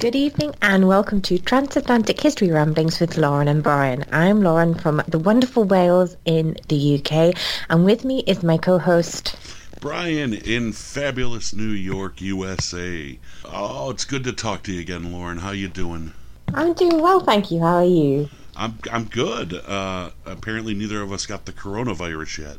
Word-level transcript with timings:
Good 0.00 0.16
evening 0.16 0.54
and 0.62 0.88
welcome 0.88 1.20
to 1.20 1.38
Transatlantic 1.38 2.18
History 2.18 2.50
Ramblings 2.50 3.00
with 3.00 3.18
Lauren 3.18 3.48
and 3.48 3.62
Brian. 3.62 4.06
I'm 4.10 4.42
Lauren 4.42 4.74
from 4.74 5.02
the 5.06 5.18
wonderful 5.18 5.64
Wales 5.64 6.16
in 6.24 6.56
the 6.68 6.94
UK 6.98 7.36
and 7.68 7.84
with 7.84 8.02
me 8.02 8.20
is 8.20 8.42
my 8.42 8.56
co-host 8.56 9.36
Brian 9.78 10.32
in 10.32 10.72
fabulous 10.72 11.52
New 11.52 11.68
York, 11.68 12.22
USA. 12.22 13.18
Oh, 13.44 13.90
it's 13.90 14.06
good 14.06 14.24
to 14.24 14.32
talk 14.32 14.62
to 14.62 14.72
you 14.72 14.80
again, 14.80 15.12
Lauren. 15.12 15.36
How 15.36 15.50
you 15.50 15.68
doing? 15.68 16.14
I'm 16.54 16.72
doing 16.72 17.02
well, 17.02 17.20
thank 17.20 17.50
you. 17.50 17.60
How 17.60 17.76
are 17.76 17.84
you? 17.84 18.30
I'm 18.56 18.78
I'm 18.90 19.04
good. 19.04 19.52
Uh, 19.52 20.12
apparently, 20.24 20.72
neither 20.72 21.02
of 21.02 21.12
us 21.12 21.26
got 21.26 21.44
the 21.44 21.52
coronavirus 21.52 22.56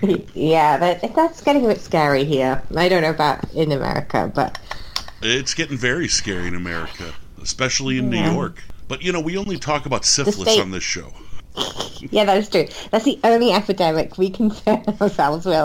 yet. 0.00 0.22
yeah, 0.34 0.76
that, 0.76 1.12
that's 1.12 1.42
getting 1.42 1.64
a 1.64 1.68
bit 1.68 1.80
scary 1.80 2.24
here. 2.24 2.62
I 2.76 2.88
don't 2.88 3.02
know 3.02 3.10
about 3.10 3.52
in 3.52 3.72
America, 3.72 4.30
but 4.32 4.60
it's 5.22 5.54
getting 5.54 5.76
very 5.76 6.08
scary 6.08 6.48
in 6.48 6.54
America, 6.54 7.12
especially 7.42 7.98
in 7.98 8.12
yeah. 8.12 8.26
New 8.28 8.34
York. 8.34 8.62
But 8.88 9.02
you 9.02 9.12
know, 9.12 9.20
we 9.20 9.36
only 9.36 9.58
talk 9.58 9.86
about 9.86 10.04
syphilis 10.04 10.58
on 10.58 10.70
this 10.70 10.84
show. 10.84 11.12
yeah, 12.10 12.24
that 12.24 12.36
is 12.36 12.48
true. 12.48 12.66
That's 12.90 13.04
the 13.04 13.18
only 13.24 13.50
epidemic 13.50 14.18
we 14.18 14.30
concern 14.30 14.84
ourselves 15.00 15.46
with, 15.46 15.56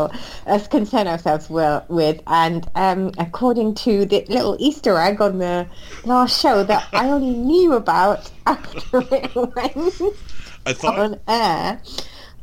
us 0.48 0.68
concern 0.68 1.08
ourselves 1.08 1.50
will, 1.50 1.84
with. 1.90 2.22
And 2.27 2.68
um, 2.76 3.12
according 3.18 3.76
to 3.76 4.05
the 4.05 4.26
little 4.30 4.55
Easter 4.60 4.98
egg 4.98 5.22
on 5.22 5.38
the 5.40 5.68
last 6.05 6.40
show 6.40 6.63
that 6.63 6.88
I 6.94 7.10
only 7.10 7.36
knew 7.36 7.74
about 7.74 8.32
after 8.48 9.02
it 9.12 9.36
went 9.36 10.16
I 10.66 10.74
thought, 10.74 10.99
on 10.99 11.20
air, 11.27 11.82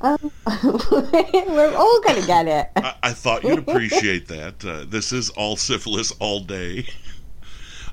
um, 0.01 0.31
we're 0.65 1.75
all 1.77 2.01
going 2.03 2.21
to 2.21 2.27
get 2.27 2.47
it. 2.47 2.71
I, 2.77 2.95
I, 3.03 3.13
thought 3.13 3.43
you'd 3.43 3.59
appreciate 3.69 4.29
that. 4.29 4.65
Uh, 4.65 4.85
this 4.87 5.13
is 5.13 5.31
all 5.31 5.57
syphilis 5.57 6.13
all 6.21 6.41
day. 6.41 6.87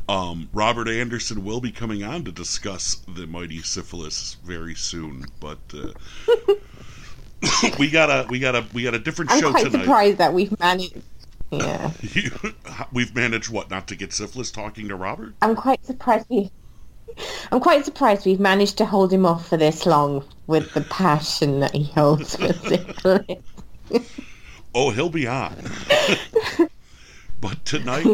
Um, 0.08 0.50
Robert 0.54 0.88
Anderson 0.88 1.44
will 1.44 1.60
be 1.60 1.72
coming 1.72 2.04
on 2.04 2.24
to 2.26 2.32
discuss 2.32 3.02
the 3.08 3.26
mighty 3.26 3.62
syphilis 3.64 4.38
very 4.44 4.76
soon, 4.76 5.26
but 5.40 5.58
uh, 5.74 6.54
we 7.80 7.90
got 7.90 8.10
a 8.12 8.28
we 8.30 8.40
got 8.40 8.56
a 8.56 8.64
we 8.72 8.84
got 8.84 8.94
a 8.94 9.00
different 9.00 9.32
show 9.32 9.38
tonight. 9.38 9.48
I'm 9.48 9.54
show 9.54 9.62
quite 9.62 9.72
tonight. 9.72 9.84
Surprised 9.84 10.18
that 10.20 10.34
we've 10.34 10.60
managed. 10.60 11.02
Yeah, 11.52 11.92
we've 12.92 13.16
managed 13.16 13.50
what 13.50 13.70
not 13.70 13.88
to 13.90 13.96
get 13.96 14.12
syphilis 14.12 14.52
talking 14.52 14.90
to 14.90 14.96
Robert. 14.96 15.36
I'm 15.44 15.56
quite 15.56 15.86
surprised 15.86 16.26
we. 16.28 16.52
I'm 17.52 17.62
quite 17.62 17.86
surprised 17.86 18.26
we've 18.26 18.40
managed 18.40 18.80
to 18.80 18.86
hold 18.86 19.14
him 19.14 19.26
off 19.28 19.48
for 19.48 19.56
this 19.56 19.86
long 19.86 20.26
with 20.48 20.74
the 20.74 20.82
passion 20.82 21.60
that 21.60 21.74
he 21.74 21.86
holds 21.86 22.36
for 22.36 23.26
oh, 24.76 24.92
he'll 24.92 25.10
be 25.10 25.28
on. 25.28 25.56
But 27.42 27.64
tonight, 27.64 28.06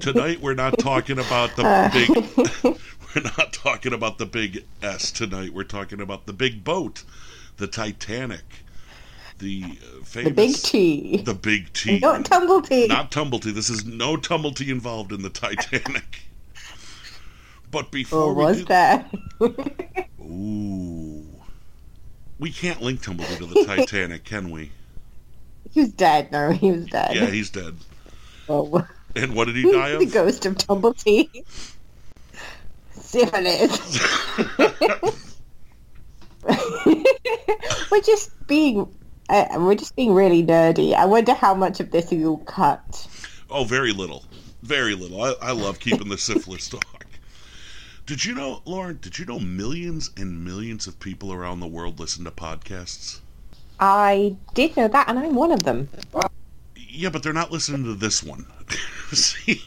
tonight 0.00 0.40
we're 0.40 0.54
not 0.54 0.76
talking 0.78 1.18
about 1.18 1.54
the 1.54 1.64
uh. 1.64 1.90
big. 1.92 2.76
We're 3.14 3.22
not 3.36 3.52
talking 3.52 3.92
about 3.92 4.16
the 4.16 4.24
big 4.24 4.64
S 4.82 5.12
tonight. 5.12 5.52
We're 5.52 5.64
talking 5.64 6.00
about 6.00 6.24
the 6.24 6.32
big 6.32 6.64
boat, 6.64 7.04
the 7.58 7.66
Titanic, 7.66 8.64
the 9.38 9.78
famous, 10.02 10.30
the 10.30 10.34
big 10.34 10.54
T, 10.54 11.16
the 11.18 11.34
big 11.34 11.72
T, 11.74 11.98
not 11.98 12.24
tumble 12.24 12.62
not 12.88 13.10
tumble. 13.10 13.38
This 13.38 13.68
is 13.68 13.84
no 13.84 14.16
Tumblety 14.16 14.68
involved 14.68 15.12
in 15.12 15.20
the 15.20 15.28
Titanic. 15.28 16.22
but 17.70 17.90
before 17.90 18.30
or 18.30 18.34
was 18.34 18.60
do, 18.60 18.64
that? 18.64 19.14
ooh, 20.20 21.11
we 22.42 22.50
can't 22.50 22.82
link 22.82 23.00
tumble 23.00 23.24
to 23.24 23.46
the 23.46 23.64
Titanic, 23.66 24.24
can 24.24 24.50
we? 24.50 24.72
He's 25.70 25.84
was 25.84 25.92
dead. 25.92 26.32
No, 26.32 26.50
he 26.50 26.72
was 26.72 26.86
dead. 26.86 27.14
Yeah, 27.14 27.26
he's 27.26 27.50
dead. 27.50 27.76
Oh. 28.48 28.84
And 29.14 29.36
what 29.36 29.44
did 29.44 29.54
he 29.54 29.62
die 29.72 29.90
of? 29.90 30.00
the 30.00 30.06
ghost 30.06 30.44
of 30.44 30.56
Tumblety. 30.56 31.30
Syphilis. 32.90 34.00
we're 37.92 38.00
just 38.00 38.46
being, 38.48 38.92
uh, 39.28 39.44
we're 39.58 39.76
just 39.76 39.94
being 39.94 40.12
really 40.12 40.42
nerdy. 40.42 40.94
I 40.94 41.04
wonder 41.04 41.34
how 41.34 41.54
much 41.54 41.78
of 41.78 41.92
this 41.92 42.10
you'll 42.10 42.38
cut. 42.38 43.06
Oh, 43.50 43.62
very 43.62 43.92
little, 43.92 44.24
very 44.62 44.96
little. 44.96 45.22
I, 45.22 45.34
I 45.40 45.52
love 45.52 45.78
keeping 45.78 46.08
the 46.08 46.18
syphilis 46.18 46.68
talk. 46.70 46.91
Did 48.04 48.24
you 48.24 48.34
know, 48.34 48.62
Lauren? 48.64 48.98
Did 49.00 49.18
you 49.18 49.24
know 49.24 49.38
millions 49.38 50.10
and 50.16 50.44
millions 50.44 50.88
of 50.88 50.98
people 50.98 51.32
around 51.32 51.60
the 51.60 51.68
world 51.68 52.00
listen 52.00 52.24
to 52.24 52.32
podcasts? 52.32 53.20
I 53.78 54.36
did 54.54 54.76
know 54.76 54.88
that, 54.88 55.08
and 55.08 55.18
I'm 55.18 55.34
one 55.34 55.52
of 55.52 55.62
them. 55.62 55.88
Yeah, 56.76 57.10
but 57.10 57.22
they're 57.22 57.32
not 57.32 57.52
listening 57.52 57.84
to 57.84 57.94
this 57.94 58.22
one. 58.22 58.46
See, 59.12 59.62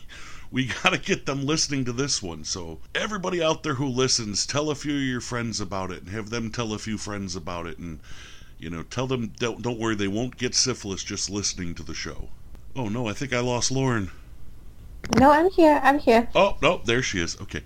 we 0.51 0.65
got 0.65 0.91
to 0.91 0.97
get 0.97 1.25
them 1.25 1.45
listening 1.45 1.85
to 1.85 1.93
this 1.93 2.21
one. 2.21 2.43
So, 2.43 2.79
everybody 2.93 3.41
out 3.41 3.63
there 3.63 3.75
who 3.75 3.87
listens, 3.87 4.45
tell 4.45 4.69
a 4.69 4.75
few 4.75 4.95
of 4.95 5.01
your 5.01 5.21
friends 5.21 5.61
about 5.61 5.91
it 5.91 6.01
and 6.01 6.09
have 6.09 6.29
them 6.29 6.51
tell 6.51 6.73
a 6.73 6.79
few 6.79 6.97
friends 6.97 7.35
about 7.35 7.67
it. 7.67 7.77
And, 7.77 7.99
you 8.59 8.69
know, 8.69 8.83
tell 8.83 9.07
them, 9.07 9.33
don't, 9.39 9.61
don't 9.61 9.79
worry, 9.79 9.95
they 9.95 10.09
won't 10.09 10.37
get 10.37 10.55
syphilis 10.55 11.03
just 11.03 11.29
listening 11.29 11.73
to 11.75 11.83
the 11.83 11.93
show. 11.93 12.29
Oh, 12.75 12.89
no, 12.89 13.07
I 13.07 13.13
think 13.13 13.33
I 13.33 13.39
lost 13.39 13.71
Lauren. 13.71 14.11
No, 15.17 15.31
I'm 15.31 15.49
here. 15.51 15.79
I'm 15.83 15.99
here. 15.99 16.27
Oh, 16.35 16.57
no, 16.61 16.81
there 16.83 17.01
she 17.01 17.21
is. 17.21 17.39
Okay. 17.39 17.63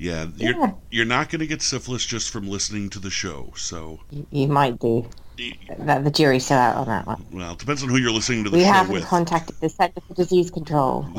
Yeah, 0.00 0.28
you're 0.38 0.58
yeah. 0.58 0.72
you're 0.90 1.04
not 1.04 1.28
going 1.28 1.40
to 1.40 1.46
get 1.46 1.60
syphilis 1.60 2.06
just 2.06 2.30
from 2.30 2.48
listening 2.48 2.88
to 2.90 2.98
the 2.98 3.10
show. 3.10 3.52
So 3.54 4.00
you, 4.10 4.26
you 4.30 4.48
might 4.48 4.78
do. 4.78 5.06
The, 5.36 6.00
the 6.02 6.10
jury's 6.10 6.46
still 6.46 6.56
out 6.56 6.76
on 6.76 6.86
that 6.86 7.06
one. 7.06 7.22
Well, 7.30 7.52
it 7.52 7.58
depends 7.58 7.82
on 7.82 7.90
who 7.90 7.98
you're 7.98 8.10
listening 8.10 8.44
to 8.44 8.50
the 8.50 8.56
we 8.56 8.62
show 8.62 8.72
haven't 8.72 8.94
with. 8.94 9.04
contacted 9.04 9.56
the 9.60 9.68
Center 9.68 10.00
for 10.00 10.14
Disease 10.14 10.50
Control. 10.50 11.06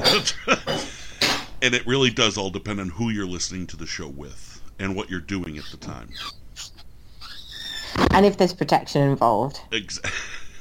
and 1.62 1.76
it 1.76 1.86
really 1.86 2.10
does 2.10 2.40
all 2.40 2.50
depend 2.50 2.80
on 2.80 2.90
who 2.90 3.10
you're 3.10 3.28
listening 3.28 3.68
to 3.68 3.78
the 3.78 3.86
show 3.86 4.08
with 4.08 4.62
and 4.80 4.96
what 4.96 5.12
you're 5.12 5.20
doing 5.20 5.60
at 5.60 5.66
the 5.66 5.78
time. 5.78 6.10
And 8.12 8.26
if 8.26 8.38
there's 8.38 8.54
protection 8.54 9.04
involved. 9.04 9.62
Exactly. 9.72 10.12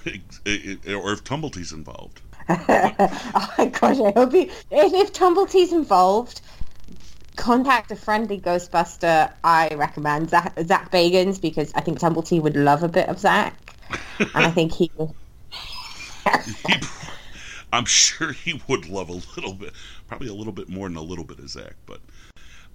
or 0.95 1.13
if 1.13 1.25
Tumblety's 1.25 1.73
involved. 1.73 2.21
oh 2.49 3.55
my 3.57 3.67
gosh, 3.67 3.99
I 3.99 4.11
hope 4.11 4.33
he, 4.33 4.43
if, 4.71 4.93
if 4.93 5.13
Tumble 5.13 5.47
involved, 5.55 6.43
contact 7.37 7.91
a 7.91 7.97
friendly 7.97 8.41
Ghostbuster. 8.41 9.33
I 9.45 9.69
recommend 9.75 10.31
Zach, 10.31 10.59
Zach 10.65 10.91
Bagans 10.91 11.41
because 11.41 11.73
I 11.75 11.81
think 11.81 11.99
Tumblety 11.99 12.41
would 12.41 12.57
love 12.57 12.83
a 12.83 12.89
bit 12.89 13.09
of 13.09 13.19
Zach, 13.19 13.55
and 14.19 14.47
I 14.47 14.51
think 14.51 14.73
he. 14.73 14.91
I'm 17.73 17.85
sure 17.85 18.33
he 18.33 18.61
would 18.69 18.89
love 18.89 19.09
a 19.09 19.21
little 19.37 19.55
bit, 19.55 19.73
probably 20.09 20.29
a 20.29 20.35
little 20.35 20.53
bit 20.53 20.69
more 20.69 20.89
than 20.89 20.97
a 20.97 21.03
little 21.03 21.25
bit 21.25 21.39
of 21.39 21.49
Zach, 21.49 21.75
but. 21.87 22.01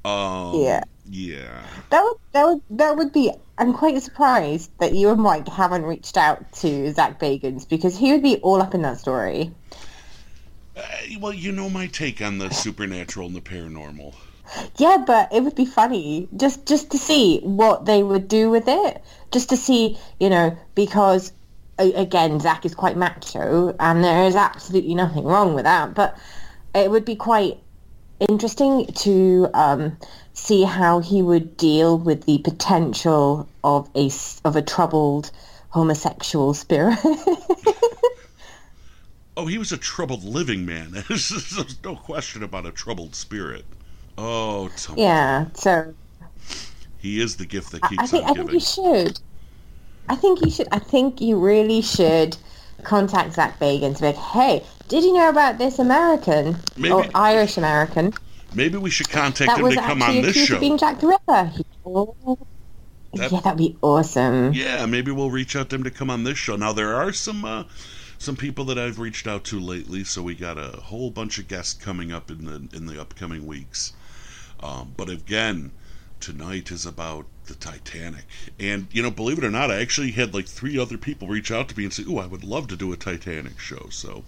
Um, 0.05 0.61
yeah. 0.61 0.83
Yeah. 1.09 1.65
That 1.89 2.03
would 2.03 2.17
that 2.31 2.45
would 2.45 2.61
that 2.69 2.95
would 2.95 3.11
be. 3.11 3.31
I'm 3.57 3.73
quite 3.73 3.99
surprised 4.03 4.69
that 4.79 4.93
you 4.93 5.09
and 5.09 5.19
Mike 5.19 5.47
haven't 5.47 5.83
reached 5.83 6.15
out 6.15 6.51
to 6.53 6.93
Zach 6.93 7.19
Bagans 7.19 7.67
because 7.67 7.97
he 7.97 8.11
would 8.11 8.21
be 8.21 8.35
all 8.37 8.61
up 8.61 8.75
in 8.75 8.83
that 8.83 8.99
story. 8.99 9.51
Uh, 10.77 10.81
well, 11.19 11.33
you 11.33 11.51
know 11.51 11.69
my 11.69 11.87
take 11.87 12.21
on 12.21 12.37
the 12.37 12.49
supernatural 12.51 13.27
and 13.27 13.35
the 13.35 13.41
paranormal. 13.41 14.13
Yeah, 14.77 15.03
but 15.05 15.33
it 15.33 15.43
would 15.43 15.55
be 15.55 15.65
funny 15.65 16.27
just 16.35 16.65
just 16.65 16.91
to 16.91 16.97
see 16.97 17.39
what 17.39 17.85
they 17.85 18.03
would 18.03 18.27
do 18.27 18.49
with 18.49 18.65
it. 18.67 19.03
Just 19.31 19.49
to 19.49 19.57
see, 19.57 19.97
you 20.19 20.29
know, 20.29 20.57
because 20.75 21.31
again, 21.77 22.39
Zach 22.39 22.65
is 22.65 22.75
quite 22.75 22.97
macho, 22.97 23.75
and 23.79 24.03
there 24.03 24.23
is 24.25 24.35
absolutely 24.35 24.95
nothing 24.95 25.23
wrong 25.23 25.53
with 25.53 25.65
that. 25.65 25.93
But 25.93 26.17
it 26.73 26.89
would 26.89 27.05
be 27.05 27.15
quite 27.15 27.57
interesting 28.19 28.85
to 28.87 29.49
um, 29.53 29.97
see 30.33 30.63
how 30.63 30.99
he 30.99 31.21
would 31.21 31.57
deal 31.57 31.97
with 31.97 32.25
the 32.25 32.37
potential 32.39 33.47
of 33.63 33.89
a 33.95 34.09
of 34.43 34.55
a 34.55 34.61
troubled 34.61 35.31
homosexual 35.69 36.53
spirit. 36.53 36.97
oh, 39.37 39.47
he 39.47 39.57
was 39.57 39.71
a 39.71 39.77
troubled 39.77 40.23
living 40.23 40.65
man. 40.65 40.91
There's 41.09 41.83
no 41.83 41.95
question 41.95 42.43
about 42.43 42.65
a 42.65 42.71
troubled 42.71 43.15
spirit. 43.15 43.65
Oh, 44.17 44.69
yeah. 44.95 45.45
So 45.53 45.93
he 46.99 47.19
is 47.21 47.35
the 47.37 47.45
gift 47.45 47.71
that 47.71 47.81
keeps 47.83 48.01
I 48.01 48.07
think, 48.07 48.25
on 48.25 48.31
I 48.31 48.33
think 48.33 48.51
you 48.53 48.59
should. 48.59 49.19
I 50.09 50.15
think 50.15 50.41
you 50.41 50.51
should. 50.51 50.67
I 50.71 50.79
think 50.79 51.21
you 51.21 51.37
really 51.37 51.81
should 51.81 52.37
contact 52.83 53.33
Zach 53.33 53.59
Bagans. 53.59 54.01
Like, 54.01 54.15
hey, 54.15 54.63
did 54.87 55.03
you 55.03 55.13
know 55.13 55.29
about 55.29 55.57
this 55.57 55.79
American 55.79 56.57
maybe, 56.77 56.93
or 56.93 57.05
Irish 57.13 57.57
American? 57.57 58.13
Maybe 58.53 58.77
we 58.77 58.89
should 58.89 59.09
contact 59.09 59.49
that 59.49 59.59
him 59.59 59.69
to 59.69 59.75
come 59.75 60.01
on 60.01 60.21
this 60.21 60.35
show. 60.35 60.59
Being 60.59 60.77
Jack 60.77 60.99
the 60.99 61.07
Ripper. 61.07 61.51
Oh, 61.85 62.15
that, 63.13 63.31
yeah, 63.31 63.39
that'd 63.41 63.57
be 63.57 63.77
awesome. 63.81 64.53
Yeah, 64.53 64.85
maybe 64.85 65.11
we'll 65.11 65.31
reach 65.31 65.55
out 65.55 65.69
to 65.69 65.75
him 65.75 65.83
to 65.83 65.91
come 65.91 66.09
on 66.09 66.23
this 66.23 66.37
show. 66.37 66.55
Now 66.55 66.73
there 66.73 66.95
are 66.95 67.11
some 67.11 67.45
uh, 67.45 67.63
some 68.17 68.35
people 68.35 68.65
that 68.65 68.77
I've 68.77 68.99
reached 68.99 69.27
out 69.27 69.43
to 69.45 69.59
lately, 69.59 70.03
so 70.03 70.21
we 70.21 70.35
got 70.35 70.57
a 70.57 70.77
whole 70.77 71.11
bunch 71.11 71.37
of 71.37 71.47
guests 71.47 71.73
coming 71.73 72.11
up 72.11 72.31
in 72.31 72.45
the 72.45 72.75
in 72.75 72.85
the 72.85 72.99
upcoming 72.99 73.45
weeks. 73.45 73.93
Um, 74.65 74.93
but 74.97 75.09
again, 75.09 75.71
tonight 76.19 76.71
is 76.71 76.85
about 76.85 77.25
the 77.45 77.53
Titanic. 77.55 78.25
And, 78.59 78.87
you 78.91 79.03
know, 79.03 79.11
believe 79.11 79.37
it 79.37 79.43
or 79.43 79.51
not, 79.51 79.69
I 79.69 79.79
actually 79.79 80.11
had 80.11 80.33
like 80.33 80.47
three 80.47 80.79
other 80.79 80.97
people 80.97 81.27
reach 81.27 81.51
out 81.51 81.69
to 81.69 81.77
me 81.77 81.83
and 81.83 81.93
say, 81.93 82.03
Ooh, 82.03 82.17
I 82.17 82.25
would 82.25 82.43
love 82.43 82.67
to 82.69 82.75
do 82.75 82.91
a 82.91 82.97
Titanic 82.97 83.59
show. 83.59 83.87
So 83.91 84.23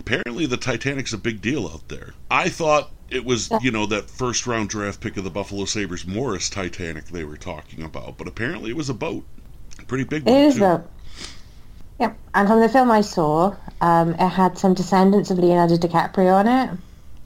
apparently 0.00 0.46
the 0.46 0.56
Titanic's 0.56 1.12
a 1.12 1.18
big 1.18 1.42
deal 1.42 1.66
out 1.68 1.88
there. 1.88 2.14
I 2.30 2.48
thought 2.48 2.90
it 3.10 3.24
was, 3.26 3.50
you 3.60 3.70
know, 3.70 3.84
that 3.86 4.08
first 4.08 4.46
round 4.46 4.70
draft 4.70 5.00
pick 5.00 5.18
of 5.18 5.24
the 5.24 5.30
Buffalo 5.30 5.66
Sabres 5.66 6.06
Morris 6.06 6.48
Titanic 6.48 7.06
they 7.06 7.24
were 7.24 7.36
talking 7.36 7.82
about, 7.82 8.16
but 8.16 8.26
apparently 8.26 8.70
it 8.70 8.76
was 8.76 8.88
a 8.88 8.94
boat. 8.94 9.24
A 9.78 9.84
pretty 9.84 10.04
big 10.04 10.26
It 10.26 10.30
one. 10.30 10.40
is 10.40 10.54
too. 10.54 10.60
though. 10.60 10.84
Yep. 12.00 12.16
And 12.34 12.48
from 12.48 12.60
the 12.60 12.68
film 12.68 12.90
I 12.90 13.02
saw, 13.02 13.54
um, 13.82 14.14
it 14.14 14.28
had 14.28 14.56
some 14.56 14.72
descendants 14.72 15.30
of 15.30 15.38
Leonardo 15.38 15.76
DiCaprio 15.76 16.34
on 16.34 16.48
it. 16.48 16.70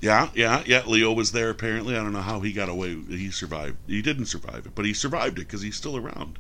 Yeah, 0.01 0.31
yeah, 0.35 0.63
yeah. 0.67 0.85
Leo 0.87 1.13
was 1.13 1.33
there 1.33 1.51
apparently. 1.51 1.97
I 1.97 2.03
don't 2.03 2.13
know 2.13 2.21
how 2.23 2.41
he 2.41 2.53
got 2.53 2.69
away. 2.69 2.95
He 3.09 3.31
survived. 3.31 3.77
He 3.87 4.01
didn't 4.03 4.27
survive 4.27 4.67
it, 4.67 4.75
but 4.75 4.85
he 4.85 4.93
survived 4.95 5.39
it 5.39 5.47
because 5.47 5.63
he's 5.63 5.77
still 5.77 5.97
around. 5.97 6.39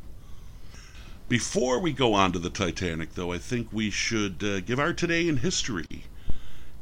Before 1.28 1.78
we 1.78 1.92
go 1.92 2.14
on 2.14 2.32
to 2.32 2.38
the 2.38 2.50
Titanic, 2.50 3.14
though, 3.14 3.32
I 3.32 3.38
think 3.38 3.68
we 3.72 3.90
should 3.90 4.42
uh, 4.42 4.60
give 4.60 4.78
our 4.78 4.92
today 4.92 5.28
in 5.28 5.38
history. 5.38 6.04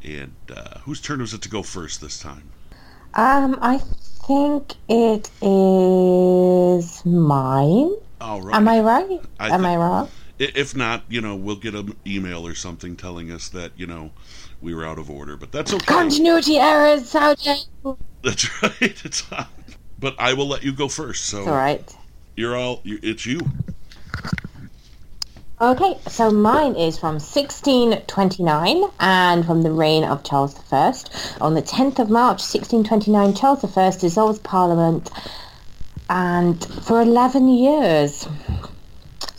And 0.02 0.34
uh, 0.55 0.78
whose 0.81 1.00
turn 1.00 1.20
was 1.20 1.34
it 1.34 1.43
to 1.43 1.49
go 1.49 1.62
first 1.62 2.00
this 2.00 2.19
time? 2.19 2.52
Um, 3.14 3.58
I 3.62 3.78
think 3.78 4.75
it 4.88 5.31
is 5.43 7.05
mine. 7.05 7.93
All 8.20 8.43
right. 8.43 8.55
Am 8.55 8.69
I 8.69 8.81
right? 8.81 9.20
I 9.40 9.50
Am 9.50 9.62
thi- 9.62 9.69
I 9.69 9.76
wrong? 9.76 10.08
If 10.38 10.76
not, 10.76 11.05
you 11.08 11.20
know, 11.20 11.34
we'll 11.34 11.56
get 11.56 11.75
an 11.75 11.96
email 12.06 12.46
or 12.46 12.55
something 12.55 12.94
telling 12.96 13.31
us 13.32 13.49
that 13.49 13.73
you 13.76 13.87
know 13.87 14.11
we 14.66 14.74
were 14.74 14.84
out 14.84 14.98
of 14.98 15.08
order, 15.08 15.36
but 15.36 15.52
that's 15.52 15.72
okay. 15.72 15.86
Continuity 15.86 16.58
errors, 16.58 17.08
Sergeant. 17.08 17.68
That's 18.22 18.62
right. 18.62 19.04
It's 19.04 19.32
on. 19.32 19.46
But 19.96 20.16
I 20.18 20.34
will 20.34 20.48
let 20.48 20.64
you 20.64 20.72
go 20.72 20.88
first. 20.88 21.26
So 21.26 21.38
It's 21.38 21.46
all 21.46 21.54
right. 21.54 21.96
you're 22.34 22.56
all. 22.56 22.80
You, 22.82 22.98
it's 23.00 23.24
you. 23.24 23.40
Okay, 25.60 25.96
so 26.08 26.32
mine 26.32 26.74
is 26.74 26.98
from 26.98 27.14
1629 27.14 28.82
and 28.98 29.46
from 29.46 29.62
the 29.62 29.70
reign 29.70 30.02
of 30.02 30.24
Charles 30.24 30.56
I. 30.72 30.92
On 31.40 31.54
the 31.54 31.62
10th 31.62 32.00
of 32.00 32.10
March 32.10 32.42
1629, 32.42 33.34
Charles 33.34 33.64
I 33.76 33.90
dissolves 33.96 34.40
Parliament 34.40 35.10
and 36.10 36.62
for 36.82 37.00
11 37.00 37.48
years. 37.48 38.26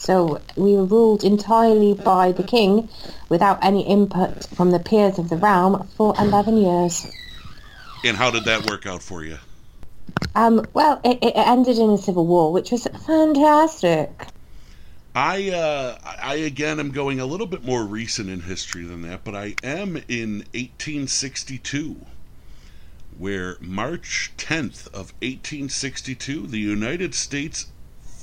So 0.07 0.39
we 0.55 0.71
were 0.71 0.85
ruled 0.85 1.25
entirely 1.25 1.93
by 1.93 2.31
the 2.31 2.41
king 2.41 2.87
without 3.27 3.59
any 3.61 3.85
input 3.85 4.45
from 4.55 4.71
the 4.71 4.79
peers 4.79 5.19
of 5.19 5.27
the 5.27 5.35
realm 5.35 5.85
for 5.97 6.13
11 6.17 6.55
years. 6.55 7.05
And 8.05 8.15
how 8.15 8.31
did 8.31 8.45
that 8.45 8.69
work 8.69 8.85
out 8.85 9.03
for 9.03 9.25
you? 9.25 9.37
Um, 10.33 10.65
well, 10.73 11.01
it, 11.03 11.19
it 11.21 11.33
ended 11.35 11.77
in 11.77 11.89
a 11.89 11.97
civil 11.97 12.25
war, 12.25 12.53
which 12.53 12.71
was 12.71 12.87
fantastic. 13.05 14.27
I 15.13 15.49
uh, 15.49 15.97
I 16.21 16.35
again 16.35 16.79
am 16.79 16.91
going 16.91 17.19
a 17.19 17.25
little 17.25 17.47
bit 17.47 17.65
more 17.65 17.83
recent 17.83 18.29
in 18.29 18.43
history 18.43 18.85
than 18.85 19.01
that, 19.01 19.25
but 19.25 19.35
I 19.35 19.55
am 19.61 19.97
in 20.07 20.45
1862, 20.53 21.97
where 23.17 23.57
March 23.59 24.31
10th 24.37 24.87
of 24.87 25.11
1862, 25.19 26.47
the 26.47 26.59
United 26.59 27.13
States, 27.13 27.67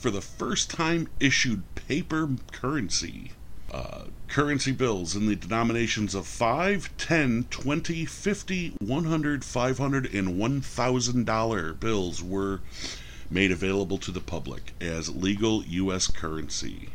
for 0.05 0.11
the 0.11 0.21
first 0.21 0.69
time, 0.69 1.09
issued 1.19 1.63
paper 1.77 2.29
currency. 2.53 3.33
Uh, 3.73 4.03
currency 4.29 4.71
bills 4.71 5.17
in 5.17 5.25
the 5.25 5.35
denominations 5.35 6.15
of 6.15 6.27
5, 6.27 6.95
10, 6.99 7.47
20, 7.49 8.05
50, 8.05 8.75
100, 8.81 9.45
500, 9.47 10.15
and 10.15 10.39
1,000 10.39 11.25
dollar 11.25 11.73
bills 11.73 12.23
were 12.23 12.61
made 13.31 13.51
available 13.51 13.97
to 13.97 14.11
the 14.11 14.21
public 14.21 14.75
as 14.79 15.09
legal 15.09 15.65
U.S. 15.65 16.07
currency. 16.07 16.91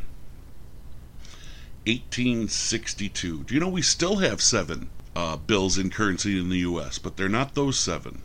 1862. 1.88 3.46
Do 3.46 3.54
you 3.56 3.60
know 3.60 3.70
we 3.70 3.82
still 3.82 4.18
have 4.18 4.40
seven 4.40 4.92
uh, 5.16 5.36
bills 5.36 5.80
in 5.80 5.90
currency 5.90 6.40
in 6.40 6.50
the 6.50 6.60
U.S., 6.60 7.00
but 7.00 7.18
they're 7.18 7.28
not 7.28 7.56
those 7.56 7.80
seven? 7.80 8.22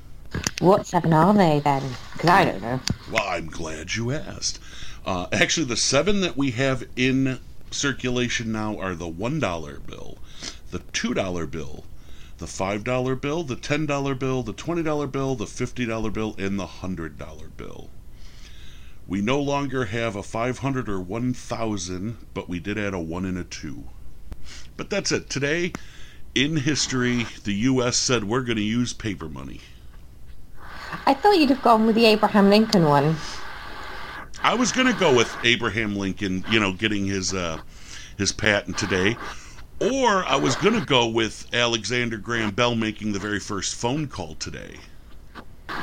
What 0.60 0.86
seven 0.86 1.12
are 1.12 1.34
they 1.34 1.60
then? 1.60 1.82
Because 2.12 2.30
I 2.30 2.44
don't 2.44 2.62
know. 2.62 2.80
Well, 3.10 3.24
I'm 3.26 3.48
glad 3.48 3.94
you 3.94 4.12
asked. 4.12 4.58
Uh, 5.04 5.26
actually, 5.32 5.66
the 5.66 5.76
seven 5.76 6.20
that 6.22 6.36
we 6.36 6.52
have 6.52 6.84
in 6.96 7.38
circulation 7.70 8.52
now 8.52 8.78
are 8.78 8.94
the 8.94 9.10
$1 9.10 9.86
bill, 9.86 10.18
the 10.70 10.78
$2 10.78 11.50
bill, 11.50 11.84
the 12.38 12.46
$5 12.46 13.20
bill, 13.20 13.42
the 13.42 13.56
$10 13.56 14.18
bill, 14.18 14.42
the 14.42 14.54
$20 14.54 15.12
bill, 15.12 15.34
the 15.34 15.44
$50 15.44 16.12
bill, 16.12 16.34
and 16.38 16.58
the 16.58 16.66
$100 16.66 17.56
bill. 17.56 17.90
We 19.06 19.20
no 19.20 19.40
longer 19.40 19.86
have 19.86 20.16
a 20.16 20.22
500 20.22 20.88
or 20.88 21.00
1000, 21.00 22.16
but 22.32 22.48
we 22.48 22.58
did 22.58 22.78
add 22.78 22.94
a 22.94 22.98
1 22.98 23.24
and 23.26 23.36
a 23.36 23.44
2. 23.44 23.84
But 24.76 24.88
that's 24.88 25.12
it. 25.12 25.28
Today, 25.28 25.72
in 26.34 26.56
history, 26.56 27.26
the 27.44 27.54
U.S. 27.54 27.96
said 27.96 28.24
we're 28.24 28.42
going 28.42 28.56
to 28.56 28.62
use 28.62 28.92
paper 28.92 29.28
money. 29.28 29.60
I 31.06 31.14
thought 31.14 31.38
you'd 31.38 31.50
have 31.50 31.62
gone 31.62 31.86
with 31.86 31.94
the 31.94 32.06
Abraham 32.06 32.50
Lincoln 32.50 32.84
one. 32.84 33.16
I 34.42 34.54
was 34.54 34.72
going 34.72 34.86
to 34.86 34.98
go 34.98 35.14
with 35.14 35.34
Abraham 35.42 35.96
Lincoln, 35.96 36.44
you 36.50 36.60
know, 36.60 36.72
getting 36.72 37.06
his 37.06 37.32
uh, 37.32 37.60
his 38.18 38.32
patent 38.32 38.76
today, 38.76 39.16
or 39.80 40.24
I 40.24 40.36
was 40.36 40.54
going 40.56 40.78
to 40.78 40.84
go 40.84 41.08
with 41.08 41.48
Alexander 41.54 42.18
Graham 42.18 42.50
Bell 42.50 42.74
making 42.74 43.12
the 43.12 43.18
very 43.18 43.40
first 43.40 43.74
phone 43.74 44.06
call 44.06 44.34
today. 44.34 44.76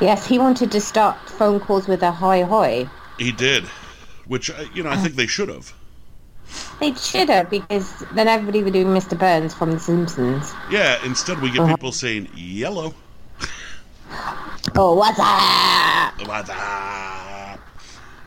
Yes, 0.00 0.26
he 0.26 0.38
wanted 0.38 0.70
to 0.72 0.80
start 0.80 1.18
phone 1.28 1.60
calls 1.60 1.88
with 1.88 2.02
a 2.02 2.12
hoi 2.12 2.44
hoi. 2.44 2.88
He 3.18 3.32
did, 3.32 3.64
which 4.26 4.50
uh, 4.50 4.64
you 4.72 4.82
know 4.82 4.90
I 4.90 4.96
think 4.96 5.16
they 5.16 5.26
should 5.26 5.48
have. 5.48 5.74
They 6.80 6.94
should 6.94 7.28
have, 7.28 7.48
because 7.48 8.04
then 8.12 8.28
everybody 8.28 8.62
would 8.62 8.72
do 8.72 8.84
Mr. 8.84 9.18
Burns 9.18 9.54
from 9.54 9.70
The 9.70 9.78
Simpsons. 9.78 10.52
Yeah, 10.70 11.02
instead 11.04 11.40
we 11.40 11.50
get 11.50 11.66
people 11.68 11.92
saying 11.92 12.28
yellow. 12.34 12.94
Oh, 14.74 14.94
what's 14.94 15.18
up? 15.18 16.28
What's 16.28 16.50
up? 16.50 17.60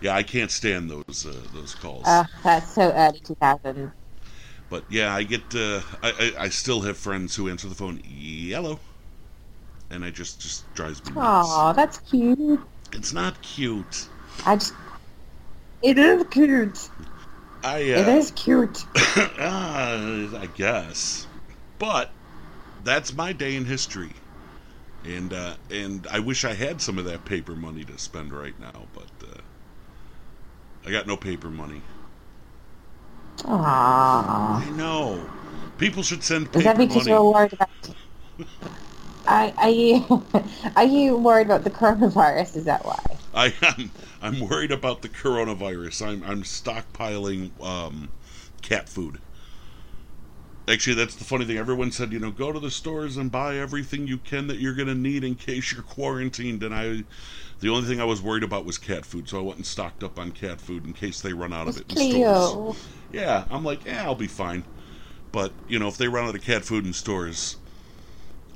Yeah, 0.01 0.15
I 0.15 0.23
can't 0.23 0.51
stand 0.51 0.89
those 0.89 1.25
uh, 1.25 1.33
those 1.53 1.73
calls. 1.75 2.05
Uh, 2.05 2.25
that's 2.43 2.73
so 2.73 2.91
early 2.91 3.19
2000s. 3.19 3.91
But 4.69 4.83
yeah, 4.89 5.15
I 5.15 5.23
get 5.23 5.41
uh, 5.55 5.81
I, 6.03 6.11
I 6.37 6.43
I 6.45 6.49
still 6.49 6.81
have 6.81 6.97
friends 6.97 7.35
who 7.35 7.49
answer 7.49 7.67
the 7.67 7.75
phone 7.75 8.01
yellow, 8.05 8.79
and 9.89 10.03
it 10.03 10.13
just 10.13 10.41
just 10.41 10.71
drives 10.75 11.03
me 11.05 11.13
nuts. 11.13 11.49
Aw, 11.49 11.73
that's 11.73 11.97
cute. 11.99 12.59
It's 12.93 13.13
not 13.13 13.41
cute. 13.41 14.07
I 14.45 14.55
just... 14.55 14.73
It 15.81 15.97
is 15.97 16.23
cute. 16.29 16.89
I 17.63 17.79
It 17.79 18.07
uh, 18.07 18.11
is 18.11 18.31
cute. 18.31 18.85
uh, 19.17 19.27
I 19.39 20.47
guess, 20.55 21.27
but 21.79 22.11
that's 22.83 23.13
my 23.13 23.33
day 23.33 23.55
in 23.55 23.65
history, 23.65 24.13
and 25.07 25.33
uh, 25.33 25.55
and 25.69 26.07
I 26.09 26.19
wish 26.19 26.43
I 26.45 26.53
had 26.53 26.81
some 26.81 26.97
of 26.97 27.05
that 27.05 27.25
paper 27.25 27.55
money 27.55 27.83
to 27.85 27.97
spend 27.97 28.31
right 28.33 28.59
now, 28.59 28.87
but 28.93 29.09
uh, 29.27 29.41
I 30.85 30.91
got 30.91 31.07
no 31.07 31.17
paper 31.17 31.49
money. 31.49 31.81
Aww. 33.39 33.55
I 33.57 34.69
know. 34.75 35.29
People 35.77 36.03
should 36.03 36.23
send 36.23 36.55
Is 36.55 36.63
that 36.63 36.77
because 36.77 36.95
money. 36.95 37.11
you're 37.11 37.31
worried 37.31 37.53
about... 37.53 37.69
Are, 39.27 39.51
are 39.57 39.69
you 39.69 40.23
are 40.75 40.85
you 40.85 41.17
worried 41.17 41.47
about 41.47 41.63
the 41.63 41.69
coronavirus? 41.71 42.57
Is 42.57 42.65
that 42.65 42.85
why? 42.85 43.17
I 43.33 43.53
am. 43.61 43.91
I'm 44.21 44.39
worried 44.39 44.71
about 44.71 45.01
the 45.01 45.09
coronavirus. 45.09 46.05
I'm 46.05 46.23
I'm 46.23 46.43
stockpiling 46.43 47.49
um, 47.61 48.09
cat 48.61 48.87
food. 48.87 49.19
Actually, 50.67 50.95
that's 50.95 51.15
the 51.15 51.23
funny 51.23 51.45
thing. 51.45 51.57
Everyone 51.57 51.91
said, 51.91 52.11
you 52.11 52.19
know, 52.19 52.31
go 52.31 52.51
to 52.51 52.59
the 52.59 52.71
stores 52.71 53.17
and 53.17 53.31
buy 53.31 53.57
everything 53.57 54.07
you 54.07 54.17
can 54.17 54.47
that 54.47 54.57
you're 54.57 54.73
going 54.73 54.87
to 54.87 54.95
need 54.95 55.23
in 55.23 55.35
case 55.35 55.71
you're 55.71 55.83
quarantined. 55.83 56.63
And 56.63 56.73
I, 56.73 57.03
the 57.59 57.69
only 57.69 57.87
thing 57.87 58.01
I 58.01 58.05
was 58.05 58.21
worried 58.21 58.43
about 58.43 58.65
was 58.65 58.79
cat 58.79 59.05
food, 59.05 59.29
so 59.29 59.37
I 59.37 59.41
went 59.41 59.57
and 59.57 59.65
stocked 59.65 60.03
up 60.03 60.17
on 60.17 60.31
cat 60.31 60.59
food 60.59 60.85
in 60.85 60.93
case 60.93 61.21
they 61.21 61.33
run 61.33 61.53
out 61.53 61.67
of 61.67 61.77
it 61.77 61.85
in 61.89 61.97
stores. 61.97 62.57
Yeah, 63.11 63.45
I'm 63.51 63.63
like, 63.63 63.85
yeah, 63.85 64.03
I'll 64.03 64.15
be 64.15 64.27
fine. 64.27 64.63
But 65.31 65.51
you 65.67 65.79
know, 65.79 65.87
if 65.87 65.97
they 65.97 66.07
run 66.07 66.27
out 66.27 66.35
of 66.35 66.41
cat 66.41 66.65
food 66.65 66.85
in 66.85 66.93
stores, 66.93 67.57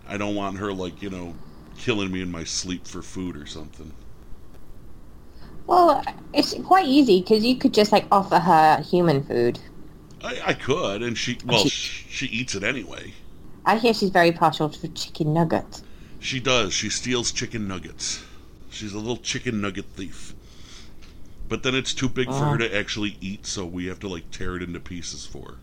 I 0.07 0.17
don't 0.17 0.35
want 0.35 0.57
her 0.57 0.73
like 0.73 1.01
you 1.01 1.09
know 1.09 1.35
killing 1.77 2.11
me 2.11 2.21
in 2.21 2.31
my 2.31 2.43
sleep 2.43 2.87
for 2.87 3.01
food 3.01 3.35
or 3.37 3.45
something. 3.45 3.93
Well, 5.67 6.03
it's 6.33 6.55
quite 6.65 6.87
easy 6.87 7.21
because 7.21 7.45
you 7.45 7.55
could 7.57 7.73
just 7.73 7.91
like 7.91 8.05
offer 8.11 8.39
her 8.39 8.81
human 8.81 9.23
food. 9.23 9.59
I, 10.23 10.41
I 10.47 10.53
could, 10.53 11.01
and 11.01 11.17
she 11.17 11.37
well, 11.45 11.65
She- 11.65 12.05
she, 12.09 12.25
eats 12.27 12.55
it 12.55 12.63
anyway. 12.63 13.13
I 13.65 13.77
hear 13.77 13.93
she's 13.93 14.09
very 14.09 14.31
partial 14.31 14.69
to 14.69 14.87
chicken 14.89 15.33
nuggets. 15.33 15.83
She 16.19 16.39
does. 16.39 16.73
She 16.73 16.89
steals 16.89 17.31
chicken 17.31 17.67
nuggets. 17.67 18.23
She's 18.69 18.93
a 18.93 18.97
little 18.97 19.17
chicken 19.17 19.61
nugget 19.61 19.85
thief. 19.95 20.33
But 21.47 21.63
then 21.63 21.73
it's 21.73 21.93
too 21.93 22.09
big 22.09 22.27
for 22.27 22.33
her 22.45 22.57
to 22.57 22.75
actually 22.77 23.17
eat, 23.21 23.45
so 23.45 23.65
we 23.65 23.87
have 23.87 23.99
to 24.01 24.07
like 24.07 24.29
tear 24.29 24.55
it 24.55 24.61
into 24.63 24.79
pieces 24.79 25.25
for 25.25 25.51
her. 25.51 25.57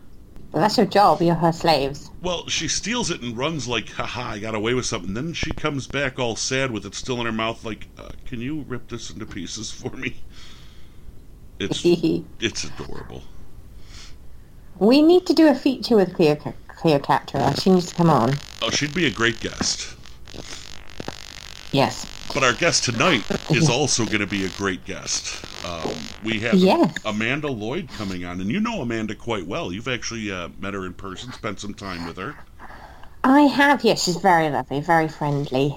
Well, 0.51 0.61
that's 0.61 0.77
your 0.77 0.85
job. 0.85 1.21
You're 1.21 1.35
her 1.35 1.51
slaves. 1.51 2.09
Well, 2.21 2.47
she 2.47 2.67
steals 2.67 3.11
it 3.11 3.21
and 3.21 3.37
runs 3.37 3.67
like, 3.67 3.89
haha, 3.89 4.31
I 4.31 4.39
got 4.39 4.55
away 4.55 4.73
with 4.73 4.85
something. 4.85 5.13
Then 5.13 5.33
she 5.33 5.51
comes 5.53 5.87
back 5.87 6.19
all 6.19 6.35
sad 6.35 6.71
with 6.71 6.85
it 6.85 6.95
still 6.95 7.19
in 7.19 7.25
her 7.25 7.31
mouth, 7.31 7.63
like, 7.63 7.87
uh, 7.97 8.09
can 8.25 8.41
you 8.41 8.61
rip 8.67 8.87
this 8.89 9.09
into 9.09 9.25
pieces 9.25 9.71
for 9.71 9.91
me? 9.91 10.15
It's 11.59 11.81
it's 12.39 12.63
adorable. 12.63 13.23
We 14.79 15.01
need 15.01 15.25
to 15.27 15.33
do 15.33 15.47
a 15.47 15.55
feature 15.55 15.95
with 15.95 16.13
Cleo, 16.13 16.35
Cleopatra. 16.67 17.55
She 17.59 17.71
needs 17.71 17.87
to 17.87 17.95
come 17.95 18.09
on. 18.09 18.33
Oh, 18.61 18.69
she'd 18.69 18.93
be 18.93 19.05
a 19.05 19.11
great 19.11 19.39
guest. 19.39 19.95
Yes. 21.71 22.05
But 22.33 22.43
our 22.43 22.53
guest 22.53 22.83
tonight 22.83 23.23
is 23.49 23.69
also 23.69 24.05
going 24.05 24.19
to 24.19 24.27
be 24.27 24.45
a 24.45 24.49
great 24.49 24.85
guest. 24.85 25.43
Um, 25.65 25.91
we 26.23 26.39
have 26.41 26.53
Yes. 26.55 26.93
Amanda 27.05 27.47
Lloyd 27.47 27.89
coming 27.89 28.25
on, 28.25 28.39
and 28.41 28.51
you 28.51 28.59
know 28.59 28.81
Amanda 28.81 29.15
quite 29.15 29.47
well. 29.47 29.71
You've 29.71 29.87
actually 29.87 30.31
uh, 30.31 30.49
met 30.59 30.73
her 30.73 30.85
in 30.85 30.93
person, 30.93 31.31
spent 31.31 31.59
some 31.59 31.73
time 31.73 32.05
with 32.05 32.17
her. 32.17 32.35
I 33.23 33.41
have, 33.41 33.83
yes. 33.83 34.03
She's 34.03 34.17
very 34.17 34.49
lovely, 34.49 34.81
very 34.81 35.07
friendly, 35.07 35.75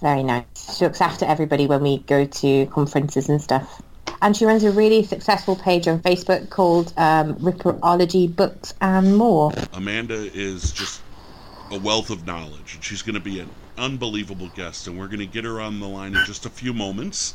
very 0.00 0.22
nice. 0.22 0.76
She 0.76 0.84
looks 0.84 1.00
after 1.00 1.24
everybody 1.24 1.66
when 1.66 1.82
we 1.82 1.98
go 1.98 2.24
to 2.24 2.66
conferences 2.66 3.28
and 3.28 3.40
stuff. 3.40 3.80
And 4.22 4.36
she 4.36 4.44
runs 4.44 4.64
a 4.64 4.70
really 4.70 5.02
successful 5.02 5.56
page 5.56 5.88
on 5.88 6.00
Facebook 6.00 6.50
called 6.50 6.92
um, 6.96 7.36
Ripperology 7.36 8.34
Books 8.34 8.74
and 8.80 9.16
More. 9.16 9.52
Amanda 9.72 10.30
is 10.34 10.72
just 10.72 11.00
a 11.70 11.78
wealth 11.78 12.10
of 12.10 12.26
knowledge, 12.26 12.74
and 12.74 12.84
she's 12.84 13.02
going 13.02 13.14
to 13.14 13.20
be 13.20 13.40
an 13.40 13.50
unbelievable 13.78 14.50
guest, 14.54 14.86
and 14.86 14.98
we're 14.98 15.06
going 15.06 15.20
to 15.20 15.26
get 15.26 15.44
her 15.44 15.60
on 15.60 15.80
the 15.80 15.88
line 15.88 16.14
in 16.14 16.24
just 16.26 16.44
a 16.44 16.50
few 16.50 16.74
moments. 16.74 17.34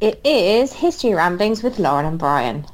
It 0.00 0.20
is 0.24 0.72
History 0.74 1.14
Ramblings 1.14 1.62
with 1.62 1.78
Lauren 1.78 2.06
and 2.06 2.18
Brian. 2.18 2.66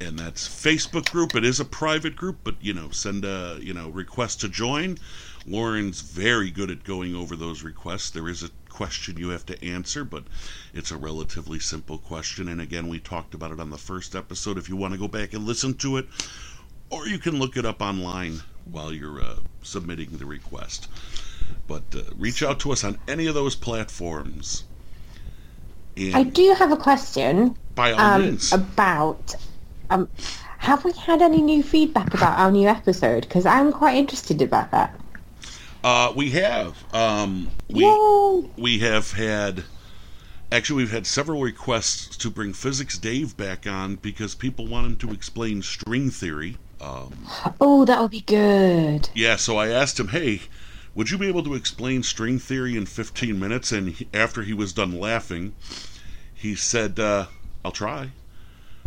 and 0.00 0.18
that's 0.18 0.46
Facebook 0.48 1.10
group. 1.10 1.34
It 1.34 1.44
is 1.44 1.58
a 1.60 1.64
private 1.64 2.16
group, 2.16 2.38
but 2.44 2.56
you 2.60 2.74
know, 2.74 2.90
send 2.90 3.24
a 3.24 3.58
you 3.60 3.72
know 3.72 3.88
request 3.88 4.40
to 4.42 4.48
join. 4.48 4.98
Lauren's 5.46 6.00
very 6.02 6.50
good 6.50 6.70
at 6.70 6.84
going 6.84 7.14
over 7.14 7.36
those 7.36 7.62
requests. 7.62 8.10
There 8.10 8.28
is 8.28 8.42
a 8.42 8.50
question 8.76 9.16
you 9.16 9.30
have 9.30 9.46
to 9.46 9.64
answer, 9.64 10.04
but 10.04 10.24
it's 10.74 10.90
a 10.90 10.96
relatively 10.98 11.58
simple 11.58 11.96
question. 11.96 12.48
And 12.48 12.60
again, 12.60 12.88
we 12.88 12.98
talked 12.98 13.32
about 13.34 13.50
it 13.50 13.58
on 13.58 13.70
the 13.70 13.78
first 13.78 14.14
episode. 14.14 14.58
If 14.58 14.68
you 14.68 14.76
want 14.76 14.92
to 14.92 15.00
go 15.00 15.08
back 15.08 15.32
and 15.32 15.46
listen 15.46 15.74
to 15.74 15.96
it, 15.96 16.06
or 16.90 17.08
you 17.08 17.18
can 17.18 17.38
look 17.38 17.56
it 17.56 17.64
up 17.64 17.80
online 17.80 18.42
while 18.70 18.92
you're 18.92 19.20
uh, 19.20 19.36
submitting 19.62 20.10
the 20.10 20.26
request. 20.26 20.88
But 21.66 21.84
uh, 21.94 22.02
reach 22.16 22.42
out 22.42 22.60
to 22.60 22.72
us 22.72 22.84
on 22.84 22.98
any 23.08 23.26
of 23.26 23.34
those 23.34 23.56
platforms. 23.56 24.64
And 25.96 26.14
I 26.14 26.24
do 26.24 26.54
have 26.54 26.70
a 26.70 26.76
question 26.76 27.56
by 27.74 27.92
all 27.92 28.00
um, 28.00 28.22
means, 28.22 28.52
about... 28.52 29.34
Um, 29.88 30.08
have 30.58 30.84
we 30.84 30.92
had 30.92 31.22
any 31.22 31.40
new 31.40 31.62
feedback 31.62 32.12
about 32.12 32.38
our 32.38 32.50
new 32.50 32.68
episode? 32.68 33.22
Because 33.22 33.46
I'm 33.46 33.72
quite 33.72 33.96
interested 33.96 34.42
about 34.42 34.70
that. 34.72 34.98
Uh, 35.86 36.12
we 36.16 36.30
have. 36.30 36.76
Um, 36.92 37.48
we 37.70 37.84
we 38.56 38.80
have 38.80 39.12
had 39.12 39.62
actually 40.50 40.78
we've 40.82 40.90
had 40.92 41.06
several 41.06 41.40
requests 41.42 42.16
to 42.16 42.28
bring 42.30 42.52
physics 42.52 42.98
dave 42.98 43.36
back 43.36 43.66
on 43.66 43.94
because 43.96 44.34
people 44.34 44.66
want 44.66 44.86
him 44.86 44.96
to 44.96 45.12
explain 45.12 45.62
string 45.62 46.10
theory 46.10 46.56
um, 46.80 47.26
Oh, 47.60 47.84
that 47.84 48.00
would 48.00 48.10
be 48.12 48.20
good. 48.20 49.08
yeah 49.14 49.34
so 49.36 49.56
i 49.56 49.68
asked 49.68 49.98
him 49.98 50.08
hey 50.08 50.42
would 50.94 51.10
you 51.10 51.18
be 51.18 51.26
able 51.28 51.42
to 51.42 51.54
explain 51.54 52.02
string 52.04 52.38
theory 52.38 52.76
in 52.76 52.86
15 52.86 53.38
minutes 53.38 53.72
and 53.72 53.88
he, 53.90 54.08
after 54.14 54.42
he 54.42 54.52
was 54.54 54.72
done 54.72 54.98
laughing 55.00 55.52
he 56.32 56.54
said 56.54 57.00
uh, 57.00 57.26
i'll 57.64 57.72
try 57.72 58.10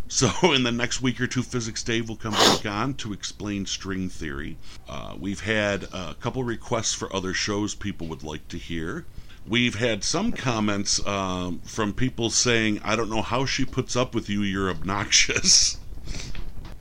so 0.10 0.30
in 0.54 0.64
the 0.64 0.72
next 0.72 1.02
week 1.02 1.22
or 1.22 1.28
two 1.28 1.42
physics 1.44 1.82
dave 1.84 2.10
will 2.10 2.18
come 2.18 2.34
back 2.34 2.66
on 2.66 2.94
to 2.94 3.14
explain 3.14 3.66
string 3.66 4.10
theory 4.10 4.58
uh, 4.90 5.16
we've 5.18 5.42
had 5.42 5.84
a 5.94 6.16
couple 6.20 6.44
requests 6.44 6.94
for 6.94 7.14
other 7.16 7.34
shows 7.34 7.74
people 7.74 8.08
would 8.08 8.24
like 8.24 8.46
to 8.50 8.58
hear 8.58 9.06
We've 9.48 9.76
had 9.76 10.04
some 10.04 10.32
comments 10.32 11.04
um, 11.08 11.60
from 11.62 11.94
people 11.94 12.30
saying, 12.30 12.82
"I 12.84 12.96
don't 12.96 13.10
know 13.10 13.24
how 13.24 13.46
she 13.46 13.66
puts 13.66 13.96
up 13.96 14.14
with 14.14 14.30
you. 14.30 14.44
You're 14.44 14.70
obnoxious." 14.70 15.78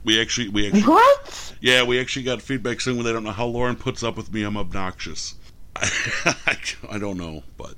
We 0.01 0.19
actually, 0.19 0.47
we 0.47 0.65
actually, 0.65 0.83
What? 0.83 1.53
yeah, 1.59 1.83
we 1.83 1.99
actually 1.99 2.23
got 2.23 2.41
feedback 2.41 2.79
saying 2.79 3.03
they 3.03 3.11
don't 3.11 3.25
know 3.25 3.31
how 3.31 3.45
Lauren 3.45 3.75
puts 3.75 4.01
up 4.01 4.15
with 4.15 4.31
me. 4.33 4.43
I'm 4.43 4.55
obnoxious. 4.55 5.35
I 5.75 6.97
don't 6.97 7.17
know, 7.17 7.43
but 7.57 7.75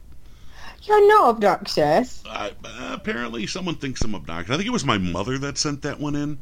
You're 0.84 1.08
not 1.08 1.36
obnoxious. 1.36 2.24
I, 2.26 2.52
apparently 2.92 3.46
someone 3.48 3.76
thinks 3.76 4.02
I'm 4.02 4.16
obnoxious. 4.16 4.54
I 4.54 4.58
think 4.58 4.68
it 4.68 4.72
was 4.72 4.86
my 4.86 4.98
mother 4.98 5.38
that 5.38 5.58
sent 5.58 5.84
that 5.84 6.00
one 6.00 6.16
in. 6.16 6.40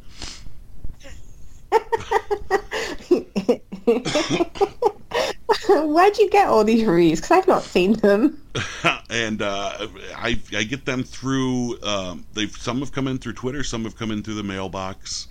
Where'd 5.70 6.18
you 6.18 6.30
get 6.30 6.48
all 6.48 6.64
these 6.64 6.86
reviews? 6.86 7.20
Because 7.20 7.32
I've 7.32 7.48
not 7.48 7.64
seen 7.64 7.94
them. 7.94 8.42
and 9.10 9.42
uh, 9.42 9.88
I 10.16 10.40
I 10.56 10.64
get 10.64 10.86
them 10.86 11.04
through. 11.04 11.82
Um, 11.82 12.26
they've 12.34 12.52
some 12.52 12.80
have 12.80 12.92
come 12.92 13.08
in 13.08 13.18
through 13.18 13.34
Twitter, 13.34 13.64
some 13.64 13.84
have 13.84 13.96
come 13.98 14.12
in 14.12 14.24
through 14.24 14.36
the 14.36 14.44
mailbox. 14.44 15.28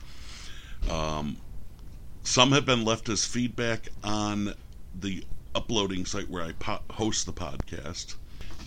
Um, 0.90 1.36
some 2.24 2.52
have 2.52 2.66
been 2.66 2.84
left 2.84 3.08
as 3.08 3.24
feedback 3.24 3.88
on 4.04 4.54
the 5.00 5.24
uploading 5.54 6.04
site 6.04 6.28
where 6.28 6.42
I 6.42 6.52
po- 6.52 6.82
host 6.90 7.26
the 7.26 7.32
podcast. 7.32 8.16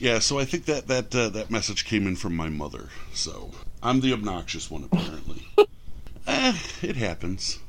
Yeah, 0.02 0.18
so 0.18 0.40
I 0.40 0.46
think 0.46 0.66
that 0.66 0.88
that 0.88 1.14
uh, 1.16 1.30
that 1.30 1.52
message 1.52 1.86
came 1.86 2.08
in 2.08 2.16
from 2.16 2.36
my 2.36 2.50
mother. 2.50 2.90
So 3.14 3.52
I'm 3.84 4.02
the 4.02 4.14
obnoxious 4.14 4.72
one, 4.72 4.84
apparently. 4.84 5.48
eh, 6.28 6.58
it 6.82 6.96
happens. 6.96 7.60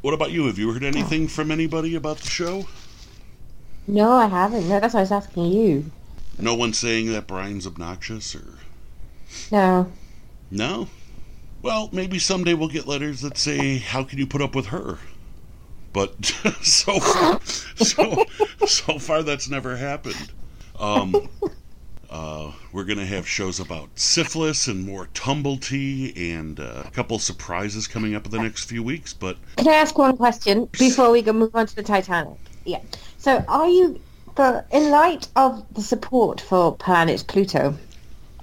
What 0.00 0.12
about 0.12 0.32
you? 0.32 0.46
Have 0.46 0.58
you 0.58 0.72
heard 0.72 0.82
anything 0.82 1.28
from 1.28 1.52
anybody 1.52 1.94
about 1.94 2.18
the 2.18 2.28
show? 2.28 2.66
No, 3.86 4.10
I 4.10 4.26
haven't. 4.26 4.68
No, 4.68 4.80
that's 4.80 4.92
why 4.92 5.00
I 5.00 5.02
was 5.04 5.12
asking 5.12 5.52
you. 5.52 5.92
No 6.36 6.56
one 6.56 6.72
saying 6.72 7.12
that 7.12 7.28
Brian's 7.28 7.64
obnoxious 7.64 8.34
or 8.34 8.58
No. 9.52 9.92
No? 10.50 10.88
Well, 11.62 11.90
maybe 11.92 12.18
someday 12.18 12.54
we'll 12.54 12.70
get 12.70 12.88
letters 12.88 13.20
that 13.20 13.38
say, 13.38 13.78
"How 13.78 14.02
can 14.02 14.18
you 14.18 14.26
put 14.26 14.42
up 14.42 14.56
with 14.56 14.66
her?" 14.66 14.98
But 15.92 16.24
so 16.62 16.98
far, 16.98 17.40
so 17.76 18.24
so 18.66 18.98
far 18.98 19.22
that's 19.22 19.48
never 19.48 19.76
happened. 19.76 20.32
Um, 20.82 21.28
uh, 22.10 22.52
we're 22.72 22.84
gonna 22.84 23.06
have 23.06 23.26
shows 23.26 23.60
about 23.60 23.88
syphilis 23.94 24.66
and 24.66 24.84
more 24.84 25.06
Tumblety 25.14 26.34
and 26.34 26.58
uh, 26.58 26.82
a 26.84 26.90
couple 26.90 27.18
surprises 27.20 27.86
coming 27.86 28.14
up 28.14 28.26
in 28.26 28.32
the 28.32 28.42
next 28.42 28.64
few 28.64 28.82
weeks. 28.82 29.14
But 29.14 29.36
Can 29.56 29.68
I 29.68 29.74
ask 29.74 29.96
one 29.96 30.16
question 30.16 30.68
before 30.72 31.10
we 31.12 31.22
go 31.22 31.32
move 31.32 31.54
on 31.54 31.66
to 31.66 31.76
the 31.76 31.84
Titanic? 31.84 32.36
Yeah. 32.64 32.80
So, 33.18 33.44
are 33.48 33.68
you, 33.68 34.00
for, 34.34 34.64
in 34.72 34.90
light 34.90 35.28
of 35.36 35.64
the 35.74 35.82
support 35.82 36.40
for 36.40 36.74
planet 36.74 37.24
Pluto 37.28 37.76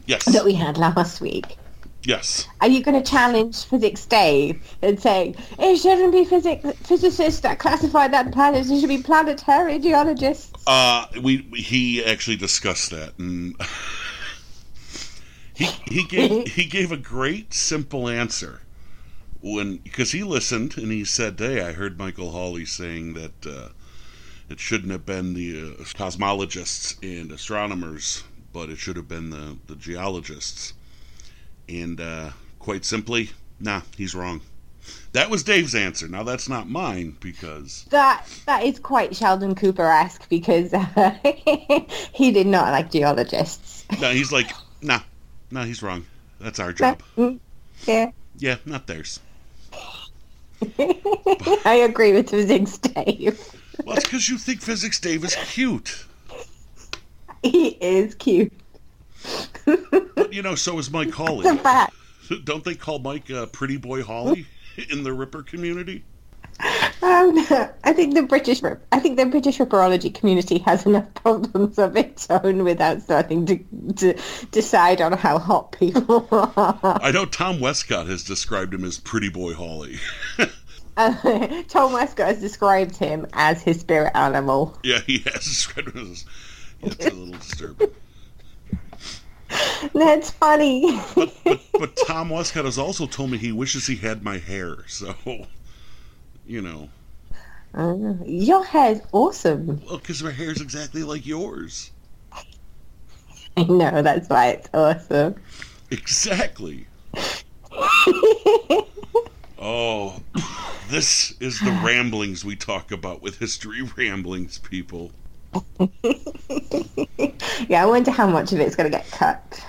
yes, 0.06 0.24
that 0.26 0.46
we 0.46 0.54
had 0.54 0.78
last 0.78 1.20
week, 1.20 1.58
yes, 2.04 2.48
are 2.62 2.70
you 2.70 2.82
going 2.82 3.02
to 3.02 3.10
challenge 3.10 3.66
Physics 3.66 4.06
Dave 4.06 4.62
and 4.82 5.00
say 5.00 5.36
it 5.58 5.78
shouldn't 5.78 6.14
be 6.14 6.24
physics 6.24 6.66
physicists 6.84 7.42
that 7.42 7.60
classify 7.60 8.08
that 8.08 8.32
planet; 8.32 8.70
it 8.70 8.80
should 8.80 8.88
be 8.88 9.02
planetary 9.02 9.80
geologists? 9.80 10.59
Uh, 10.70 11.08
we 11.24 11.38
he 11.56 12.06
actually 12.06 12.38
discussed 12.38 12.92
that, 12.92 13.18
and 13.18 13.56
he 15.56 15.66
he 15.88 16.04
gave 16.04 16.48
he 16.52 16.66
gave 16.66 16.92
a 16.92 16.98
great 16.98 17.56
simple 17.56 18.08
answer 18.08 18.62
when 19.42 19.78
because 19.78 20.12
he 20.12 20.22
listened 20.22 20.78
and 20.78 20.92
he 20.92 21.04
said, 21.04 21.40
"Hey, 21.40 21.60
I 21.60 21.72
heard 21.72 21.98
Michael 21.98 22.30
Hawley 22.30 22.66
saying 22.66 23.16
that 23.16 23.48
uh, 23.48 23.70
it 24.48 24.60
shouldn't 24.60 24.92
have 24.92 25.08
been 25.08 25.34
the 25.34 25.60
uh, 25.60 25.84
cosmologists 25.96 27.00
and 27.02 27.32
astronomers, 27.32 28.24
but 28.54 28.70
it 28.70 28.78
should 28.78 28.96
have 28.96 29.08
been 29.08 29.32
the 29.32 29.58
the 29.66 29.76
geologists." 29.76 30.74
And 31.68 32.00
uh, 32.00 32.30
quite 32.60 32.86
simply, 32.86 33.32
nah, 33.60 33.82
he's 33.98 34.14
wrong. 34.14 34.42
That 35.14 35.30
was 35.30 35.44
Dave's 35.44 35.74
answer. 35.74 36.08
Now 36.08 36.24
that's 36.24 36.48
not 36.48 36.70
mine 36.70 37.18
because 37.20 37.86
That 37.90 38.26
that 38.46 38.64
is 38.64 38.78
quite 38.80 39.16
Sheldon 39.16 39.56
Cooper-esque 39.56 40.30
because 40.30 40.74
uh, 40.74 41.18
he 42.14 42.32
did 42.32 42.48
not 42.48 42.72
like 42.72 42.92
geologists. 42.92 43.86
no, 44.00 44.12
he's 44.12 44.32
like, 44.32 44.52
nah, 44.82 45.00
nah, 45.52 45.64
he's 45.64 45.82
wrong. 45.82 46.06
That's 46.40 46.60
our 46.60 46.72
job. 46.74 47.02
Mm, 47.18 47.40
Yeah, 47.88 48.12
Yeah, 48.38 48.58
not 48.66 48.86
theirs. 48.88 49.20
I 51.66 51.86
agree 51.90 52.14
with 52.14 52.30
Physics 52.30 52.78
Dave. 52.78 53.40
Well, 53.86 53.96
it's 53.96 54.06
because 54.06 54.30
you 54.30 54.38
think 54.38 54.62
Physics 54.62 55.00
Dave 55.00 55.24
is 55.24 55.36
cute. 55.48 56.06
He 57.42 57.70
is 57.70 58.14
cute. 58.16 58.52
But, 59.66 60.34
you 60.34 60.42
know, 60.42 60.56
so 60.56 60.78
is 60.80 60.92
Mike 60.92 61.12
fact. 61.14 61.94
Don't 62.44 62.64
they 62.64 62.76
call 62.76 63.00
Mike 63.00 63.32
uh, 63.32 63.48
Pretty 63.48 63.78
Boy 63.78 64.04
Hawley 64.04 64.46
in 64.90 65.04
the 65.04 65.14
Ripper 65.14 65.44
community? 65.44 66.04
Um, 67.02 67.38
I 67.86 67.94
think 67.94 68.16
the 68.16 68.24
British, 68.24 68.62
I 68.92 69.00
think 69.00 69.16
the 69.18 69.26
British 69.26 69.60
ripperology 69.60 70.14
community 70.14 70.58
has 70.60 70.86
enough 70.86 71.14
problems 71.14 71.80
of 71.80 71.96
its 71.96 72.30
own 72.30 72.66
without 72.66 73.02
starting 73.02 73.46
to, 73.46 73.58
to 73.96 74.20
decide 74.52 75.00
on 75.00 75.14
how 75.14 75.40
hot 75.40 75.72
people 75.72 76.28
are. 76.32 77.00
I 77.02 77.12
know 77.12 77.26
Tom 77.26 77.62
Westcott 77.62 78.08
has 78.08 78.24
described 78.24 78.74
him 78.74 78.84
as 78.84 79.00
Pretty 79.00 79.30
Boy 79.30 79.54
Hawley. 79.54 80.00
Uh, 80.98 81.64
Tom 81.70 81.94
Westcott 81.94 82.28
has 82.28 82.42
described 82.42 82.98
him 82.98 83.26
as 83.32 83.62
his 83.62 83.80
spirit 83.80 84.12
animal. 84.16 84.78
yeah, 84.84 85.00
he 85.00 85.20
has 85.20 85.46
described 85.46 85.96
him 85.96 86.12
as. 86.12 86.26
Yeah, 86.82 86.90
it's 86.90 87.06
a 87.06 87.10
little 87.12 87.40
disturbing. 87.40 87.90
That's 89.94 90.30
funny. 90.32 91.00
But, 91.16 91.34
but, 91.44 91.60
but 91.80 91.96
Tom 92.08 92.30
Westcott 92.30 92.66
has 92.66 92.78
also 92.78 93.08
told 93.08 93.32
me 93.32 93.38
he 93.38 93.52
wishes 93.52 93.88
he 93.88 93.96
had 93.96 94.24
my 94.24 94.38
hair. 94.38 94.86
So, 94.88 95.16
you 96.46 96.62
know, 96.62 96.90
Uh, 97.74 98.14
your 98.26 98.64
hair's 98.64 99.00
awesome. 99.12 99.82
well, 99.86 99.98
because 99.98 100.22
my 100.24 100.32
hair 100.32 100.52
is 100.52 100.62
exactly 100.62 101.04
like 101.04 101.26
yours. 101.26 101.92
I 103.58 103.64
know, 103.64 104.02
that's 104.02 104.30
why 104.30 104.48
it's 104.50 104.70
awesome. 104.74 105.36
Exactly. 105.92 106.88
Oh, 109.62 110.22
this 110.90 111.34
is 111.40 111.60
the 111.60 111.72
ramblings 111.84 112.46
we 112.46 112.56
talk 112.56 112.92
about 112.92 113.22
with 113.22 113.40
history 113.40 113.82
ramblings, 113.98 114.58
people. 114.60 115.12
Yeah, 117.68 117.84
I 117.84 117.86
wonder 117.86 118.12
how 118.12 118.28
much 118.28 118.54
of 118.54 118.60
it's 118.60 118.76
going 118.76 118.90
to 118.90 118.98
get 118.98 119.10
cut. 119.12 119.64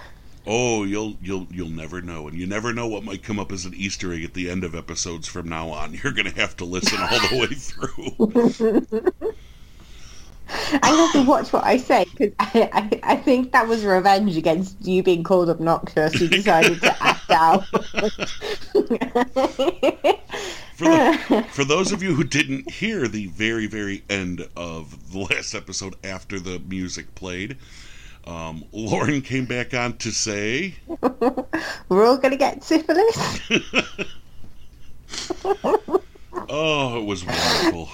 Oh, 0.47 0.85
you'll 0.85 1.17
you'll 1.23 1.47
you'll 1.51 1.69
never 1.69 2.01
know, 2.01 2.27
and 2.27 2.37
you 2.39 2.47
never 2.47 2.73
know 2.73 2.89
what 2.89 3.05
might 3.05 3.23
come 3.23 3.39
up 3.39 3.53
as 3.53 3.67
an 3.67 3.75
Easter 3.75 4.13
egg 4.13 4.25
at 4.25 4.33
the 4.33 4.49
end 4.51 4.65
of 4.65 4.75
episodes 4.75 5.29
from 5.29 5.49
now 5.49 5.69
on. 5.69 5.93
You're 6.03 6.13
gonna 6.13 6.31
have 6.31 6.57
to 6.57 6.65
listen 6.65 6.99
all 7.01 7.09
the 7.09 7.39
way 7.39 7.47
through. 7.55 9.23
I 10.83 10.89
have 10.89 11.13
to 11.13 11.23
watch 11.29 11.53
what 11.53 11.65
I 11.65 11.77
say 11.77 12.05
because 12.05 12.33
I, 12.41 12.71
I, 12.73 13.01
I 13.13 13.17
think 13.17 13.53
that 13.53 13.69
was 13.69 13.85
revenge 13.85 14.37
against 14.37 14.85
you 14.85 15.03
being 15.03 15.23
called 15.23 15.51
obnoxious. 15.51 16.19
You 16.21 16.29
decided 16.29 16.81
to 16.81 17.20
act. 17.31 17.71
For, 20.81 20.87
the, 20.87 21.47
for 21.53 21.65
those 21.65 21.93
of 21.93 22.03
you 22.03 22.15
who 22.15 22.25
didn't 22.25 22.71
hear 22.71 23.07
the 23.07 23.27
very 23.27 23.67
very 23.67 24.03
end 24.09 24.49
of 24.57 25.13
the 25.13 25.19
last 25.19 25.55
episode 25.55 25.95
after 26.03 26.41
the 26.41 26.59
music 26.59 27.15
played, 27.15 27.59
um, 28.27 28.65
Lauren 28.73 29.21
came 29.21 29.45
back 29.45 29.75
on 29.75 29.99
to 29.99 30.11
say, 30.11 30.77
We're 31.89 32.07
all 32.07 32.17
going 32.17 32.31
to 32.31 32.39
get 32.39 32.65
syphilis. 32.65 33.41
"Oh, 36.49 36.99
it 36.99 37.05
was 37.05 37.27
wonderful." 37.27 37.91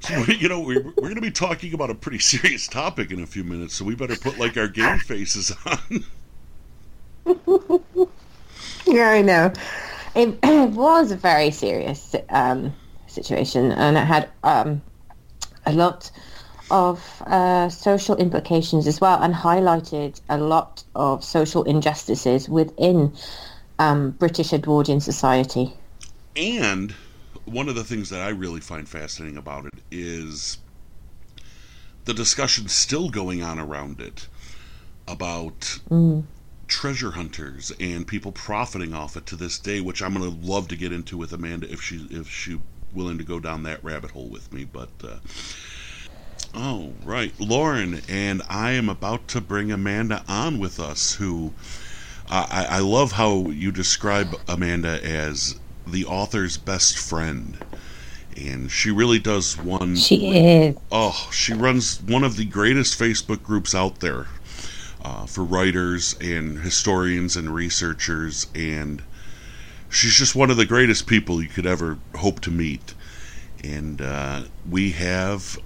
So 0.00 0.18
you 0.32 0.48
know 0.48 0.60
we're, 0.60 0.82
we're 0.82 0.92
going 0.92 1.14
to 1.14 1.20
be 1.22 1.30
talking 1.30 1.72
about 1.72 1.88
a 1.88 1.94
pretty 1.94 2.18
serious 2.18 2.68
topic 2.68 3.10
in 3.10 3.22
a 3.22 3.26
few 3.26 3.44
minutes, 3.44 3.74
so 3.74 3.84
we 3.84 3.94
better 3.94 4.16
put 4.16 4.38
like 4.38 4.56
our 4.56 4.68
game 4.68 4.98
faces 4.98 5.52
on. 5.64 6.04
Yeah, 8.86 9.10
I 9.10 9.22
know. 9.22 9.52
It, 10.14 10.38
it 10.42 10.70
was 10.74 11.10
a 11.10 11.16
very 11.16 11.50
serious 11.50 12.14
um, 12.28 12.74
situation, 13.06 13.72
and 13.72 13.96
it 13.96 14.04
had 14.04 14.28
um, 14.42 14.82
a 15.66 15.72
lot 15.72 16.10
of 16.70 17.22
uh, 17.26 17.68
social 17.68 18.16
implications 18.16 18.86
as 18.86 19.00
well, 19.00 19.22
and 19.22 19.34
highlighted 19.34 20.20
a 20.28 20.38
lot 20.38 20.84
of 20.94 21.24
social 21.24 21.64
injustices 21.64 22.48
within 22.48 23.14
um, 23.78 24.12
British 24.12 24.52
Edwardian 24.52 25.00
society. 25.00 25.72
And 26.36 26.94
one 27.44 27.68
of 27.68 27.74
the 27.74 27.84
things 27.84 28.10
that 28.10 28.20
I 28.20 28.28
really 28.28 28.60
find 28.60 28.88
fascinating 28.88 29.36
about 29.36 29.66
it 29.66 29.82
is 29.90 30.58
the 32.04 32.14
discussion 32.14 32.68
still 32.68 33.08
going 33.08 33.42
on 33.42 33.58
around 33.58 34.00
it 34.00 34.28
about 35.06 35.78
treasure 36.68 37.12
hunters 37.12 37.72
and 37.80 38.06
people 38.06 38.32
profiting 38.32 38.94
off 38.94 39.16
it 39.16 39.26
to 39.26 39.36
this 39.36 39.58
day, 39.58 39.80
which 39.80 40.02
I'm 40.02 40.14
going 40.14 40.30
to 40.30 40.46
love 40.46 40.68
to 40.68 40.76
get 40.76 40.92
into 40.92 41.16
with 41.16 41.32
Amanda 41.32 41.70
if 41.70 41.82
she 41.82 42.06
if 42.10 42.28
she 42.28 42.60
willing 42.92 43.18
to 43.18 43.24
go 43.24 43.40
down 43.40 43.62
that 43.64 43.82
rabbit 43.82 44.12
hole 44.12 44.28
with 44.28 44.52
me. 44.52 44.64
But 44.64 44.90
uh, 45.02 45.16
oh 46.54 46.92
right, 47.04 47.32
Lauren 47.38 48.02
and 48.08 48.42
I 48.48 48.72
am 48.72 48.88
about 48.88 49.28
to 49.28 49.40
bring 49.40 49.72
Amanda 49.72 50.24
on 50.28 50.58
with 50.58 50.78
us. 50.80 51.14
Who 51.14 51.52
I, 52.30 52.66
I 52.70 52.78
love 52.80 53.12
how 53.12 53.50
you 53.50 53.70
describe 53.70 54.34
Amanda 54.48 55.04
as 55.04 55.58
the 55.86 56.04
author's 56.04 56.56
best 56.56 56.98
friend. 56.98 57.58
And 58.36 58.68
she 58.68 58.90
really 58.90 59.20
does 59.20 59.56
one 59.56 59.94
She 59.94 60.36
is. 60.36 60.76
Oh, 60.90 61.28
she 61.30 61.52
runs 61.52 62.02
one 62.02 62.24
of 62.24 62.36
the 62.36 62.44
greatest 62.44 62.98
Facebook 62.98 63.44
groups 63.44 63.76
out 63.76 64.00
there 64.00 64.26
uh, 65.04 65.26
for 65.26 65.44
writers 65.44 66.16
and 66.20 66.58
historians 66.60 67.36
and 67.36 67.54
researchers, 67.54 68.46
and 68.54 69.02
she's 69.90 70.14
just 70.14 70.34
one 70.34 70.50
of 70.50 70.56
the 70.56 70.64
greatest 70.64 71.06
people 71.06 71.42
you 71.42 71.48
could 71.48 71.66
ever 71.66 71.98
hope 72.16 72.40
to 72.40 72.50
meet. 72.50 72.94
And 73.62 74.00
uh, 74.00 74.44
we 74.68 74.92
have 74.92 75.58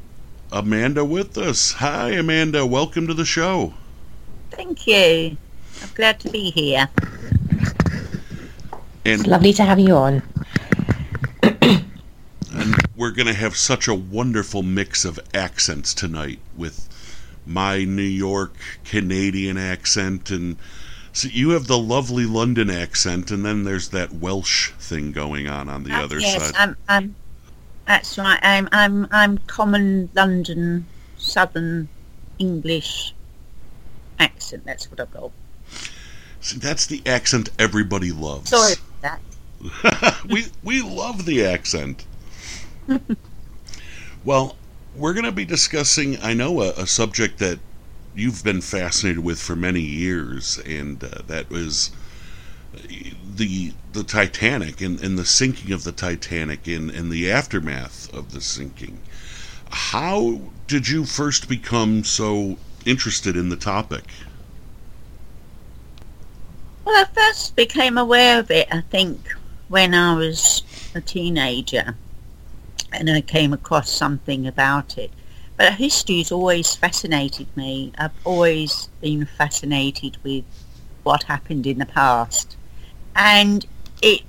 Amanda 0.51 1.05
with 1.05 1.39
us. 1.39 1.73
Hi, 1.73 2.11
Amanda. 2.11 2.67
Welcome 2.67 3.07
to 3.07 3.15
the 3.15 3.25
show. 3.25 3.75
Thank 4.51 4.87
you. 4.87 5.37
I'm 5.83 5.89
glad 5.95 6.19
to 6.21 6.31
be 6.31 6.51
here. 6.51 6.89
And 9.05 9.27
Lovely 9.27 9.53
to 9.55 9.65
have 9.65 9.79
you 9.79 9.95
on. 9.95 10.23
and 11.43 12.77
we're 12.97 13.13
going 13.13 13.27
to 13.27 13.35
have 13.35 13.57
such 13.57 13.89
a 13.89 13.95
wonderful 13.95 14.63
mix 14.63 15.05
of 15.05 15.21
accents 15.33 15.95
tonight 15.95 16.41
with 16.57 16.89
my 17.49 17.85
New 17.85 18.03
York 18.03 18.55
Canadian 18.85 19.57
accent 19.57 20.31
and 20.31 20.57
so 21.13 21.29
you 21.29 21.51
have 21.51 21.67
the 21.67 21.79
lovely 21.79 22.27
London 22.27 22.71
accent 22.71 23.31
and 23.31 23.45
then 23.45 23.65
there's 23.65 23.89
that 23.89 24.13
Welsh 24.13 24.71
thing 24.79 25.11
going 25.13 25.49
on 25.49 25.69
on 25.69 25.83
the 25.85 25.93
Uh, 25.93 26.05
other 26.05 26.21
yes, 26.21 26.51
side. 26.51 26.55
I'm, 26.57 26.77
I'm. 26.89 27.17
That's 27.87 28.19
right. 28.19 28.39
I'm. 28.43 28.69
I'm. 28.71 29.09
I'm 29.11 29.39
common 29.39 30.11
London 30.15 30.87
Southern 31.17 31.89
English 32.39 33.15
accent. 34.19 34.65
That's 34.65 34.91
what 34.91 35.01
I've 35.01 35.11
got. 35.11 35.33
See, 36.41 36.59
that's 36.59 36.87
the 36.87 37.03
accent 37.07 37.49
everybody 37.59 38.13
loves. 38.13 38.51
Sorry 38.51 38.75
that. 39.01 39.21
we 40.29 40.47
we 40.63 40.83
love 40.83 41.25
the 41.25 41.45
accent. 41.45 42.05
well, 44.25 44.57
we're 44.99 45.15
going 45.15 45.25
to 45.25 45.33
be 45.33 45.45
discussing, 45.45 46.19
I 46.21 46.35
know, 46.35 46.61
a, 46.61 46.71
a 46.71 46.87
subject 46.87 47.39
that 47.39 47.59
you've 48.15 48.43
been 48.43 48.61
fascinated 48.61 49.23
with 49.23 49.41
for 49.41 49.55
many 49.55 49.81
years, 49.81 50.59
and 50.59 51.03
uh, 51.03 51.23
that 51.27 51.51
was 51.51 51.91
the 53.37 53.73
the 53.93 54.03
Titanic 54.03 54.81
and, 54.81 55.01
and 55.01 55.19
the 55.19 55.25
sinking 55.25 55.73
of 55.73 55.85
the 55.85 55.93
Titanic 55.93 56.67
and, 56.67 56.91
and 56.91 57.11
the 57.11 57.31
aftermath 57.31 58.13
of 58.13 58.33
the 58.33 58.41
sinking. 58.41 59.01
How 59.71 60.41
did 60.67 60.89
you 60.89 61.05
first 61.05 61.49
become 61.49 62.05
so 62.05 62.59
interested 62.85 63.37
in 63.37 63.49
the 63.49 63.57
topic? 63.57 64.05
Well, 66.85 66.97
I 66.97 67.07
first 67.13 67.57
became 67.57 67.99
aware 67.99 68.39
of 68.39 68.51
it, 68.51 68.69
I 68.71 68.83
think, 68.83 69.35
when 69.69 69.95
I 69.95 70.15
was 70.15 70.63
a 70.95 71.01
teenager, 71.01 71.97
and 72.93 73.11
I 73.11 73.21
came 73.21 73.53
across 73.53 73.91
something 73.91 74.47
about 74.47 74.99
it. 74.99 75.11
But 75.57 75.75
history's 75.75 76.31
always 76.31 76.75
fascinated 76.75 77.49
me. 77.57 77.93
I've 77.99 78.13
always 78.25 78.89
been 79.01 79.27
fascinated 79.27 80.17
with 80.23 80.45
what 81.03 81.25
happened 81.25 81.67
in 81.67 81.79
the 81.79 81.87
past, 81.87 82.57
and 83.17 83.67
it. 84.03 84.23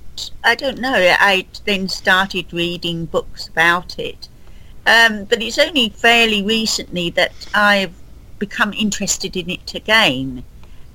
I 0.44 0.54
don't 0.54 0.80
know. 0.80 1.14
I 1.18 1.46
then 1.64 1.88
started 1.88 2.52
reading 2.52 3.06
books 3.06 3.48
about 3.48 3.98
it, 3.98 4.28
um, 4.86 5.24
but 5.24 5.40
it's 5.40 5.58
only 5.58 5.90
fairly 5.90 6.42
recently 6.42 7.10
that 7.10 7.32
I've 7.54 7.94
become 8.38 8.72
interested 8.72 9.36
in 9.36 9.50
it 9.50 9.74
again. 9.74 10.42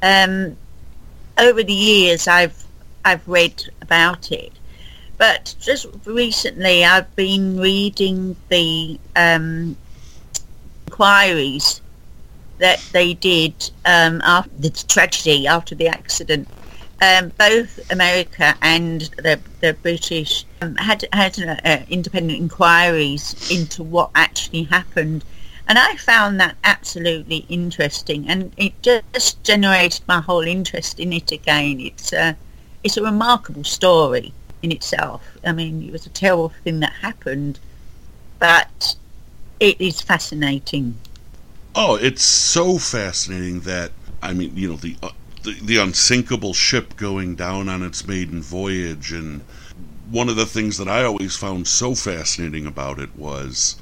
Um, 0.03 0.57
over 1.37 1.63
the 1.63 1.73
years 1.73 2.27
I've 2.27 2.65
I've 3.05 3.27
read 3.27 3.63
about 3.81 4.31
it, 4.31 4.51
but 5.17 5.55
just 5.59 5.87
recently 6.05 6.83
I've 6.83 7.13
been 7.15 7.59
reading 7.59 8.35
the 8.49 8.99
um, 9.15 9.77
inquiries 10.87 11.81
that 12.57 12.79
they 12.93 13.13
did 13.13 13.53
um, 13.85 14.21
after 14.23 14.51
the 14.59 14.69
tragedy 14.69 15.47
after 15.47 15.75
the 15.75 15.87
accident. 15.87 16.47
Um, 17.01 17.33
both 17.37 17.91
America 17.91 18.55
and 18.61 19.01
the, 19.17 19.39
the 19.59 19.73
British 19.73 20.45
um, 20.61 20.75
had 20.75 21.05
had 21.11 21.37
uh, 21.65 21.79
independent 21.89 22.39
inquiries 22.39 23.51
into 23.51 23.83
what 23.83 24.11
actually 24.15 24.63
happened, 24.63 25.25
and 25.67 25.77
I 25.77 25.97
found 25.97 26.39
that 26.39 26.55
absolutely 26.63 27.45
interesting, 27.49 28.29
and 28.29 28.53
it 28.55 28.73
just 28.81 29.43
generated 29.43 30.03
my 30.07 30.21
whole 30.21 30.47
interest 30.47 30.97
in 30.97 31.11
it 31.11 31.33
again. 31.33 31.81
It's 31.81 32.13
a 32.13 32.37
it's 32.81 32.95
a 32.95 33.03
remarkable 33.03 33.65
story 33.65 34.33
in 34.61 34.71
itself. 34.71 35.23
I 35.45 35.51
mean, 35.51 35.83
it 35.83 35.91
was 35.91 36.05
a 36.05 36.09
terrible 36.09 36.49
thing 36.63 36.79
that 36.79 36.93
happened, 36.93 37.59
but 38.39 38.95
it 39.59 39.79
is 39.79 40.01
fascinating. 40.01 40.97
Oh, 41.75 41.95
it's 41.95 42.23
so 42.23 42.77
fascinating 42.77 43.61
that 43.61 43.91
I 44.21 44.33
mean, 44.33 44.55
you 44.55 44.69
know, 44.69 44.75
the 44.77 44.97
uh, 45.03 45.09
the, 45.43 45.53
the 45.61 45.77
unsinkable 45.77 46.53
ship 46.53 46.95
going 46.95 47.35
down 47.35 47.69
on 47.69 47.83
its 47.83 48.07
maiden 48.07 48.41
voyage, 48.41 49.11
and 49.11 49.41
one 50.09 50.29
of 50.29 50.35
the 50.35 50.45
things 50.45 50.77
that 50.77 50.87
I 50.87 51.03
always 51.03 51.35
found 51.35 51.67
so 51.67 51.95
fascinating 51.95 52.65
about 52.65 52.99
it 52.99 53.15
was, 53.15 53.75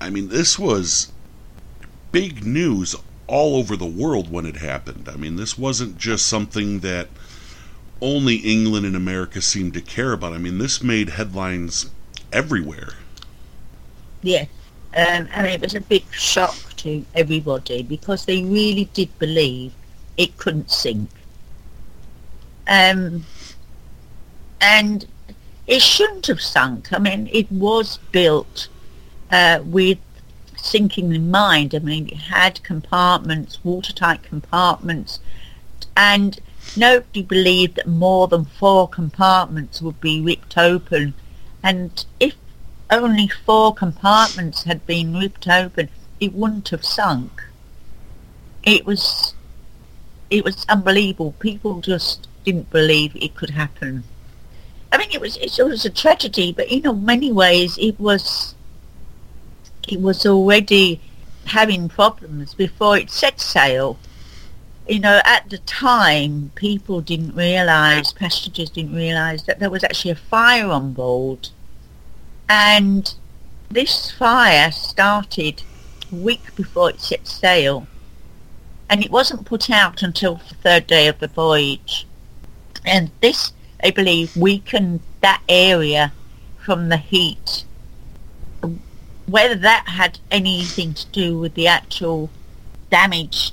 I 0.00 0.10
mean, 0.10 0.28
this 0.28 0.58
was 0.58 1.12
big 2.12 2.46
news 2.46 2.96
all 3.26 3.56
over 3.56 3.76
the 3.76 3.86
world 3.86 4.30
when 4.30 4.46
it 4.46 4.56
happened. 4.56 5.08
I 5.08 5.16
mean, 5.16 5.36
this 5.36 5.58
wasn't 5.58 5.98
just 5.98 6.26
something 6.26 6.80
that 6.80 7.08
only 8.00 8.36
England 8.36 8.86
and 8.86 8.96
America 8.96 9.42
seemed 9.42 9.74
to 9.74 9.80
care 9.80 10.12
about. 10.12 10.32
I 10.32 10.38
mean, 10.38 10.58
this 10.58 10.82
made 10.82 11.10
headlines 11.10 11.90
everywhere. 12.32 12.90
Yeah, 14.22 14.46
um, 14.94 15.28
and 15.32 15.46
it 15.46 15.60
was 15.60 15.74
a 15.74 15.80
big 15.80 16.04
shock 16.12 16.56
to 16.76 17.04
everybody 17.14 17.82
because 17.82 18.24
they 18.24 18.42
really 18.42 18.88
did 18.92 19.16
believe 19.18 19.72
it 20.16 20.36
couldn't 20.36 20.70
sink. 20.70 21.10
Um, 22.66 23.24
and 24.60 25.06
it 25.66 25.82
shouldn't 25.82 26.26
have 26.26 26.40
sunk. 26.40 26.92
I 26.92 26.98
mean, 26.98 27.28
it 27.32 27.50
was 27.50 27.98
built 28.12 28.68
uh, 29.30 29.60
with 29.64 29.98
sinking 30.56 31.14
in 31.14 31.30
mind. 31.30 31.74
I 31.74 31.78
mean, 31.78 32.08
it 32.08 32.16
had 32.16 32.62
compartments, 32.62 33.62
watertight 33.64 34.22
compartments, 34.22 35.20
and 35.96 36.38
nobody 36.78 37.22
believed 37.22 37.76
that 37.76 37.86
more 37.86 38.28
than 38.28 38.44
four 38.44 38.88
compartments 38.88 39.82
would 39.82 40.00
be 40.00 40.20
ripped 40.20 40.56
open. 40.56 41.14
And 41.62 42.04
if 42.20 42.34
only 42.90 43.28
four 43.28 43.74
compartments 43.74 44.64
had 44.64 44.86
been 44.86 45.16
ripped 45.16 45.48
open, 45.48 45.88
it 46.20 46.32
wouldn't 46.32 46.68
have 46.70 46.84
sunk. 46.84 47.44
It 48.62 48.86
was 48.86 49.34
it 50.30 50.44
was 50.44 50.66
unbelievable. 50.68 51.32
People 51.38 51.80
just 51.80 52.28
didn't 52.44 52.70
believe 52.70 53.16
it 53.16 53.34
could 53.34 53.50
happen. 53.50 54.04
I 54.92 54.98
mean, 54.98 55.08
it 55.12 55.20
was 55.20 55.36
it 55.36 55.62
was 55.62 55.84
a 55.84 55.90
tragedy, 55.90 56.52
but 56.52 56.68
in 56.68 57.04
many 57.04 57.32
ways, 57.32 57.76
it 57.78 57.98
was 57.98 58.54
it 59.86 60.00
was 60.00 60.26
already 60.26 61.00
having 61.46 61.88
problems 61.88 62.54
before 62.54 62.98
it 62.98 63.10
set 63.10 63.40
sail. 63.40 63.98
You 64.88 65.00
know, 65.00 65.20
at 65.24 65.50
the 65.50 65.58
time, 65.58 66.50
people 66.54 67.00
didn't 67.02 67.34
realise, 67.34 68.12
passengers 68.12 68.70
didn't 68.70 68.94
realise 68.94 69.42
that 69.42 69.58
there 69.58 69.70
was 69.70 69.84
actually 69.84 70.12
a 70.12 70.16
fire 70.16 70.68
on 70.70 70.94
board, 70.94 71.50
and 72.48 73.14
this 73.70 74.10
fire 74.10 74.70
started 74.70 75.62
a 76.10 76.14
week 76.14 76.54
before 76.56 76.88
it 76.90 77.00
set 77.00 77.26
sail 77.26 77.86
and 78.88 79.04
it 79.04 79.10
wasn't 79.10 79.44
put 79.44 79.70
out 79.70 80.02
until 80.02 80.36
the 80.36 80.54
third 80.54 80.86
day 80.86 81.08
of 81.08 81.18
the 81.18 81.28
voyage. 81.28 82.06
And 82.84 83.10
this, 83.20 83.52
I 83.82 83.90
believe, 83.90 84.36
weakened 84.36 85.00
that 85.20 85.42
area 85.48 86.12
from 86.58 86.88
the 86.88 86.96
heat. 86.96 87.64
Whether 89.26 89.56
that 89.56 89.84
had 89.88 90.18
anything 90.30 90.94
to 90.94 91.06
do 91.08 91.38
with 91.38 91.54
the 91.54 91.66
actual 91.66 92.30
damage 92.90 93.52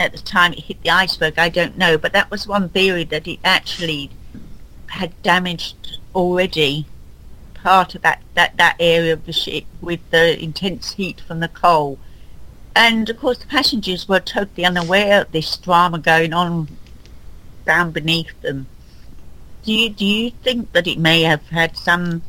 at 0.00 0.12
the 0.12 0.18
time 0.18 0.52
it 0.52 0.60
hit 0.60 0.82
the 0.82 0.90
iceberg, 0.90 1.38
I 1.38 1.48
don't 1.48 1.78
know. 1.78 1.98
But 1.98 2.12
that 2.12 2.30
was 2.30 2.46
one 2.46 2.68
theory 2.68 3.04
that 3.04 3.28
it 3.28 3.38
actually 3.44 4.10
had 4.86 5.20
damaged 5.22 5.98
already 6.14 6.86
part 7.54 7.94
of 7.94 8.02
that, 8.02 8.22
that, 8.34 8.56
that 8.56 8.76
area 8.80 9.12
of 9.12 9.26
the 9.26 9.32
ship 9.32 9.64
with 9.80 10.00
the 10.10 10.42
intense 10.42 10.92
heat 10.92 11.20
from 11.20 11.40
the 11.40 11.48
coal 11.48 11.98
and 12.74 13.08
of 13.10 13.18
course, 13.18 13.38
the 13.38 13.46
passengers 13.46 14.08
were 14.08 14.20
totally 14.20 14.64
unaware 14.64 15.22
of 15.22 15.32
this 15.32 15.56
drama 15.56 15.98
going 15.98 16.32
on 16.32 16.68
down 17.66 17.90
beneath 17.90 18.40
them. 18.42 18.66
Do 19.64 19.72
you 19.72 19.90
do 19.90 20.06
you 20.06 20.30
think 20.42 20.72
that 20.72 20.86
it 20.86 20.98
may 20.98 21.22
have 21.22 21.46
had 21.48 21.76
some 21.76 22.22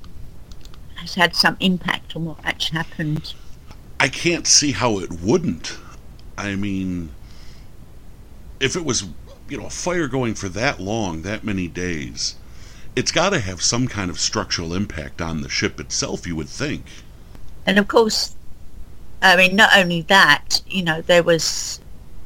has 0.96 1.16
had 1.16 1.36
some 1.36 1.58
impact 1.60 2.16
on 2.16 2.26
what 2.26 2.40
actually 2.44 2.78
happened? 2.78 3.34
I 4.00 4.08
can't 4.08 4.48
see 4.48 4.72
how 4.72 5.00
it 5.00 5.22
wouldn't. 5.22 5.78
I 6.38 6.56
mean, 6.56 7.12
if 8.62 8.76
it 8.76 8.86
was 8.86 9.06
you 9.50 9.58
know 9.58 9.66
a 9.66 9.70
fire 9.70 10.08
going 10.08 10.36
for 10.36 10.48
that 10.50 10.80
long, 10.80 11.24
that 11.24 11.44
many 11.44 11.68
days, 11.68 12.36
it's 12.96 13.12
got 13.12 13.32
to 13.32 13.40
have 13.40 13.62
some 13.62 13.88
kind 13.88 14.10
of 14.10 14.20
structural 14.20 14.74
impact 14.74 15.22
on 15.22 15.42
the 15.42 15.50
ship 15.50 15.80
itself. 15.80 16.28
You 16.28 16.36
would 16.36 16.50
think. 16.50 16.86
And 17.66 17.78
of 17.78 17.88
course, 17.88 18.36
I 19.22 19.36
mean, 19.36 19.56
not 19.56 19.76
only 19.76 20.02
that, 20.04 20.62
you 20.68 20.84
know, 20.84 21.02
there 21.02 21.24
was 21.24 21.80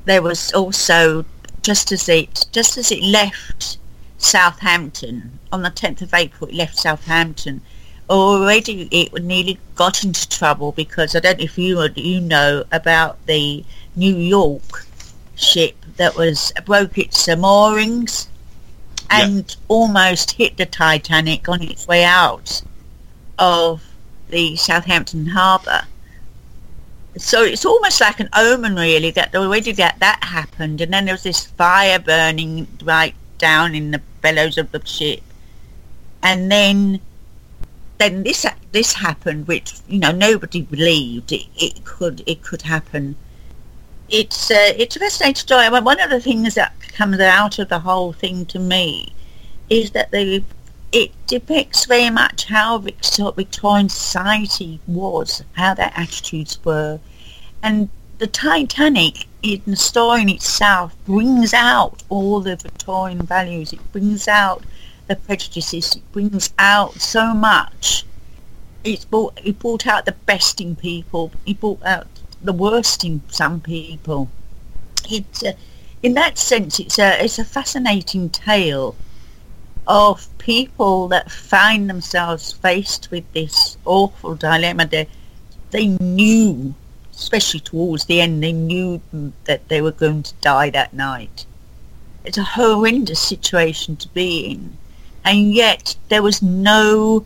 there 0.05 0.21
was 0.21 0.53
also 0.53 1.25
just 1.61 1.91
as 1.91 2.07
it 2.09 2.45
just 2.51 2.77
as 2.77 2.91
it 2.91 3.01
left 3.01 3.77
Southampton 4.17 5.39
on 5.51 5.61
the 5.61 5.71
10th 5.71 6.01
of 6.01 6.13
April, 6.13 6.49
it 6.49 6.55
left 6.55 6.77
Southampton. 6.77 7.61
Already, 8.09 8.87
it 8.91 9.13
nearly 9.23 9.57
got 9.73 10.03
into 10.03 10.29
trouble 10.29 10.73
because 10.73 11.15
I 11.15 11.19
don't 11.21 11.39
know 11.39 11.45
if 11.45 11.57
you 11.57 11.81
you 11.95 12.21
know 12.21 12.63
about 12.71 13.25
the 13.25 13.65
New 13.95 14.15
York 14.15 14.85
ship 15.35 15.84
that 15.97 16.15
was 16.15 16.51
broke 16.65 16.97
its 16.97 17.27
moorings 17.35 18.27
and 19.09 19.49
yeah. 19.49 19.55
almost 19.67 20.31
hit 20.31 20.57
the 20.57 20.65
Titanic 20.65 21.47
on 21.47 21.61
its 21.61 21.87
way 21.87 22.03
out 22.03 22.61
of 23.39 23.83
the 24.29 24.55
Southampton 24.55 25.27
harbour. 25.27 25.81
So 27.17 27.43
it's 27.43 27.65
almost 27.65 28.01
like 28.01 28.19
an 28.19 28.29
omen 28.33 28.75
really 28.75 29.11
that 29.11 29.33
already 29.35 29.71
that 29.73 29.99
that 29.99 30.23
happened. 30.23 30.81
And 30.81 30.91
then 30.91 31.05
there 31.05 31.13
was 31.13 31.23
this 31.23 31.45
fire 31.45 31.99
burning 31.99 32.67
right 32.83 33.15
down 33.37 33.75
in 33.75 33.91
the 33.91 34.01
bellows 34.21 34.57
of 34.57 34.71
the 34.71 34.85
ship. 34.85 35.21
And 36.23 36.51
then 36.51 36.99
then 37.97 38.23
this 38.23 38.45
this 38.73 38.93
happened 38.93 39.47
which 39.47 39.75
you 39.87 39.99
know 39.99 40.11
nobody 40.11 40.61
believed 40.61 41.31
it, 41.31 41.45
it 41.55 41.85
could 41.85 42.21
it 42.27 42.41
could 42.43 42.61
happen 42.61 43.15
it's 44.09 44.51
uh, 44.51 44.73
it's 44.77 44.95
a 44.95 44.99
fascinating 44.99 45.35
story 45.35 45.69
one 45.69 45.99
of 45.99 46.09
the 46.09 46.21
things 46.21 46.55
that 46.55 46.73
comes 46.93 47.19
out 47.19 47.59
of 47.59 47.69
the 47.69 47.79
whole 47.79 48.13
thing 48.13 48.45
to 48.45 48.59
me 48.59 49.13
is 49.69 49.91
that 49.91 50.11
they 50.11 50.43
it 50.95 51.11
depicts 51.27 51.85
very 51.85 52.09
much 52.09 52.45
how 52.45 52.77
Victorian 52.77 53.89
society 53.89 54.79
was, 54.87 55.43
how 55.51 55.73
their 55.73 55.91
attitudes 55.93 56.57
were. 56.63 57.01
And 57.61 57.89
the 58.17 58.27
Titanic, 58.27 59.27
in 59.43 59.61
the 59.65 59.75
story 59.75 60.21
in 60.21 60.29
itself, 60.29 60.95
brings 61.05 61.53
out 61.53 62.03
all 62.07 62.39
the 62.39 62.55
Victorian 62.55 63.23
values. 63.23 63.73
It 63.73 63.91
brings 63.91 64.29
out 64.29 64.63
the 65.07 65.17
prejudices. 65.17 65.97
It 65.97 66.11
brings 66.13 66.53
out 66.57 66.93
so 66.93 67.33
much. 67.33 68.05
It's 68.85 69.03
brought, 69.03 69.37
it 69.43 69.59
brought 69.59 69.85
out 69.85 70.05
the 70.05 70.13
best 70.13 70.61
in 70.61 70.77
people. 70.77 71.31
It 71.45 71.59
brought 71.59 71.83
out 71.83 72.07
the 72.45 72.53
worst 72.53 73.03
in 73.03 73.21
some 73.29 73.59
people. 73.59 74.29
It's 75.09 75.43
uh, 75.43 75.53
in 76.01 76.13
that 76.13 76.37
sense, 76.37 76.79
it's 76.79 76.99
a 76.99 77.23
it's 77.23 77.39
a 77.39 77.43
fascinating 77.43 78.29
tale 78.29 78.95
of 79.87 80.27
people 80.37 81.07
that 81.09 81.31
find 81.31 81.89
themselves 81.89 82.51
faced 82.51 83.11
with 83.11 83.31
this 83.33 83.77
awful 83.85 84.35
dilemma. 84.35 84.85
They, 84.85 85.07
they 85.71 85.87
knew, 85.87 86.73
especially 87.11 87.59
towards 87.59 88.05
the 88.05 88.21
end, 88.21 88.41
they 88.41 88.51
knew 88.53 89.01
that 89.45 89.67
they 89.67 89.81
were 89.81 89.91
going 89.91 90.23
to 90.23 90.33
die 90.41 90.69
that 90.71 90.93
night. 90.93 91.45
It's 92.23 92.37
a 92.37 92.43
horrendous 92.43 93.19
situation 93.19 93.95
to 93.97 94.07
be 94.09 94.51
in. 94.51 94.77
And 95.23 95.53
yet 95.53 95.95
there 96.09 96.23
was 96.23 96.41
no 96.41 97.25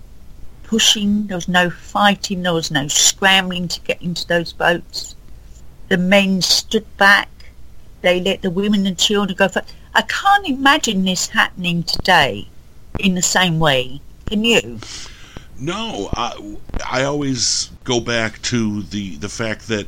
pushing, 0.70 1.26
there 1.26 1.38
was 1.38 1.48
no 1.48 1.68
fighting, 1.72 2.44
there 2.44 2.54
was 2.54 2.70
no 2.70 2.88
scrambling 2.88 3.68
to 3.68 3.80
get 3.82 4.00
into 4.04 4.28
those 4.28 4.54
boats. 4.54 5.16
The 5.88 5.98
men 5.98 6.44
stood 6.44 6.86
back. 6.96 7.30
They 8.02 8.22
let 8.22 8.44
the 8.44 8.52
women 8.52 8.86
and 8.86 8.96
children 8.96 9.36
go 9.36 9.48
first. 9.48 9.74
I 9.96 10.04
can't 10.04 10.48
imagine 10.48 11.06
this 11.06 11.30
happening 11.30 11.82
today 11.82 12.48
in 13.00 13.16
the 13.16 13.24
same 13.24 13.58
way. 13.58 14.00
Can 14.28 14.46
you? 14.46 14.80
No, 15.60 16.12
I, 16.14 16.58
I 16.88 17.04
always 17.04 17.72
go 17.84 18.00
back 18.00 18.40
to 18.44 18.84
the 18.84 19.16
the 19.18 19.28
fact 19.28 19.68
that 19.70 19.88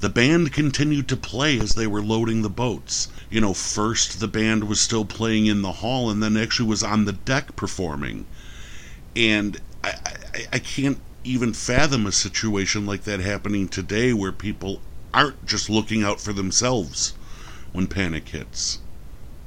the 0.00 0.08
band 0.08 0.52
continued 0.52 1.06
to 1.08 1.16
play 1.16 1.60
as 1.60 1.76
they 1.76 1.86
were 1.86 2.02
loading 2.02 2.42
the 2.42 2.50
boats. 2.50 3.06
You 3.30 3.40
know, 3.40 3.54
first 3.54 4.18
the 4.18 4.28
band 4.28 4.64
was 4.64 4.80
still 4.80 5.04
playing 5.04 5.46
in 5.46 5.62
the 5.62 5.78
hall 5.80 6.10
and 6.10 6.20
then 6.20 6.36
actually 6.36 6.68
was 6.68 6.82
on 6.82 7.04
the 7.04 7.12
deck 7.12 7.54
performing. 7.54 8.26
And 9.14 9.60
I, 9.86 10.46
I, 10.52 10.58
can't 10.58 10.98
even 11.24 11.52
fathom 11.52 12.06
a 12.06 12.12
situation 12.12 12.86
like 12.86 13.04
that 13.04 13.20
happening 13.20 13.68
today 13.68 14.12
where 14.12 14.32
people 14.32 14.80
aren't 15.14 15.46
just 15.46 15.70
looking 15.70 16.02
out 16.02 16.20
for 16.20 16.32
themselves 16.32 17.14
when 17.72 17.86
panic 17.86 18.28
hits. 18.28 18.78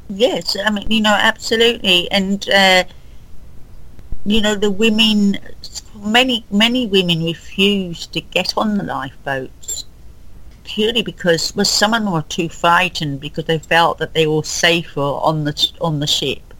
Yes, 0.10 0.56
I 0.64 0.72
mean, 0.72 0.90
you 0.90 1.02
know, 1.02 1.14
absolutely. 1.14 2.10
And, 2.12 2.48
uh, 2.50 2.84
you 4.26 4.42
know, 4.42 4.56
the 4.56 4.72
women, 4.72 5.38
many, 5.96 6.46
many 6.50 6.88
women 6.88 7.24
refused 7.24 8.14
to 8.14 8.22
get 8.22 8.54
on 8.58 8.78
the 8.78 8.84
lifeboats 8.84 9.86
purely 10.64 11.02
because, 11.02 11.56
well, 11.56 11.66
some 11.66 11.94
of 11.94 12.04
them 12.04 12.14
were 12.14 12.22
too 12.24 12.50
frightened 12.50 13.20
because 13.20 13.46
they 13.46 13.60
felt 13.60 13.98
that 13.98 14.14
they 14.14 14.28
were 14.28 14.44
safer 14.44 15.00
on 15.00 15.44
the, 15.44 15.72
on 15.82 16.00
the 16.00 16.08
ship 16.08 16.54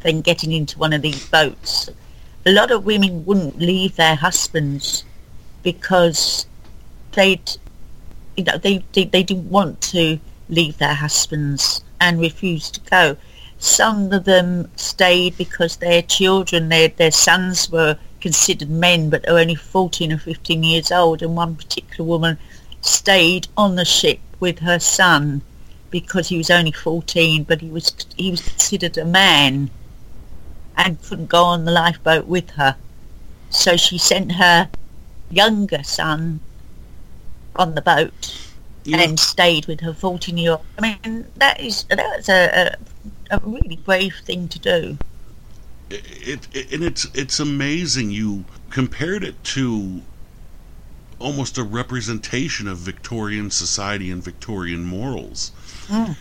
than 0.00 0.20
getting 0.20 0.52
into 0.52 0.78
one 0.78 0.92
of 0.92 1.02
these 1.02 1.28
boats. 1.28 1.88
A 2.44 2.52
lot 2.52 2.70
of 2.70 2.84
women 2.84 3.24
wouldn't 3.24 3.60
leave 3.60 3.96
their 3.96 4.16
husbands 4.16 5.04
because 5.62 6.46
they'd, 7.12 7.56
you 8.36 8.44
know, 8.44 8.58
they, 8.58 8.84
they, 8.92 9.04
they 9.04 9.22
didn't 9.22 9.50
want 9.50 9.80
to 9.92 10.18
leave 10.48 10.78
their 10.78 10.94
husbands 10.94 11.84
and 12.00 12.20
refused 12.20 12.74
to 12.74 12.80
go. 12.90 13.16
Some 13.58 14.12
of 14.12 14.24
them 14.24 14.70
stayed 14.76 15.36
because 15.36 15.76
their 15.76 16.02
children, 16.02 16.68
their, 16.68 16.88
their 16.88 17.12
sons 17.12 17.70
were 17.70 17.96
considered 18.20 18.70
men 18.70 19.10
but 19.10 19.28
are 19.28 19.38
only 19.38 19.54
14 19.54 20.12
or 20.12 20.18
15 20.18 20.62
years 20.64 20.92
old 20.92 21.22
and 21.22 21.36
one 21.36 21.56
particular 21.56 22.04
woman 22.04 22.38
stayed 22.80 23.48
on 23.56 23.74
the 23.76 23.84
ship 23.84 24.20
with 24.40 24.60
her 24.60 24.78
son 24.78 25.42
because 25.90 26.28
he 26.28 26.38
was 26.38 26.50
only 26.50 26.72
14 26.72 27.42
but 27.42 27.60
he 27.60 27.68
was 27.68 27.94
he 28.16 28.30
was 28.30 28.40
considered 28.48 28.96
a 28.96 29.04
man 29.04 29.70
and 30.76 31.00
couldn't 31.02 31.26
go 31.28 31.44
on 31.44 31.64
the 31.64 31.70
lifeboat 31.72 32.26
with 32.26 32.50
her 32.50 32.76
so 33.50 33.76
she 33.76 33.98
sent 33.98 34.32
her 34.32 34.68
younger 35.30 35.82
son 35.82 36.40
on 37.56 37.74
the 37.74 37.82
boat 37.82 38.50
Yeah. 38.84 39.00
and 39.02 39.20
stayed 39.20 39.66
with 39.66 39.80
her 39.80 39.92
14 39.92 40.38
year 40.38 40.52
old. 40.52 40.60
I 40.78 40.98
mean, 41.04 41.26
that 41.36 41.60
is 41.60 41.84
that's 41.84 42.28
a, 42.28 42.74
a, 43.30 43.36
a 43.36 43.40
really 43.44 43.76
brave 43.76 44.14
thing 44.24 44.48
to 44.48 44.58
do. 44.58 44.98
it, 45.90 46.48
it 46.54 46.72
and 46.72 46.82
it's 46.82 47.06
it's 47.14 47.38
amazing 47.38 48.10
you 48.10 48.44
compared 48.70 49.22
it 49.22 49.42
to 49.44 50.00
almost 51.18 51.58
a 51.58 51.62
representation 51.62 52.66
of 52.66 52.78
Victorian 52.78 53.50
society 53.50 54.10
and 54.10 54.24
Victorian 54.24 54.82
morals. 54.84 55.52
Mm. 55.88 56.16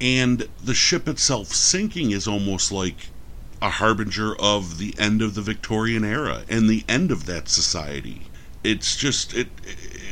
And 0.00 0.48
the 0.62 0.74
ship 0.74 1.08
itself 1.08 1.48
sinking 1.48 2.10
is 2.10 2.28
almost 2.28 2.70
like 2.70 3.08
a 3.64 3.70
harbinger 3.70 4.36
of 4.36 4.76
the 4.76 4.94
end 4.98 5.22
of 5.22 5.34
the 5.34 5.40
Victorian 5.40 6.04
era 6.04 6.44
and 6.50 6.68
the 6.68 6.84
end 6.86 7.10
of 7.10 7.24
that 7.24 7.48
society. 7.48 8.26
It's 8.62 8.94
just 8.94 9.32
it 9.32 9.48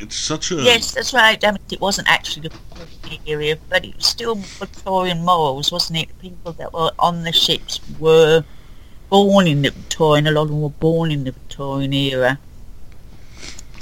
it's 0.01 0.15
such 0.15 0.51
a 0.51 0.55
Yes, 0.55 0.91
that's 0.91 1.13
right. 1.13 1.41
I 1.45 1.51
mean, 1.51 1.59
it 1.71 1.79
wasn't 1.79 2.09
actually 2.09 2.49
the 2.49 2.55
Victorian 2.75 3.21
era, 3.27 3.57
but 3.69 3.85
it 3.85 3.95
was 3.95 4.07
still 4.07 4.35
Victorian 4.35 5.23
morals, 5.23 5.71
wasn't 5.71 5.99
it? 5.99 6.19
People 6.19 6.53
that 6.53 6.73
were 6.73 6.91
on 6.97 7.23
the 7.23 7.31
ships 7.31 7.79
were 7.99 8.43
born 9.11 9.45
in 9.45 9.61
the 9.61 9.69
Victorian. 9.69 10.25
A 10.25 10.31
lot 10.31 10.43
of 10.43 10.47
them 10.49 10.61
were 10.61 10.69
born 10.69 11.11
in 11.11 11.23
the 11.23 11.31
Victorian 11.31 11.93
era, 11.93 12.39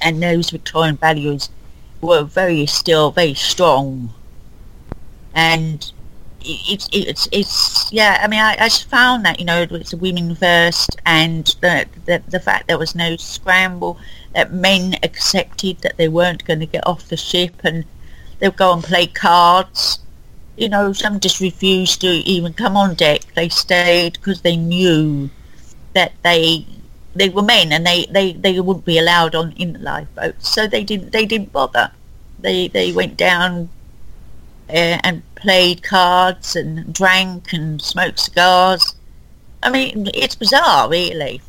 and 0.02 0.22
those 0.22 0.50
Victorian 0.50 0.98
values 0.98 1.50
were 2.02 2.24
very 2.24 2.66
still 2.66 3.12
very 3.12 3.36
strong. 3.36 4.14
And 5.34 5.90
it's 6.43 6.89
it's 6.91 7.27
it's 7.32 7.91
yeah. 7.91 8.19
I 8.21 8.27
mean, 8.27 8.39
I, 8.39 8.54
I 8.54 8.69
just 8.69 8.89
found 8.89 9.25
that 9.25 9.39
you 9.39 9.45
know 9.45 9.65
it's 9.69 9.93
women 9.93 10.36
first, 10.36 10.97
and 11.06 11.45
the, 11.62 11.88
the 12.06 12.21
the 12.27 12.39
fact 12.39 12.67
there 12.67 12.77
was 12.77 12.95
no 12.95 13.15
scramble, 13.17 13.97
that 14.34 14.54
men 14.54 14.95
accepted 15.04 15.80
that 15.80 15.97
they 15.97 16.08
weren't 16.08 16.45
going 16.45 16.60
to 16.60 16.65
get 16.65 16.86
off 16.88 17.10
the 17.10 17.17
ship, 17.17 17.56
and 17.63 17.86
they 18.39 18.47
would 18.47 18.58
go 18.58 18.73
and 18.73 18.84
play 18.84 19.08
cards. 19.08 19.99
You 20.58 20.69
know, 20.69 20.93
some 20.93 21.19
just 21.19 21.39
refused 21.39 22.01
to 22.01 22.08
even 22.08 22.54
come 22.54 22.75
on 22.75 22.95
deck. 22.95 23.21
They 23.36 23.49
stayed 23.49 24.13
because 24.13 24.41
they 24.41 24.58
knew 24.58 25.30
that 25.93 26.12
they 26.23 26.65
they 27.15 27.30
were 27.30 27.41
men 27.41 27.71
and 27.71 27.86
they, 27.86 28.06
they, 28.06 28.34
they 28.34 28.60
wouldn't 28.60 28.86
be 28.86 28.97
allowed 28.97 29.36
on 29.36 29.51
in 29.54 29.73
the 29.73 29.80
lifeboat. 29.80 30.36
So 30.41 30.67
they 30.67 30.84
didn't 30.84 31.12
they 31.12 31.25
didn't 31.25 31.51
bother. 31.51 31.91
They 32.39 32.67
they 32.67 32.91
went 32.91 33.17
down 33.17 33.69
uh, 34.69 35.00
and 35.04 35.24
played 35.36 35.84
cards 35.84 36.56
and 36.56 36.93
drank 36.93 37.54
and 37.54 37.82
smoked 37.82 38.19
cigars. 38.19 38.95
I 39.63 39.69
mean, 39.69 40.10
it's 40.13 40.36
bizarre, 40.36 40.89
really, 40.89 41.41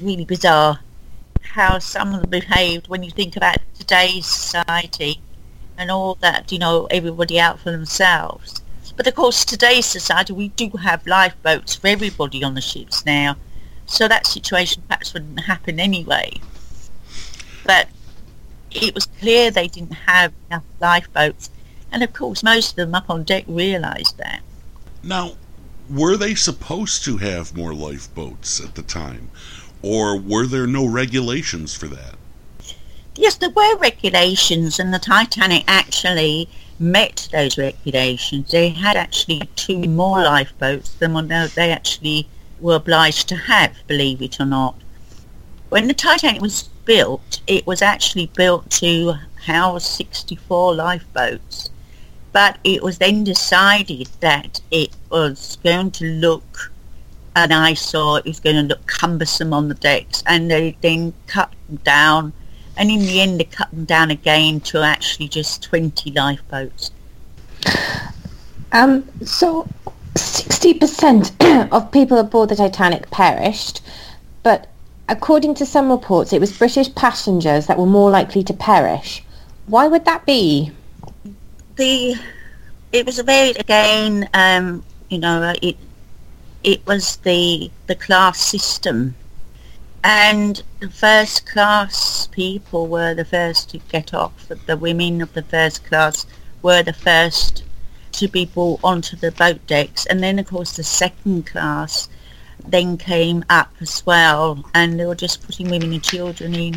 really 0.00 0.24
bizarre 0.24 0.80
how 1.42 1.78
some 1.78 2.14
of 2.14 2.20
them 2.20 2.30
behaved 2.30 2.88
when 2.88 3.02
you 3.02 3.10
think 3.10 3.36
about 3.36 3.58
today's 3.74 4.26
society 4.26 5.20
and 5.78 5.90
all 5.90 6.16
that. 6.16 6.52
You 6.52 6.58
know, 6.58 6.86
everybody 6.90 7.40
out 7.40 7.58
for 7.60 7.70
themselves. 7.70 8.62
But 8.96 9.06
of 9.06 9.14
course, 9.14 9.44
today's 9.44 9.86
society, 9.86 10.32
we 10.32 10.48
do 10.48 10.70
have 10.70 11.06
lifeboats 11.06 11.74
for 11.74 11.88
everybody 11.88 12.42
on 12.42 12.54
the 12.54 12.60
ships 12.60 13.04
now, 13.04 13.36
so 13.84 14.08
that 14.08 14.26
situation 14.26 14.82
perhaps 14.88 15.12
wouldn't 15.12 15.40
happen 15.40 15.78
anyway. 15.78 16.40
But 17.64 17.88
it 18.70 18.94
was 18.94 19.06
clear 19.06 19.50
they 19.50 19.68
didn't 19.68 19.92
have 19.92 20.32
enough 20.48 20.64
lifeboats 20.80 21.50
and 21.96 22.02
of 22.02 22.12
course, 22.12 22.42
most 22.42 22.72
of 22.72 22.76
them 22.76 22.94
up 22.94 23.08
on 23.08 23.24
deck 23.24 23.44
realised 23.48 24.18
that. 24.18 24.42
Now, 25.02 25.32
were 25.88 26.18
they 26.18 26.34
supposed 26.34 27.02
to 27.04 27.16
have 27.16 27.56
more 27.56 27.72
lifeboats 27.72 28.62
at 28.62 28.74
the 28.74 28.82
time? 28.82 29.30
Or 29.80 30.14
were 30.20 30.44
there 30.44 30.66
no 30.66 30.86
regulations 30.86 31.74
for 31.74 31.86
that? 31.86 32.16
Yes, 33.14 33.36
there 33.36 33.48
were 33.48 33.78
regulations, 33.78 34.78
and 34.78 34.92
the 34.92 34.98
Titanic 34.98 35.64
actually 35.66 36.50
met 36.78 37.30
those 37.32 37.56
regulations. 37.56 38.50
They 38.50 38.68
had 38.68 38.98
actually 38.98 39.48
two 39.56 39.84
more 39.84 40.22
lifeboats 40.22 40.90
than 40.96 41.14
what 41.14 41.28
they 41.28 41.70
actually 41.70 42.28
were 42.60 42.74
obliged 42.74 43.26
to 43.30 43.36
have, 43.36 43.74
believe 43.86 44.20
it 44.20 44.38
or 44.38 44.44
not. 44.44 44.74
When 45.70 45.88
the 45.88 45.94
Titanic 45.94 46.42
was 46.42 46.68
built, 46.84 47.40
it 47.46 47.66
was 47.66 47.80
actually 47.80 48.26
built 48.36 48.68
to 48.82 49.14
house 49.46 49.88
64 49.88 50.74
lifeboats. 50.74 51.70
But 52.36 52.58
it 52.64 52.82
was 52.82 52.98
then 52.98 53.24
decided 53.24 54.10
that 54.20 54.60
it 54.70 54.90
was 55.08 55.56
going 55.64 55.90
to 55.92 56.04
look 56.04 56.70
and 57.34 57.50
I 57.50 57.72
saw 57.72 58.16
it 58.16 58.26
was 58.26 58.40
going 58.40 58.56
to 58.56 58.62
look 58.62 58.84
cumbersome 58.86 59.54
on 59.54 59.68
the 59.68 59.74
decks, 59.74 60.22
and 60.26 60.50
they 60.50 60.76
then 60.82 61.14
cut 61.28 61.50
them 61.66 61.76
down. 61.76 62.34
And 62.76 62.90
in 62.90 63.00
the 63.00 63.22
end, 63.22 63.40
they 63.40 63.44
cut 63.44 63.70
them 63.70 63.86
down 63.86 64.10
again 64.10 64.60
to 64.68 64.82
actually 64.82 65.28
just 65.28 65.62
20 65.62 66.10
lifeboats. 66.10 66.90
Um, 68.70 69.08
so 69.24 69.66
60% 70.16 71.68
of 71.72 71.90
people 71.90 72.18
aboard 72.18 72.50
the 72.50 72.56
Titanic 72.56 73.10
perished, 73.10 73.80
but 74.42 74.68
according 75.08 75.54
to 75.54 75.64
some 75.64 75.90
reports, 75.90 76.34
it 76.34 76.40
was 76.42 76.58
British 76.58 76.94
passengers 76.94 77.66
that 77.66 77.78
were 77.78 77.86
more 77.86 78.10
likely 78.10 78.44
to 78.44 78.52
perish. 78.52 79.24
Why 79.68 79.88
would 79.88 80.04
that 80.04 80.26
be? 80.26 80.72
The 81.76 82.16
it 82.92 83.04
was 83.04 83.18
a 83.18 83.22
very 83.22 83.50
again, 83.50 84.28
um, 84.32 84.82
you 85.10 85.18
know, 85.18 85.54
it 85.60 85.76
it 86.64 86.86
was 86.86 87.16
the 87.16 87.70
the 87.86 87.94
class 87.94 88.40
system, 88.40 89.14
and 90.02 90.62
the 90.80 90.88
first 90.88 91.46
class 91.46 92.28
people 92.28 92.86
were 92.86 93.12
the 93.12 93.26
first 93.26 93.70
to 93.70 93.78
get 93.90 94.14
off. 94.14 94.48
The, 94.48 94.54
the 94.54 94.76
women 94.76 95.20
of 95.20 95.34
the 95.34 95.42
first 95.42 95.84
class 95.84 96.24
were 96.62 96.82
the 96.82 96.94
first 96.94 97.62
to 98.12 98.26
be 98.26 98.46
brought 98.46 98.80
onto 98.82 99.14
the 99.14 99.32
boat 99.32 99.66
decks, 99.66 100.06
and 100.06 100.22
then 100.22 100.38
of 100.38 100.46
course 100.46 100.76
the 100.76 100.82
second 100.82 101.46
class 101.46 102.08
then 102.66 102.96
came 102.96 103.44
up 103.50 103.70
as 103.80 104.04
well, 104.06 104.64
and 104.74 104.98
they 104.98 105.04
were 105.04 105.14
just 105.14 105.44
putting 105.44 105.68
women 105.68 105.92
and 105.92 106.02
children 106.02 106.54
in. 106.54 106.74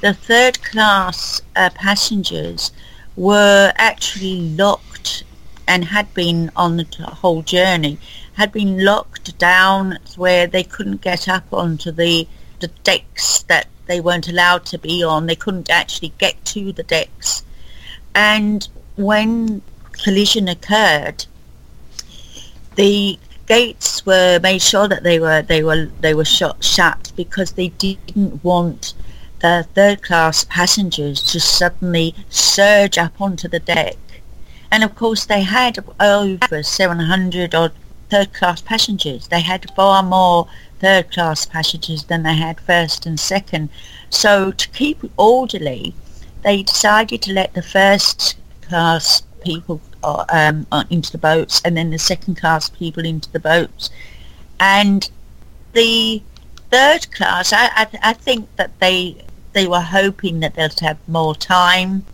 The 0.00 0.14
third 0.14 0.62
class 0.62 1.42
uh, 1.56 1.70
passengers 1.70 2.70
were 3.18 3.72
actually 3.76 4.40
locked 4.50 5.24
and 5.66 5.84
had 5.84 6.14
been 6.14 6.52
on 6.54 6.76
the 6.76 6.86
whole 7.02 7.42
journey, 7.42 7.98
had 8.34 8.52
been 8.52 8.84
locked 8.84 9.36
down 9.38 9.98
where 10.16 10.46
they 10.46 10.62
couldn't 10.62 11.00
get 11.00 11.28
up 11.28 11.52
onto 11.52 11.90
the, 11.90 12.28
the 12.60 12.68
decks 12.84 13.42
that 13.42 13.66
they 13.86 14.00
weren't 14.00 14.28
allowed 14.28 14.64
to 14.66 14.78
be 14.78 15.02
on. 15.02 15.26
They 15.26 15.34
couldn't 15.34 15.68
actually 15.68 16.12
get 16.18 16.42
to 16.46 16.72
the 16.72 16.84
decks. 16.84 17.42
And 18.14 18.66
when 18.96 19.62
collision 19.90 20.46
occurred, 20.48 21.26
the 22.76 23.18
gates 23.46 24.06
were 24.06 24.38
made 24.40 24.62
sure 24.62 24.86
that 24.86 25.02
they 25.02 25.18
were 25.18 25.42
they 25.42 25.64
were 25.64 25.86
they 26.00 26.14
were 26.14 26.24
shut 26.24 26.62
shut 26.62 27.12
because 27.16 27.52
they 27.52 27.68
didn't 27.68 28.44
want 28.44 28.94
the 29.40 29.66
third 29.74 30.02
class 30.02 30.44
passengers 30.44 31.22
to 31.32 31.40
suddenly 31.40 32.14
surge 32.28 32.98
up 32.98 33.20
onto 33.20 33.48
the 33.48 33.60
deck. 33.60 33.96
And 34.70 34.84
of 34.84 34.94
course, 34.94 35.24
they 35.24 35.42
had 35.42 35.78
over 36.00 36.62
700 36.62 37.54
odd 37.54 37.72
third 38.10 38.32
class 38.32 38.60
passengers. 38.60 39.28
They 39.28 39.40
had 39.40 39.70
far 39.74 40.02
more 40.02 40.48
third 40.80 41.10
class 41.12 41.46
passengers 41.46 42.04
than 42.04 42.22
they 42.22 42.34
had 42.34 42.60
first 42.60 43.06
and 43.06 43.18
second. 43.18 43.70
So 44.10 44.52
to 44.52 44.68
keep 44.70 45.02
orderly, 45.16 45.94
they 46.42 46.62
decided 46.62 47.22
to 47.22 47.32
let 47.32 47.54
the 47.54 47.62
first 47.62 48.36
class 48.62 49.22
people 49.44 49.80
uh, 50.02 50.24
um, 50.28 50.66
into 50.90 51.12
the 51.12 51.18
boats 51.18 51.60
and 51.64 51.76
then 51.76 51.90
the 51.90 51.98
second 51.98 52.36
class 52.36 52.68
people 52.68 53.04
into 53.04 53.30
the 53.32 53.40
boats. 53.40 53.90
And 54.60 55.10
the 55.72 56.22
third 56.70 57.10
class, 57.12 57.52
I, 57.52 57.66
I, 57.74 57.86
I 58.02 58.12
think 58.12 58.54
that 58.56 58.78
they 58.80 59.16
they 59.58 59.66
were 59.66 59.80
hoping 59.80 60.38
that 60.38 60.54
they'd 60.54 60.78
have 60.78 60.98
more 61.08 61.34
time. 61.34 62.04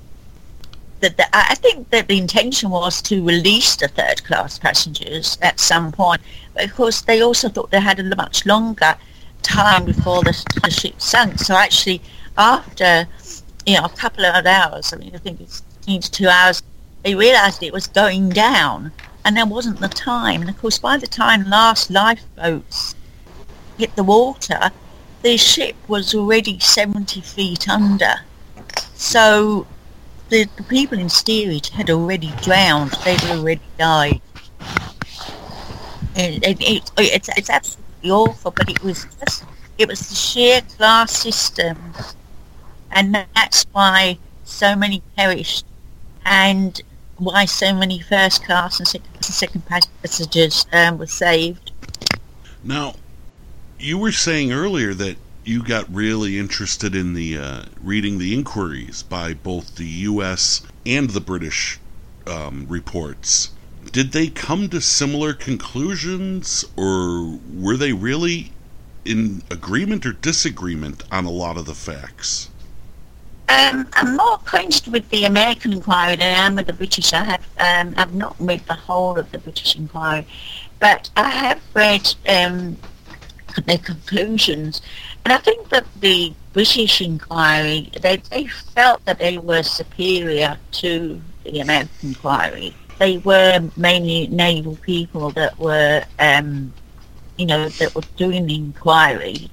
That 1.00 1.18
the, 1.18 1.26
I 1.36 1.54
think 1.54 1.90
that 1.90 2.08
the 2.08 2.16
intention 2.16 2.70
was 2.70 3.02
to 3.02 3.22
release 3.22 3.76
the 3.76 3.88
third 3.88 4.24
class 4.24 4.58
passengers 4.58 5.36
at 5.42 5.60
some 5.60 5.92
point, 5.92 6.22
but 6.54 6.64
of 6.64 6.74
course 6.74 7.02
they 7.02 7.20
also 7.20 7.50
thought 7.50 7.70
they 7.70 7.80
had 7.80 8.00
a 8.00 8.16
much 8.16 8.46
longer 8.46 8.96
time 9.42 9.84
before 9.84 10.22
the, 10.22 10.34
the 10.62 10.70
ship 10.70 10.98
sank. 11.02 11.38
So 11.38 11.54
actually, 11.54 12.00
after 12.38 13.06
you 13.66 13.74
know 13.76 13.84
a 13.84 13.90
couple 13.90 14.24
of 14.24 14.46
hours, 14.46 14.94
I 14.94 14.96
mean 14.96 15.14
I 15.14 15.18
think 15.18 15.42
it's 15.42 15.62
needs 15.86 16.08
two 16.08 16.28
hours, 16.28 16.62
they 17.02 17.14
realised 17.14 17.62
it 17.62 17.74
was 17.74 17.86
going 17.86 18.30
down, 18.30 18.90
and 19.22 19.36
there 19.36 19.44
wasn't 19.44 19.80
the 19.80 19.88
time. 19.88 20.40
And 20.40 20.48
of 20.48 20.58
course, 20.58 20.78
by 20.78 20.96
the 20.96 21.06
time 21.06 21.44
last 21.44 21.90
lifeboats 21.90 22.94
hit 23.76 23.94
the 23.96 24.04
water, 24.04 24.70
the 25.24 25.38
ship 25.38 25.74
was 25.88 26.14
already 26.14 26.58
70 26.58 27.22
feet 27.22 27.66
under. 27.66 28.16
So 28.94 29.66
the, 30.28 30.46
the 30.56 30.62
people 30.64 30.98
in 30.98 31.08
steerage 31.08 31.70
had 31.70 31.88
already 31.88 32.30
drowned. 32.42 32.90
They'd 33.04 33.24
already 33.24 33.62
died. 33.78 34.20
It, 36.14 36.46
it, 36.46 36.60
it, 36.60 36.90
it's, 36.98 37.30
it's 37.38 37.48
absolutely 37.48 38.10
awful, 38.10 38.50
but 38.50 38.68
it 38.68 38.82
was 38.82 39.06
just, 39.18 39.44
it 39.78 39.88
was 39.88 40.00
the 40.10 40.14
sheer 40.14 40.60
class 40.76 41.16
system. 41.16 41.78
And 42.90 43.26
that's 43.34 43.64
why 43.72 44.18
so 44.44 44.76
many 44.76 45.02
perished 45.16 45.64
and 46.26 46.78
why 47.16 47.46
so 47.46 47.72
many 47.72 47.98
first 47.98 48.44
class 48.44 48.78
and 48.78 48.86
second, 48.86 49.22
second 49.22 49.62
passengers 50.02 50.66
um, 50.70 50.98
were 50.98 51.06
saved. 51.06 51.72
Now, 52.62 52.94
you 53.78 53.98
were 53.98 54.12
saying 54.12 54.52
earlier 54.52 54.94
that 54.94 55.16
you 55.44 55.62
got 55.62 55.92
really 55.94 56.38
interested 56.38 56.94
in 56.94 57.14
the 57.14 57.38
uh, 57.38 57.62
reading 57.82 58.18
the 58.18 58.32
inquiries 58.32 59.02
by 59.02 59.34
both 59.34 59.76
the 59.76 59.86
U.S. 59.86 60.62
and 60.86 61.10
the 61.10 61.20
British 61.20 61.78
um, 62.26 62.66
reports. 62.68 63.50
Did 63.92 64.12
they 64.12 64.28
come 64.28 64.68
to 64.70 64.80
similar 64.80 65.34
conclusions, 65.34 66.64
or 66.76 67.38
were 67.54 67.76
they 67.76 67.92
really 67.92 68.52
in 69.04 69.42
agreement 69.50 70.06
or 70.06 70.12
disagreement 70.12 71.04
on 71.12 71.26
a 71.26 71.30
lot 71.30 71.58
of 71.58 71.66
the 71.66 71.74
facts? 71.74 72.48
Um, 73.46 73.86
I'm 73.92 74.16
more 74.16 74.34
acquainted 74.34 74.90
with 74.90 75.08
the 75.10 75.26
American 75.26 75.74
inquiry 75.74 76.16
than 76.16 76.34
I 76.34 76.46
am 76.46 76.54
with 76.54 76.66
the 76.66 76.72
British. 76.72 77.12
I 77.12 77.24
have 77.24 77.46
um, 77.58 77.94
I've 77.98 78.14
not 78.14 78.34
read 78.38 78.64
the 78.66 78.74
whole 78.74 79.18
of 79.18 79.30
the 79.30 79.38
British 79.38 79.76
inquiry, 79.76 80.26
but 80.80 81.10
I 81.14 81.28
have 81.28 81.60
read 81.74 82.14
um, 82.26 82.78
their 83.62 83.78
conclusions. 83.78 84.82
And 85.24 85.32
I 85.32 85.38
think 85.38 85.68
that 85.70 85.86
the 86.00 86.32
British 86.52 87.00
inquiry, 87.00 87.90
they, 88.00 88.16
they 88.30 88.46
felt 88.46 89.04
that 89.04 89.18
they 89.18 89.38
were 89.38 89.62
superior 89.62 90.58
to 90.72 91.20
the 91.44 91.60
American 91.60 92.08
inquiry. 92.08 92.74
They 92.98 93.18
were 93.18 93.68
mainly 93.76 94.28
naval 94.28 94.76
people 94.76 95.30
that 95.30 95.58
were, 95.58 96.04
um, 96.18 96.72
you 97.36 97.46
know, 97.46 97.68
that 97.68 97.94
were 97.94 98.02
doing 98.16 98.46
the 98.46 98.54
inquiry. 98.54 99.50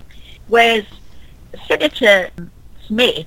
Whereas 0.47 0.85
Senator 1.67 2.29
Smith, 2.85 3.25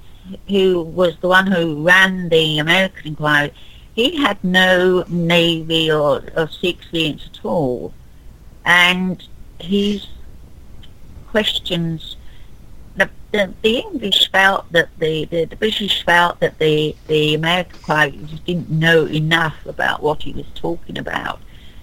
who 0.48 0.82
was 0.82 1.16
the 1.20 1.28
one 1.28 1.46
who 1.46 1.82
ran 1.82 2.28
the 2.28 2.58
American 2.58 3.08
inquiry, 3.08 3.52
he 3.94 4.16
had 4.16 4.42
no 4.42 5.04
navy 5.08 5.90
or, 5.90 6.22
or 6.37 6.48
sea 6.48 6.70
experience 6.70 7.28
at 7.32 7.44
all. 7.44 7.92
And 8.64 9.22
his 9.60 10.06
questions. 11.35 12.16
The, 12.94 13.11
the, 13.33 13.53
the 13.62 13.79
English 13.79 14.31
felt 14.31 14.70
that 14.70 14.88
the, 15.01 15.25
the, 15.25 15.47
the, 15.47 15.57
British 15.57 16.05
felt 16.05 16.38
that 16.38 16.61
the, 16.61 16.94
the 17.09 17.35
American 17.35 18.29
just 18.29 18.44
didn't 18.44 18.70
know 18.70 19.07
enough 19.09 19.59
about 19.66 20.01
what 20.01 20.23
he 20.23 20.33
was 20.33 20.47
talking 20.55 20.97
about. 20.97 21.40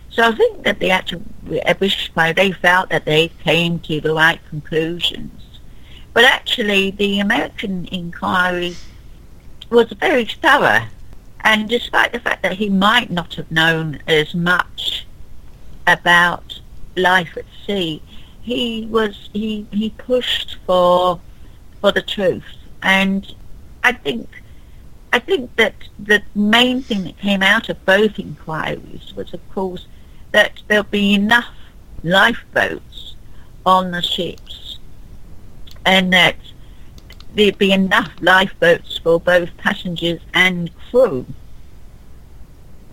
So 0.10 0.24
I 0.24 0.32
think 0.32 0.64
that 0.64 0.80
the 0.80 0.92
actual 0.92 1.22
uh, 1.66 1.74
British 1.74 2.14
pilot, 2.14 2.38
they 2.38 2.54
felt 2.54 2.88
that 2.92 3.04
they 3.04 3.28
came 3.44 3.80
to 3.80 4.00
the 4.00 4.14
right 4.14 4.40
conclusions. 4.50 5.60
But 6.14 6.24
actually 6.24 6.92
the 6.92 7.20
American 7.20 7.88
inquiry 7.92 8.78
was 9.70 9.92
very 9.92 10.28
thorough. 10.44 10.86
And 11.42 11.68
despite 11.68 12.14
the 12.14 12.22
fact 12.22 12.42
that 12.44 12.54
he 12.54 12.70
might 12.70 13.12
not 13.12 13.36
have 13.36 13.52
known 13.52 14.00
as 14.08 14.34
much 14.34 15.06
about 15.86 16.62
life 16.96 17.36
at 17.36 17.46
sea, 17.66 18.02
he 18.41 18.88
was 18.89 19.30
he 19.34 19.67
he 19.71 19.89
pushed 19.91 20.58
for 20.65 21.19
for 21.80 21.91
the 21.91 22.01
truth, 22.01 22.43
and 22.82 23.34
I 23.84 23.91
think 23.91 24.27
I 25.13 25.19
think 25.19 25.56
that 25.58 25.75
the 25.99 26.21
main 26.36 26.82
thing 26.82 27.04
that 27.04 27.17
came 27.17 27.43
out 27.43 27.69
of 27.69 27.84
both 27.86 28.17
inquiries 28.17 29.13
was, 29.15 29.34
of 29.34 29.47
course, 29.51 29.86
that 30.32 30.62
there'll 30.67 30.84
be 30.86 31.13
enough 31.13 31.54
lifeboats 32.04 33.15
on 33.65 33.91
the 33.91 34.01
ships, 34.01 34.80
and 35.86 36.12
that 36.13 36.36
there'd 37.36 37.58
be 37.58 37.71
enough 37.71 38.12
lifeboats 38.21 38.97
for 38.97 39.19
both 39.19 39.56
passengers 39.58 40.21
and 40.34 40.71
crew. 40.89 41.25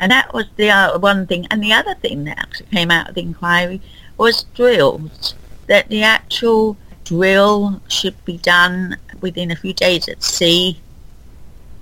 And 0.01 0.13
that 0.13 0.33
was 0.33 0.47
the 0.57 0.71
uh, 0.71 0.99
one 0.99 1.27
thing. 1.27 1.47
And 1.51 1.63
the 1.63 1.73
other 1.73 1.95
thing 1.95 2.25
that 2.25 2.39
actually 2.39 2.67
came 2.67 2.91
out 2.91 3.09
of 3.09 3.15
the 3.17 3.23
inquiry 3.23 3.81
was 4.19 4.43
drills. 4.55 5.35
That 5.69 5.89
the 5.89 6.03
actual 6.03 6.77
drill 7.05 7.81
should 7.89 8.23
be 8.25 8.39
done 8.39 8.97
within 9.21 9.51
a 9.51 9.57
few 9.57 9.73
days 9.73 10.09
at 10.09 10.23
sea, 10.23 10.81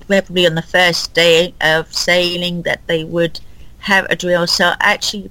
probably 0.07 0.47
on 0.47 0.55
the 0.55 0.63
first 0.63 1.15
day 1.15 1.55
of 1.61 1.93
sailing 1.93 2.63
that 2.63 2.87
they 2.87 3.03
would 3.05 3.41
have 3.81 4.07
a 4.11 4.17
drill. 4.17 4.47
So 4.47 4.75
actually 4.81 5.31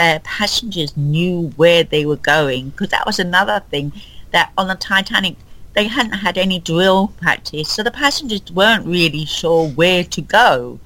uh, 0.00 0.18
passengers 0.24 0.96
knew 0.96 1.52
where 1.56 1.84
they 1.84 2.06
were 2.06 2.16
going 2.16 2.70
because 2.70 2.88
that 2.88 3.06
was 3.06 3.18
another 3.18 3.62
thing 3.70 3.92
that 4.32 4.50
on 4.56 4.68
the 4.68 4.74
Titanic 4.74 5.36
they 5.74 5.84
hadn't 5.84 6.14
had 6.14 6.38
any 6.38 6.58
drill 6.58 7.08
practice 7.20 7.68
so 7.68 7.82
the 7.82 7.90
passengers 7.90 8.50
weren't 8.52 8.86
really 8.86 9.26
sure 9.26 9.68
where 9.68 10.02
to 10.02 10.22
go 10.22 10.80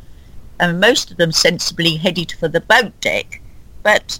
and 0.58 0.80
most 0.80 1.10
of 1.10 1.16
them 1.16 1.30
sensibly 1.30 1.96
headed 1.96 2.32
for 2.32 2.48
the 2.48 2.60
boat 2.60 2.92
deck 3.00 3.40
but 3.84 4.18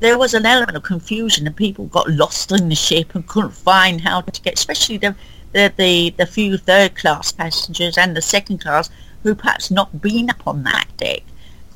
there 0.00 0.18
was 0.18 0.34
an 0.34 0.46
element 0.46 0.76
of 0.76 0.82
confusion 0.82 1.46
and 1.46 1.56
people 1.56 1.86
got 1.86 2.08
lost 2.08 2.52
in 2.52 2.68
the 2.68 2.74
ship 2.74 3.14
and 3.14 3.26
couldn't 3.26 3.50
find 3.50 4.00
how 4.00 4.20
to 4.20 4.42
get, 4.42 4.54
especially 4.54 4.98
the, 4.98 5.14
the, 5.52 5.72
the, 5.76 6.10
the 6.16 6.26
few 6.26 6.56
third 6.56 6.94
class 6.94 7.32
passengers 7.32 7.98
and 7.98 8.16
the 8.16 8.22
second 8.22 8.58
class 8.58 8.90
who 9.22 9.34
perhaps 9.34 9.70
not 9.70 10.00
been 10.00 10.30
up 10.30 10.46
on 10.46 10.62
that 10.64 10.86
deck. 10.96 11.22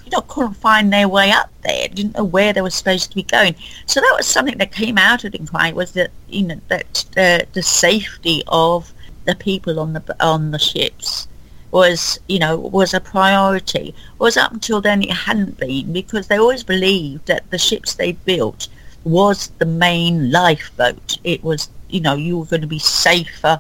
You 0.04 0.10
know, 0.10 0.20
couldn't 0.22 0.54
find 0.54 0.92
their 0.92 1.08
way 1.08 1.30
up 1.30 1.50
there, 1.62 1.88
didn't 1.88 2.16
know 2.16 2.24
where 2.24 2.52
they 2.52 2.60
were 2.60 2.70
supposed 2.70 3.10
to 3.10 3.16
be 3.16 3.22
going. 3.22 3.54
So 3.86 4.00
that 4.00 4.14
was 4.16 4.26
something 4.26 4.58
that 4.58 4.72
came 4.72 4.98
out 4.98 5.24
of 5.24 5.32
the 5.32 5.38
inquiry 5.38 5.72
was 5.72 5.92
that, 5.92 6.10
you 6.28 6.42
know, 6.42 6.60
that 6.68 7.04
uh, 7.16 7.46
the 7.52 7.62
safety 7.62 8.42
of 8.48 8.92
the 9.24 9.34
people 9.36 9.78
on 9.78 9.92
the 9.92 10.16
on 10.20 10.50
the 10.50 10.58
ships 10.58 11.28
was, 11.72 12.20
you 12.28 12.38
know, 12.38 12.56
was 12.56 12.94
a 12.94 13.00
priority. 13.00 13.94
Was 14.18 14.36
up 14.36 14.52
until 14.52 14.80
then 14.80 15.02
it 15.02 15.10
hadn't 15.10 15.58
been 15.58 15.92
because 15.92 16.28
they 16.28 16.38
always 16.38 16.62
believed 16.62 17.26
that 17.26 17.50
the 17.50 17.58
ships 17.58 17.94
they 17.94 18.12
built 18.12 18.68
was 19.04 19.48
the 19.58 19.66
main 19.66 20.30
lifeboat. 20.30 21.18
It 21.24 21.42
was, 21.42 21.68
you 21.88 22.00
know, 22.00 22.14
you 22.14 22.38
were 22.38 22.44
going 22.44 22.60
to 22.60 22.68
be 22.68 22.78
safer 22.78 23.58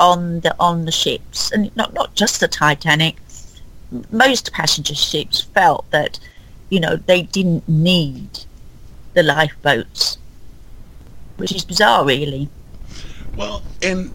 on 0.00 0.40
the 0.40 0.56
on 0.58 0.86
the 0.86 0.92
ships, 0.92 1.52
and 1.52 1.74
not 1.76 1.92
not 1.92 2.14
just 2.14 2.40
the 2.40 2.48
Titanic. 2.48 3.16
Most 4.10 4.52
passenger 4.52 4.94
ships 4.94 5.42
felt 5.42 5.88
that, 5.90 6.18
you 6.70 6.80
know, 6.80 6.96
they 6.96 7.22
didn't 7.22 7.68
need 7.68 8.44
the 9.14 9.22
lifeboats, 9.22 10.16
which 11.36 11.52
is 11.52 11.64
bizarre, 11.64 12.04
really. 12.06 12.48
Well, 13.36 13.62
and 13.82 14.12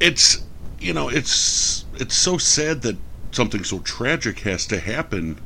it's 0.00 0.42
you 0.80 0.92
know, 0.92 1.08
it's 1.08 1.84
it's 2.02 2.16
so 2.16 2.36
sad 2.36 2.82
that 2.82 2.96
something 3.30 3.62
so 3.62 3.78
tragic 3.78 4.40
has 4.40 4.66
to 4.66 4.80
happen 4.80 5.40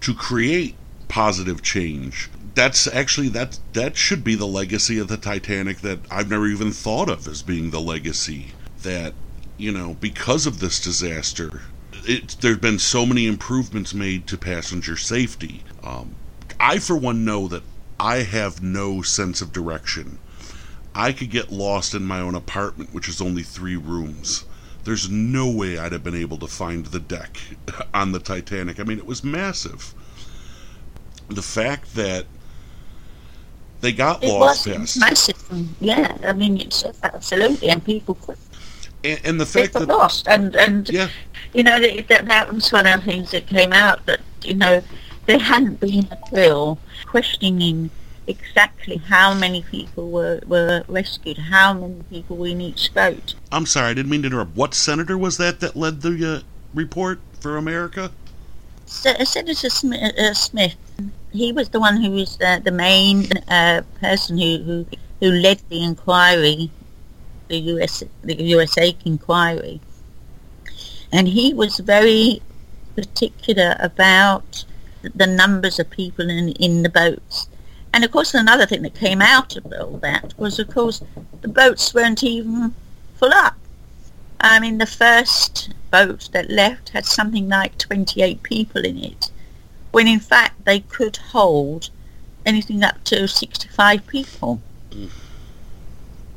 to 0.00 0.14
create 0.14 0.76
positive 1.08 1.62
change. 1.62 2.30
That's 2.54 2.86
actually 2.86 3.28
that 3.30 3.58
that 3.72 3.96
should 3.96 4.22
be 4.22 4.36
the 4.36 4.46
legacy 4.46 4.98
of 4.98 5.08
the 5.08 5.16
Titanic 5.16 5.80
that 5.80 5.98
I've 6.08 6.30
never 6.30 6.46
even 6.46 6.70
thought 6.70 7.10
of 7.10 7.26
as 7.26 7.42
being 7.42 7.70
the 7.70 7.80
legacy 7.80 8.52
that, 8.82 9.14
you 9.56 9.72
know, 9.72 9.94
because 10.00 10.46
of 10.46 10.60
this 10.60 10.80
disaster, 10.80 11.62
it, 12.04 12.36
there's 12.40 12.58
been 12.58 12.78
so 12.78 13.04
many 13.04 13.26
improvements 13.26 13.92
made 13.92 14.28
to 14.28 14.38
passenger 14.38 14.96
safety. 14.96 15.64
Um, 15.82 16.14
I, 16.60 16.78
for 16.78 16.96
one, 16.96 17.24
know 17.24 17.48
that 17.48 17.64
I 17.98 18.18
have 18.18 18.62
no 18.62 19.02
sense 19.02 19.42
of 19.42 19.52
direction. 19.52 20.20
I 20.94 21.10
could 21.12 21.30
get 21.30 21.50
lost 21.50 21.94
in 21.94 22.04
my 22.04 22.20
own 22.20 22.36
apartment, 22.36 22.94
which 22.94 23.08
is 23.08 23.20
only 23.20 23.42
three 23.42 23.76
rooms. 23.76 24.44
There's 24.84 25.10
no 25.10 25.50
way 25.50 25.78
I'd 25.78 25.92
have 25.92 26.04
been 26.04 26.14
able 26.14 26.38
to 26.38 26.46
find 26.46 26.86
the 26.86 27.00
deck 27.00 27.38
on 27.94 28.12
the 28.12 28.18
Titanic. 28.18 28.80
I 28.80 28.84
mean, 28.84 28.98
it 28.98 29.06
was 29.06 29.22
massive. 29.22 29.94
The 31.28 31.42
fact 31.42 31.94
that 31.94 32.26
they 33.80 33.92
got 33.92 34.22
It 34.22 34.28
lost 34.28 34.66
was 34.66 34.98
massive. 34.98 35.36
Yeah, 35.80 36.16
I 36.24 36.32
mean, 36.32 36.60
it's 36.60 36.84
absolutely, 37.02 37.68
and 37.70 37.84
people 37.84 38.14
could 38.16 38.36
and, 39.04 39.20
and 39.24 39.40
the 39.40 39.46
fact 39.46 39.72
people 39.72 39.86
that 39.86 39.96
lost, 39.96 40.28
and 40.28 40.54
and 40.56 40.88
yeah, 40.90 41.08
you 41.54 41.62
know 41.62 41.80
that, 41.80 42.08
that 42.08 42.26
that 42.26 42.52
was 42.52 42.70
one 42.70 42.86
of 42.86 43.00
the 43.00 43.06
things 43.06 43.30
that 43.30 43.46
came 43.46 43.72
out 43.72 44.04
that 44.06 44.20
you 44.42 44.54
know 44.54 44.82
there 45.26 45.38
hadn't 45.38 45.80
been 45.80 46.06
a 46.10 46.18
drill 46.30 46.78
questioning 47.06 47.90
exactly 48.26 48.96
how 48.96 49.34
many 49.34 49.62
people 49.62 50.10
were 50.10 50.40
were 50.46 50.84
rescued, 50.88 51.38
how 51.38 51.74
many 51.74 52.02
people 52.10 52.36
were 52.36 52.48
in 52.48 52.60
each 52.60 52.92
boat. 52.94 53.34
I'm 53.52 53.66
sorry, 53.66 53.90
I 53.90 53.94
didn't 53.94 54.10
mean 54.10 54.22
to 54.22 54.28
interrupt. 54.28 54.56
What 54.56 54.74
senator 54.74 55.16
was 55.18 55.36
that 55.38 55.60
that 55.60 55.76
led 55.76 56.02
the 56.02 56.36
uh, 56.36 56.40
report 56.74 57.20
for 57.40 57.56
America? 57.56 58.12
Uh, 59.06 59.24
Senator 59.24 59.70
Smith, 59.70 60.18
uh, 60.18 60.34
Smith, 60.34 60.74
he 61.32 61.52
was 61.52 61.68
the 61.70 61.80
one 61.80 62.02
who 62.02 62.10
was 62.10 62.38
uh, 62.40 62.58
the 62.58 62.72
main 62.72 63.26
uh, 63.48 63.82
person 64.00 64.38
who, 64.38 64.58
who 64.58 64.86
who 65.20 65.30
led 65.30 65.60
the 65.68 65.82
inquiry, 65.82 66.70
the 67.48 67.58
US 67.74 68.02
the 68.22 68.42
USA 68.42 68.96
inquiry, 69.04 69.80
and 71.12 71.28
he 71.28 71.54
was 71.54 71.78
very 71.78 72.42
particular 72.94 73.76
about 73.78 74.64
the 75.02 75.26
numbers 75.26 75.78
of 75.78 75.88
people 75.90 76.28
in 76.28 76.50
in 76.52 76.82
the 76.82 76.88
boats. 76.88 77.48
And 77.92 78.04
of 78.04 78.10
course, 78.12 78.34
another 78.34 78.66
thing 78.66 78.82
that 78.82 78.94
came 78.94 79.20
out 79.20 79.56
of 79.56 79.72
all 79.72 79.98
that 79.98 80.34
was, 80.38 80.58
of 80.58 80.68
course, 80.68 81.02
the 81.40 81.48
boats 81.48 81.92
weren't 81.92 82.22
even 82.22 82.74
full 83.16 83.32
up. 83.34 83.56
I 84.40 84.60
mean, 84.60 84.78
the 84.78 84.86
first 84.86 85.70
boat 85.90 86.28
that 86.32 86.50
left 86.50 86.90
had 86.90 87.04
something 87.04 87.48
like 87.48 87.76
28 87.78 88.42
people 88.42 88.84
in 88.84 88.96
it, 88.96 89.30
when 89.90 90.06
in 90.06 90.20
fact 90.20 90.64
they 90.64 90.80
could 90.80 91.16
hold 91.16 91.90
anything 92.46 92.82
up 92.82 93.02
to 93.04 93.26
65 93.26 94.06
people. 94.06 94.60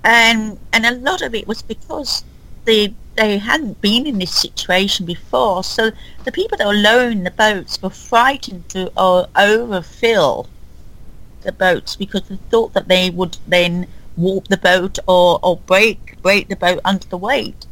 And 0.03 0.59
and 0.73 0.85
a 0.85 0.95
lot 0.95 1.21
of 1.21 1.33
it 1.33 1.47
was 1.47 1.61
because 1.61 2.23
they 2.65 2.93
they 3.15 3.37
hadn't 3.37 3.79
been 3.79 4.07
in 4.07 4.17
this 4.17 4.35
situation 4.35 5.05
before, 5.05 5.63
so 5.63 5.91
the 6.25 6.31
people 6.31 6.57
that 6.57 6.67
were 6.67 6.73
lowering 6.73 7.23
the 7.23 7.31
boats 7.31 7.81
were 7.81 7.89
frightened 7.89 8.67
to 8.69 8.91
uh, 8.97 9.27
overfill 9.35 10.49
the 11.43 11.51
boats 11.51 11.95
because 11.95 12.23
they 12.23 12.37
thought 12.49 12.73
that 12.73 12.87
they 12.87 13.09
would 13.09 13.37
then 13.47 13.87
warp 14.15 14.47
the 14.47 14.57
boat 14.57 14.99
or, 15.07 15.39
or 15.43 15.57
break 15.57 16.21
break 16.21 16.47
the 16.47 16.55
boat 16.55 16.79
under 16.85 17.07
the 17.07 17.17
weight. 17.17 17.65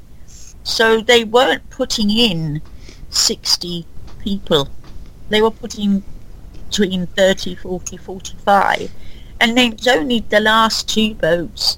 So 0.64 1.02
they 1.02 1.24
weren't 1.24 1.70
putting 1.70 2.10
in 2.10 2.62
60 3.10 3.86
people. 4.20 4.70
They 5.30 5.42
were 5.42 5.52
putting 5.52 6.04
between 6.70 7.08
30, 7.08 7.56
40, 7.56 7.98
45. 7.98 8.92
And 9.40 9.58
then 9.58 9.74
it's 9.74 9.88
only 9.88 10.20
the 10.20 10.40
last 10.40 10.88
two 10.88 11.16
boats, 11.16 11.78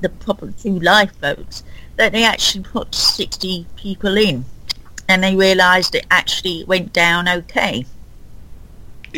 the 0.00 0.08
proper 0.08 0.50
two 0.50 0.78
lifeboats, 0.80 1.62
that 1.96 2.12
they 2.12 2.24
actually 2.24 2.64
put 2.64 2.94
60 2.94 3.66
people 3.76 4.16
in. 4.16 4.44
And 5.08 5.22
they 5.22 5.36
realised 5.36 5.94
it 5.94 6.06
actually 6.10 6.64
went 6.64 6.92
down 6.92 7.28
okay. 7.28 7.86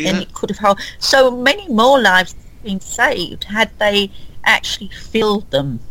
And 0.05 0.21
it 0.21 0.33
could 0.33 0.49
have 0.49 0.59
held 0.59 0.79
so 0.99 1.31
many 1.31 1.67
more 1.69 1.99
lives 2.01 2.35
been 2.63 2.79
saved 2.81 3.45
had 3.45 3.71
they 3.79 4.11
actually 4.45 4.89
filled 4.89 5.49
them. 5.51 5.81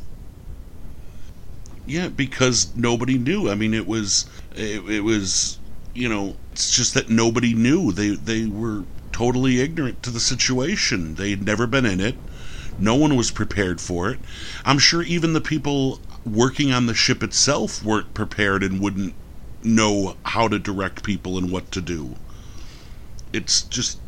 yeah, 1.87 2.09
because 2.09 2.75
nobody 2.77 3.19
knew. 3.19 3.49
I 3.49 3.55
mean, 3.55 3.75
it 3.75 3.87
was 3.87 4.27
it, 4.55 4.89
it 4.89 5.01
was 5.03 5.59
you 5.95 6.09
know, 6.09 6.37
it's 6.53 6.73
just 6.73 6.95
that 6.95 7.09
nobody 7.09 7.55
knew. 7.55 7.93
They 7.93 8.11
they 8.11 8.47
were 8.47 8.85
totally 9.13 9.61
ignorant 9.61 10.03
to 10.03 10.11
the 10.11 10.21
situation. 10.21 11.15
They 11.15 11.31
had 11.31 11.45
never 11.45 11.67
been 11.67 11.87
in 11.87 12.01
it. 12.01 12.17
No 12.79 12.95
one 12.97 13.17
was 13.17 13.31
prepared 13.31 13.81
for 13.81 14.11
it. 14.11 14.21
I'm 14.65 14.79
sure 14.79 15.03
even 15.03 15.33
the 15.33 15.41
people 15.41 16.01
working 16.25 16.73
on 16.73 16.87
the 16.87 16.95
ship 16.95 17.23
itself 17.23 17.83
weren't 17.83 18.13
prepared 18.15 18.63
and 18.63 18.81
wouldn't 18.81 19.15
know 19.63 20.17
how 20.25 20.49
to 20.49 20.59
direct 20.59 21.03
people 21.03 21.39
and 21.39 21.51
what 21.51 21.71
to 21.73 21.81
do. 21.81 22.17
It's 23.37 23.61
just 23.63 23.99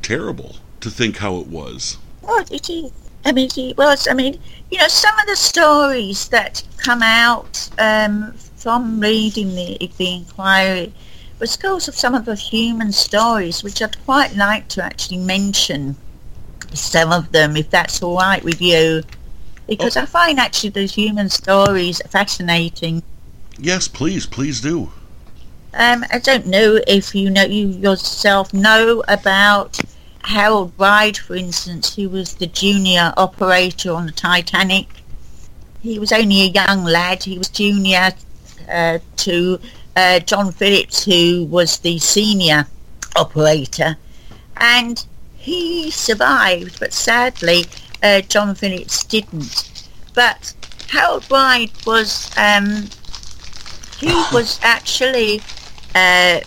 terrible 0.00 0.56
to 0.78 0.88
think 0.88 1.16
how 1.16 1.38
it 1.38 1.48
was. 1.48 1.98
Oh, 2.22 2.44
it 2.52 2.70
is. 2.70 2.92
I 3.24 3.32
mean, 3.32 3.50
it 3.56 3.76
was. 3.76 4.06
I 4.06 4.14
mean, 4.14 4.38
you 4.70 4.78
know, 4.78 4.86
some 4.86 5.18
of 5.18 5.26
the 5.26 5.34
stories 5.34 6.28
that 6.28 6.62
come 6.76 7.02
out 7.02 7.68
um, 7.78 8.32
from 8.54 9.00
reading 9.00 9.56
the, 9.56 9.90
the 9.96 10.14
inquiry 10.14 10.94
was 11.40 11.56
because 11.56 11.88
of 11.88 11.96
some 11.96 12.14
of 12.14 12.26
the 12.26 12.36
human 12.36 12.92
stories, 12.92 13.64
which 13.64 13.82
I'd 13.82 14.02
quite 14.04 14.36
like 14.36 14.68
to 14.68 14.84
actually 14.84 15.18
mention 15.18 15.96
some 16.74 17.10
of 17.10 17.32
them, 17.32 17.56
if 17.56 17.70
that's 17.70 18.04
all 18.04 18.18
right 18.18 18.44
with 18.44 18.62
you, 18.62 19.02
because 19.66 19.96
I 19.96 20.06
find 20.06 20.38
actually 20.38 20.70
those 20.70 20.94
human 20.94 21.28
stories 21.28 22.00
fascinating. 22.08 23.02
Yes, 23.58 23.88
please, 23.88 24.26
please 24.26 24.60
do. 24.60 24.92
Um, 25.76 26.04
I 26.12 26.20
don't 26.20 26.46
know 26.46 26.78
if 26.86 27.16
you 27.16 27.30
know 27.30 27.42
you 27.42 27.66
yourself 27.66 28.54
know 28.54 29.02
about 29.08 29.80
Harold 30.22 30.76
Bride, 30.76 31.16
for 31.16 31.34
instance, 31.34 31.96
who 31.96 32.08
was 32.08 32.34
the 32.34 32.46
junior 32.46 33.12
operator 33.16 33.92
on 33.92 34.06
the 34.06 34.12
Titanic. 34.12 34.86
He 35.82 35.98
was 35.98 36.12
only 36.12 36.42
a 36.42 36.46
young 36.46 36.84
lad. 36.84 37.24
He 37.24 37.38
was 37.38 37.48
junior 37.48 38.12
uh, 38.70 39.00
to 39.16 39.58
uh, 39.96 40.20
John 40.20 40.52
Phillips, 40.52 41.04
who 41.04 41.44
was 41.46 41.80
the 41.80 41.98
senior 41.98 42.68
operator, 43.16 43.96
and 44.56 45.04
he 45.36 45.90
survived. 45.90 46.78
But 46.78 46.92
sadly, 46.92 47.64
uh, 48.00 48.20
John 48.20 48.54
Phillips 48.54 49.02
didn't. 49.02 49.88
But 50.14 50.54
Harold 50.88 51.28
Bride 51.28 51.72
was 51.84 52.30
um, 52.36 52.88
he 53.98 54.06
was 54.32 54.60
actually 54.62 55.42
uh, 55.94 56.40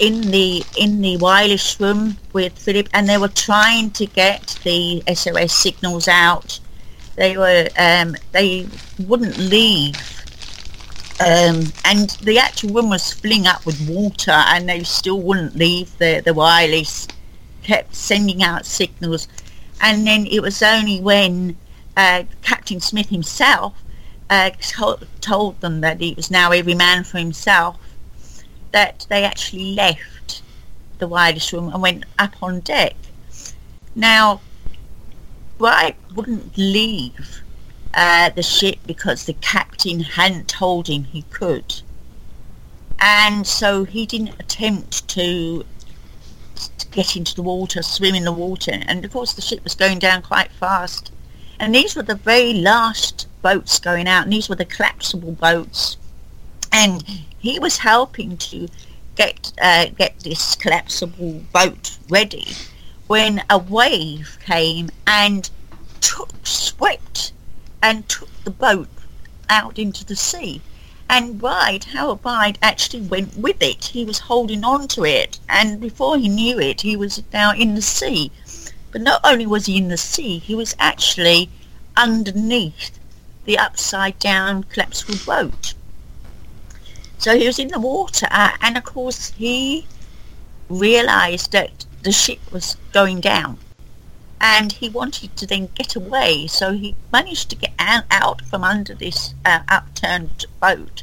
in 0.00 0.20
the 0.30 0.64
in 0.76 1.00
the 1.00 1.16
wireless 1.18 1.78
room 1.80 2.16
with 2.32 2.58
Philip, 2.58 2.88
and 2.92 3.08
they 3.08 3.18
were 3.18 3.28
trying 3.28 3.90
to 3.92 4.06
get 4.06 4.58
the 4.64 5.02
SOS 5.14 5.52
signals 5.52 6.08
out. 6.08 6.58
They 7.16 7.36
were 7.36 7.68
um, 7.78 8.16
they 8.32 8.66
wouldn't 9.06 9.38
leave, 9.38 9.96
um, 11.20 11.72
and 11.84 12.10
the 12.22 12.38
actual 12.38 12.74
room 12.74 12.90
was 12.90 13.12
filling 13.12 13.46
up 13.46 13.64
with 13.66 13.88
water, 13.88 14.32
and 14.32 14.68
they 14.68 14.82
still 14.82 15.20
wouldn't 15.20 15.56
leave 15.56 15.96
the 15.98 16.22
the 16.24 16.34
wireless. 16.34 17.08
Kept 17.62 17.94
sending 17.94 18.42
out 18.42 18.66
signals, 18.66 19.26
and 19.80 20.06
then 20.06 20.26
it 20.26 20.40
was 20.40 20.62
only 20.62 21.00
when 21.00 21.56
uh, 21.96 22.24
Captain 22.42 22.78
Smith 22.78 23.08
himself 23.08 23.72
uh, 24.30 24.50
told, 25.20 25.60
them 25.60 25.80
that 25.80 26.00
it 26.02 26.16
was 26.16 26.30
now 26.30 26.50
every 26.50 26.74
man 26.74 27.04
for 27.04 27.18
himself, 27.18 27.76
that 28.74 29.06
they 29.08 29.22
actually 29.22 29.72
left 29.74 30.42
the 30.98 31.06
wireless 31.06 31.52
room 31.52 31.68
and 31.72 31.80
went 31.80 32.04
up 32.18 32.34
on 32.42 32.58
deck. 32.58 32.96
Now, 33.94 34.40
Bride 35.58 35.94
wouldn't 36.16 36.58
leave 36.58 37.42
uh, 37.94 38.30
the 38.30 38.42
ship 38.42 38.78
because 38.84 39.26
the 39.26 39.34
captain 39.34 40.00
hadn't 40.00 40.48
told 40.48 40.88
him 40.88 41.04
he 41.04 41.22
could. 41.22 41.82
And 42.98 43.46
so 43.46 43.84
he 43.84 44.06
didn't 44.06 44.40
attempt 44.40 45.06
to, 45.10 45.64
to 46.78 46.86
get 46.88 47.14
into 47.16 47.36
the 47.36 47.42
water, 47.42 47.80
swim 47.80 48.16
in 48.16 48.24
the 48.24 48.32
water. 48.32 48.72
And 48.88 49.04
of 49.04 49.12
course 49.12 49.34
the 49.34 49.42
ship 49.42 49.62
was 49.62 49.76
going 49.76 50.00
down 50.00 50.22
quite 50.22 50.50
fast. 50.50 51.12
And 51.60 51.72
these 51.72 51.94
were 51.94 52.02
the 52.02 52.16
very 52.16 52.54
last 52.54 53.28
boats 53.40 53.78
going 53.78 54.08
out, 54.08 54.24
and 54.24 54.32
these 54.32 54.48
were 54.48 54.56
the 54.56 54.64
collapsible 54.64 55.32
boats. 55.32 55.96
And 56.76 57.02
he 57.38 57.60
was 57.60 57.78
helping 57.78 58.36
to 58.36 58.68
get 59.14 59.52
uh, 59.62 59.86
get 59.96 60.18
this 60.20 60.56
collapsible 60.56 61.44
boat 61.52 61.98
ready 62.08 62.48
when 63.06 63.44
a 63.48 63.58
wave 63.58 64.38
came 64.44 64.90
and 65.06 65.48
took 66.00 66.30
swept 66.42 67.32
and 67.80 68.08
took 68.08 68.28
the 68.42 68.50
boat 68.50 68.88
out 69.48 69.78
into 69.78 70.04
the 70.04 70.16
sea. 70.16 70.62
And 71.08 71.38
Bride, 71.38 71.84
Harold 71.84 72.22
Bride, 72.22 72.58
actually 72.60 73.02
went 73.02 73.36
with 73.36 73.62
it. 73.62 73.84
He 73.84 74.04
was 74.04 74.18
holding 74.18 74.64
on 74.64 74.88
to 74.88 75.04
it, 75.04 75.38
and 75.48 75.80
before 75.80 76.18
he 76.18 76.28
knew 76.28 76.58
it, 76.58 76.80
he 76.80 76.96
was 76.96 77.22
now 77.32 77.52
in 77.52 77.76
the 77.76 77.82
sea. 77.82 78.32
But 78.90 79.00
not 79.00 79.20
only 79.22 79.46
was 79.46 79.66
he 79.66 79.76
in 79.76 79.88
the 79.88 79.96
sea, 79.96 80.38
he 80.38 80.56
was 80.56 80.74
actually 80.80 81.50
underneath 81.96 82.98
the 83.44 83.58
upside 83.58 84.18
down 84.18 84.64
collapsible 84.64 85.20
boat. 85.24 85.74
So 87.24 87.38
he 87.38 87.46
was 87.46 87.58
in 87.58 87.68
the 87.68 87.80
water, 87.80 88.28
uh, 88.30 88.50
and 88.60 88.76
of 88.76 88.84
course 88.84 89.30
he 89.30 89.86
realised 90.68 91.52
that 91.52 91.86
the 92.02 92.12
ship 92.12 92.38
was 92.52 92.76
going 92.92 93.22
down, 93.22 93.56
and 94.42 94.70
he 94.70 94.90
wanted 94.90 95.34
to 95.38 95.46
then 95.46 95.70
get 95.74 95.96
away. 95.96 96.46
So 96.48 96.72
he 96.72 96.94
managed 97.10 97.48
to 97.48 97.56
get 97.56 97.72
out 97.78 98.42
from 98.42 98.62
under 98.62 98.94
this 98.94 99.32
uh, 99.46 99.60
upturned 99.70 100.44
boat, 100.60 101.02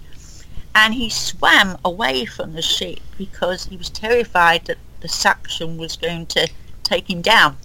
and 0.76 0.93
he 0.93 1.09
swam 1.09 1.80
away 1.84 2.26
from 2.26 2.53
the 2.53 2.61
ship 2.61 2.99
because 3.17 3.65
he 3.65 3.76
was 3.76 3.89
terrified 3.89 4.65
that 4.65 4.78
the 4.99 5.07
suction 5.07 5.76
was 5.78 5.95
going 5.95 6.28
to 6.28 6.47
take 6.84 7.09
him 7.09 7.24
down. 7.24 7.57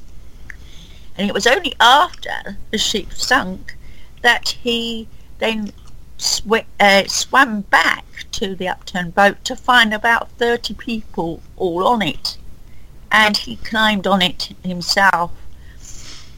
And 1.18 1.28
it 1.28 1.34
was 1.34 1.46
only 1.46 1.74
after 1.78 2.56
the 2.70 2.78
ship 2.78 3.12
sunk 3.12 3.76
that 4.22 4.48
he 4.48 5.08
then 5.40 5.74
sw- 6.16 6.64
uh, 6.80 7.04
swam 7.06 7.60
back 7.60 8.06
to 8.36 8.54
the 8.54 8.68
upturned 8.68 9.14
boat 9.14 9.44
to 9.44 9.56
find 9.56 9.92
about 9.92 10.30
30 10.32 10.74
people 10.74 11.42
all 11.56 11.86
on 11.86 12.02
it. 12.02 12.36
And 13.10 13.36
he 13.36 13.56
climbed 13.56 14.06
on 14.06 14.22
it 14.22 14.54
himself. 14.62 15.32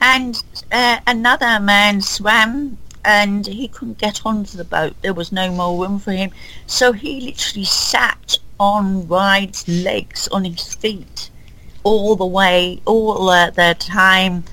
And 0.00 0.42
uh, 0.70 1.00
another 1.06 1.58
man 1.58 2.00
swam 2.00 2.78
and 3.04 3.46
he 3.46 3.68
couldn't 3.68 3.98
get 3.98 4.24
onto 4.24 4.56
the 4.56 4.64
boat. 4.64 4.94
There 5.02 5.14
was 5.14 5.32
no 5.32 5.50
more 5.50 5.82
room 5.82 5.98
for 5.98 6.12
him. 6.12 6.30
So 6.66 6.92
he 6.92 7.20
literally 7.20 7.64
sat 7.64 8.38
on 8.60 9.06
Bride's 9.06 9.66
legs, 9.66 10.28
on 10.28 10.44
his 10.44 10.74
feet, 10.74 11.30
all 11.82 12.16
the 12.16 12.26
way, 12.26 12.80
all 12.84 13.28
uh, 13.30 13.50
the 13.50 13.76
time 13.78 14.44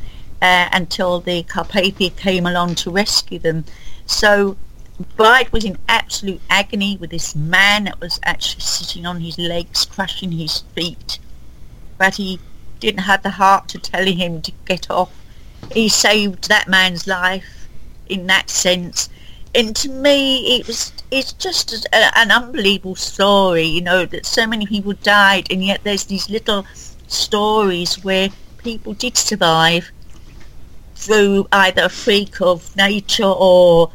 uh, 0.41 0.69
until 0.71 1.19
the 1.19 1.43
Carpathia 1.43 2.15
came 2.15 2.45
along 2.45 2.75
to 2.75 2.91
rescue 2.91 3.39
them. 3.39 3.65
So 4.05 4.57
Bride 5.17 5.51
was 5.51 5.65
in 5.65 5.77
absolute 5.89 6.41
agony 6.49 6.97
with 6.97 7.09
this 7.09 7.35
man 7.35 7.83
that 7.83 7.99
was 7.99 8.19
actually 8.23 8.61
sitting 8.61 9.05
on 9.05 9.19
his 9.19 9.37
legs, 9.37 9.85
crushing 9.85 10.31
his 10.31 10.59
feet. 10.73 11.19
But 11.97 12.15
he 12.15 12.39
didn't 12.79 13.01
have 13.01 13.23
the 13.23 13.31
heart 13.31 13.67
to 13.69 13.79
tell 13.79 14.05
him 14.05 14.41
to 14.41 14.51
get 14.65 14.89
off. 14.89 15.11
He 15.73 15.89
saved 15.89 16.47
that 16.47 16.69
man's 16.69 17.07
life 17.07 17.67
in 18.07 18.27
that 18.27 18.49
sense. 18.49 19.09
And 19.53 19.75
to 19.77 19.89
me, 19.89 20.57
it 20.57 20.67
was 20.67 20.93
it's 21.11 21.33
just 21.33 21.73
a, 21.73 21.97
uh, 21.97 22.11
an 22.15 22.31
unbelievable 22.31 22.95
story, 22.95 23.63
you 23.63 23.81
know, 23.81 24.05
that 24.05 24.25
so 24.25 24.47
many 24.47 24.65
people 24.65 24.93
died, 25.03 25.51
and 25.51 25.63
yet 25.63 25.81
there's 25.83 26.05
these 26.05 26.29
little 26.29 26.65
stories 27.07 28.03
where 28.03 28.29
people 28.57 28.93
did 28.93 29.15
survive 29.17 29.91
through 30.95 31.47
either 31.51 31.83
a 31.83 31.89
freak 31.89 32.41
of 32.41 32.75
nature 32.75 33.23
or 33.23 33.91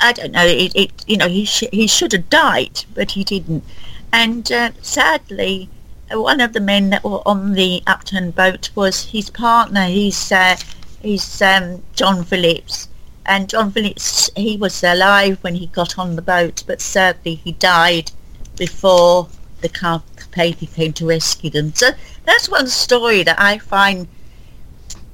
I 0.00 0.12
don't 0.12 0.32
know. 0.32 0.46
It, 0.46 0.72
it 0.74 1.04
you 1.06 1.16
know 1.16 1.28
he 1.28 1.44
sh- 1.44 1.72
he 1.72 1.86
should 1.86 2.12
have 2.12 2.30
died, 2.30 2.84
but 2.94 3.12
he 3.12 3.24
didn't. 3.24 3.64
And 4.12 4.50
uh, 4.50 4.70
sadly, 4.80 5.68
one 6.10 6.40
of 6.40 6.52
the 6.52 6.60
men 6.60 6.90
that 6.90 7.04
were 7.04 7.26
on 7.26 7.52
the 7.52 7.82
upturned 7.86 8.34
boat 8.34 8.70
was 8.74 9.10
his 9.10 9.30
partner. 9.30 9.86
He's 9.86 10.32
uh, 10.32 10.56
he's 11.02 11.42
um, 11.42 11.82
John 11.94 12.24
Phillips, 12.24 12.88
and 13.26 13.48
John 13.48 13.72
Phillips 13.72 14.30
he 14.36 14.56
was 14.56 14.82
alive 14.82 15.38
when 15.42 15.56
he 15.56 15.66
got 15.66 15.98
on 15.98 16.16
the 16.16 16.22
boat, 16.22 16.62
but 16.66 16.80
sadly 16.80 17.34
he 17.34 17.52
died 17.52 18.10
before 18.56 19.28
the 19.60 19.68
Carpathia 19.68 20.72
came 20.74 20.92
to 20.94 21.06
rescue 21.06 21.50
them. 21.50 21.74
So 21.74 21.90
that's 22.24 22.48
one 22.48 22.68
story 22.68 23.22
that 23.24 23.40
I 23.40 23.58
find 23.58 24.06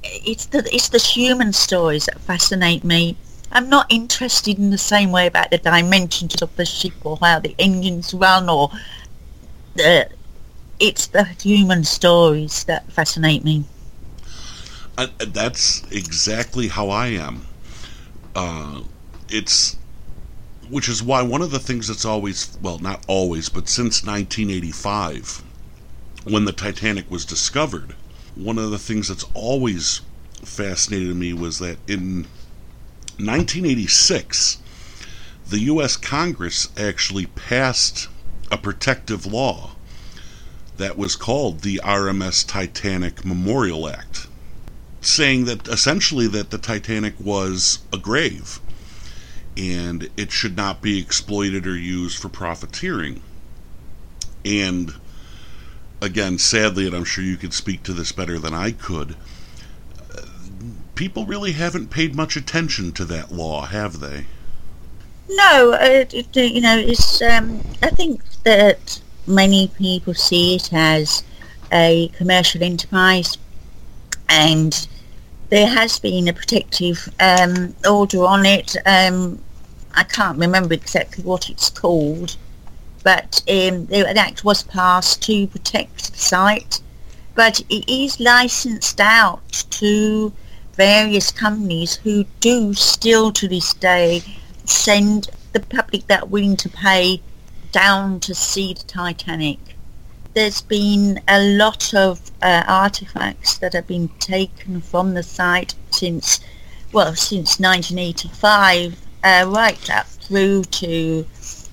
it's 0.03 0.47
the 0.47 0.69
it's 0.75 0.89
the 0.91 0.99
human 0.99 1.53
stories 1.53 2.07
that 2.07 2.21
fascinate 2.21 2.85
me. 2.85 3.17
I'm 3.55 3.69
not 3.69 3.87
interested 3.89 4.59
in 4.59 4.71
the 4.71 4.79
same 4.79 5.13
way 5.13 5.29
about 5.29 5.51
the 5.51 5.59
dimensions 5.59 6.43
of 6.43 6.55
the 6.57 6.67
ship 6.67 6.93
or 7.05 7.17
how 7.23 7.39
the 7.39 7.55
engines 7.59 8.13
run 8.13 8.49
or 8.49 8.71
the 9.75 10.09
it's 10.81 11.07
the 11.07 11.25
human 11.25 11.85
stories 11.85 12.65
that 12.65 12.91
fascinate 12.93 13.45
me. 13.45 13.65
That's 15.19 15.85
exactly 15.93 16.69
how 16.69 16.91
I 16.91 17.09
am. 17.09 17.47
Uh, 18.35 18.83
it's 19.29 19.77
which 20.69 20.89
is 20.89 21.03
why 21.03 21.23
one 21.23 21.43
of 21.43 21.51
the 21.53 21.59
things 21.61 21.87
that's 21.87 22.05
always 22.05 22.57
well 22.61 22.79
not 22.79 23.05
always 23.07 23.49
but 23.49 23.69
since 23.69 24.05
1985 24.05 25.43
when 26.25 26.47
the 26.47 26.53
Titanic 26.53 27.11
was 27.11 27.25
discovered 27.27 27.95
one 28.35 28.59
of 28.59 28.71
the 28.71 28.79
things 28.79 29.09
that's 29.09 29.27
always 29.35 30.01
fascinated 30.43 31.15
me 31.15 31.35
was 31.35 31.59
that 31.59 31.77
in 31.87 32.27
1986, 33.19 34.59
the 35.49 35.61
U.S. 35.61 35.97
Congress 35.97 36.69
actually 36.77 37.27
passed 37.27 38.09
a 38.51 38.57
protective 38.57 39.27
law 39.27 39.73
that 40.77 40.99
was 40.99 41.17
called 41.17 41.61
the 41.61 41.81
RMS 41.85 42.47
Titanic 42.47 43.25
Memorial 43.25 43.89
Act, 43.89 44.27
saying 45.01 45.45
that 45.45 45.69
essentially 45.69 46.27
that 46.29 46.51
the 46.51 46.59
Titanic 46.59 47.15
was 47.21 47.81
a 47.93 47.99
grave 47.99 48.61
and 49.57 50.11
it 50.17 50.33
should 50.33 50.57
not 50.57 50.83
be 50.83 50.99
exploited 50.99 51.67
or 51.67 51.77
used 51.77 52.19
for 52.19 52.29
profiteering. 52.29 53.23
And 54.45 54.95
again, 56.01 56.39
sadly, 56.39 56.87
and 56.87 56.95
I'm 56.95 57.05
sure 57.05 57.25
you 57.25 57.37
could 57.37 57.55
speak 57.55 57.83
to 57.85 57.93
this 57.93 58.13
better 58.13 58.39
than 58.39 58.53
I 58.53 58.73
could, 58.73 59.17
people 60.95 61.27
really 61.27 61.53
haven't 61.53 61.91
paid 61.91 62.15
much 62.15 62.37
attention 62.37 62.93
to 62.93 63.05
that 63.05 63.33
law, 63.33 63.67
have 63.67 64.01
they? 64.01 64.27
No, 65.29 65.73
uh, 65.73 66.05
you 66.35 66.61
know, 66.61 66.79
it's. 66.79 67.23
Um, 67.23 67.61
I 67.83 67.91
think 67.91 68.23
that 68.43 69.01
many 69.27 69.69
people 69.69 70.15
see 70.15 70.57
it 70.57 70.73
as 70.73 71.25
a 71.73 72.09
commercial 72.09 72.63
enterprise, 72.63 73.39
and 74.29 74.87
there 75.49 75.67
has 75.67 75.99
been 75.99 76.29
a 76.29 76.33
protective 76.33 77.09
um, 77.21 77.75
order 77.89 78.25
on 78.25 78.45
it. 78.45 78.77
Um, 78.85 79.41
I 79.95 80.03
can't 80.03 80.39
remember 80.39 80.75
exactly 80.75 81.25
what 81.25 81.49
it's 81.49 81.71
called, 81.71 82.37
but 83.03 83.43
um, 83.49 83.89
an 83.91 84.19
act 84.19 84.45
was 84.45 84.63
passed 84.63 85.23
to 85.23 85.47
protect 85.47 86.13
the 86.13 86.19
site, 86.19 86.81
but 87.35 87.61
it 87.71 87.91
is 87.91 88.21
licensed 88.21 89.01
out 89.01 89.65
to 89.71 90.33
various 90.77 91.31
companies 91.31 91.97
who 91.97 92.25
do 92.41 92.75
still 92.75 93.33
to 93.33 93.49
this 93.49 93.73
day 93.75 94.23
send 94.65 95.29
the 95.53 95.61
public 95.61 96.07
that 96.09 96.31
willing 96.31 96.57
to 96.57 96.69
pay 96.69 97.21
down 97.71 98.19
to 98.21 98.35
see 98.35 98.75
the 98.75 98.83
Titanic. 98.85 99.59
There's 100.35 100.63
been 100.63 101.21
a 101.29 101.41
lot 101.57 101.95
of 101.95 102.33
uh, 102.43 102.65
artifacts 102.67 103.59
that 103.59 103.73
have 103.73 103.87
been 103.87 104.09
taken 104.19 104.81
from 104.81 105.15
the 105.15 105.23
site 105.23 105.75
since, 105.91 106.41
well, 106.93 107.15
since 107.15 107.61
1985, 107.61 109.01
uh, 109.23 109.45
right 109.49 109.91
up 109.91 110.07
through 110.07 110.65
to 110.65 111.25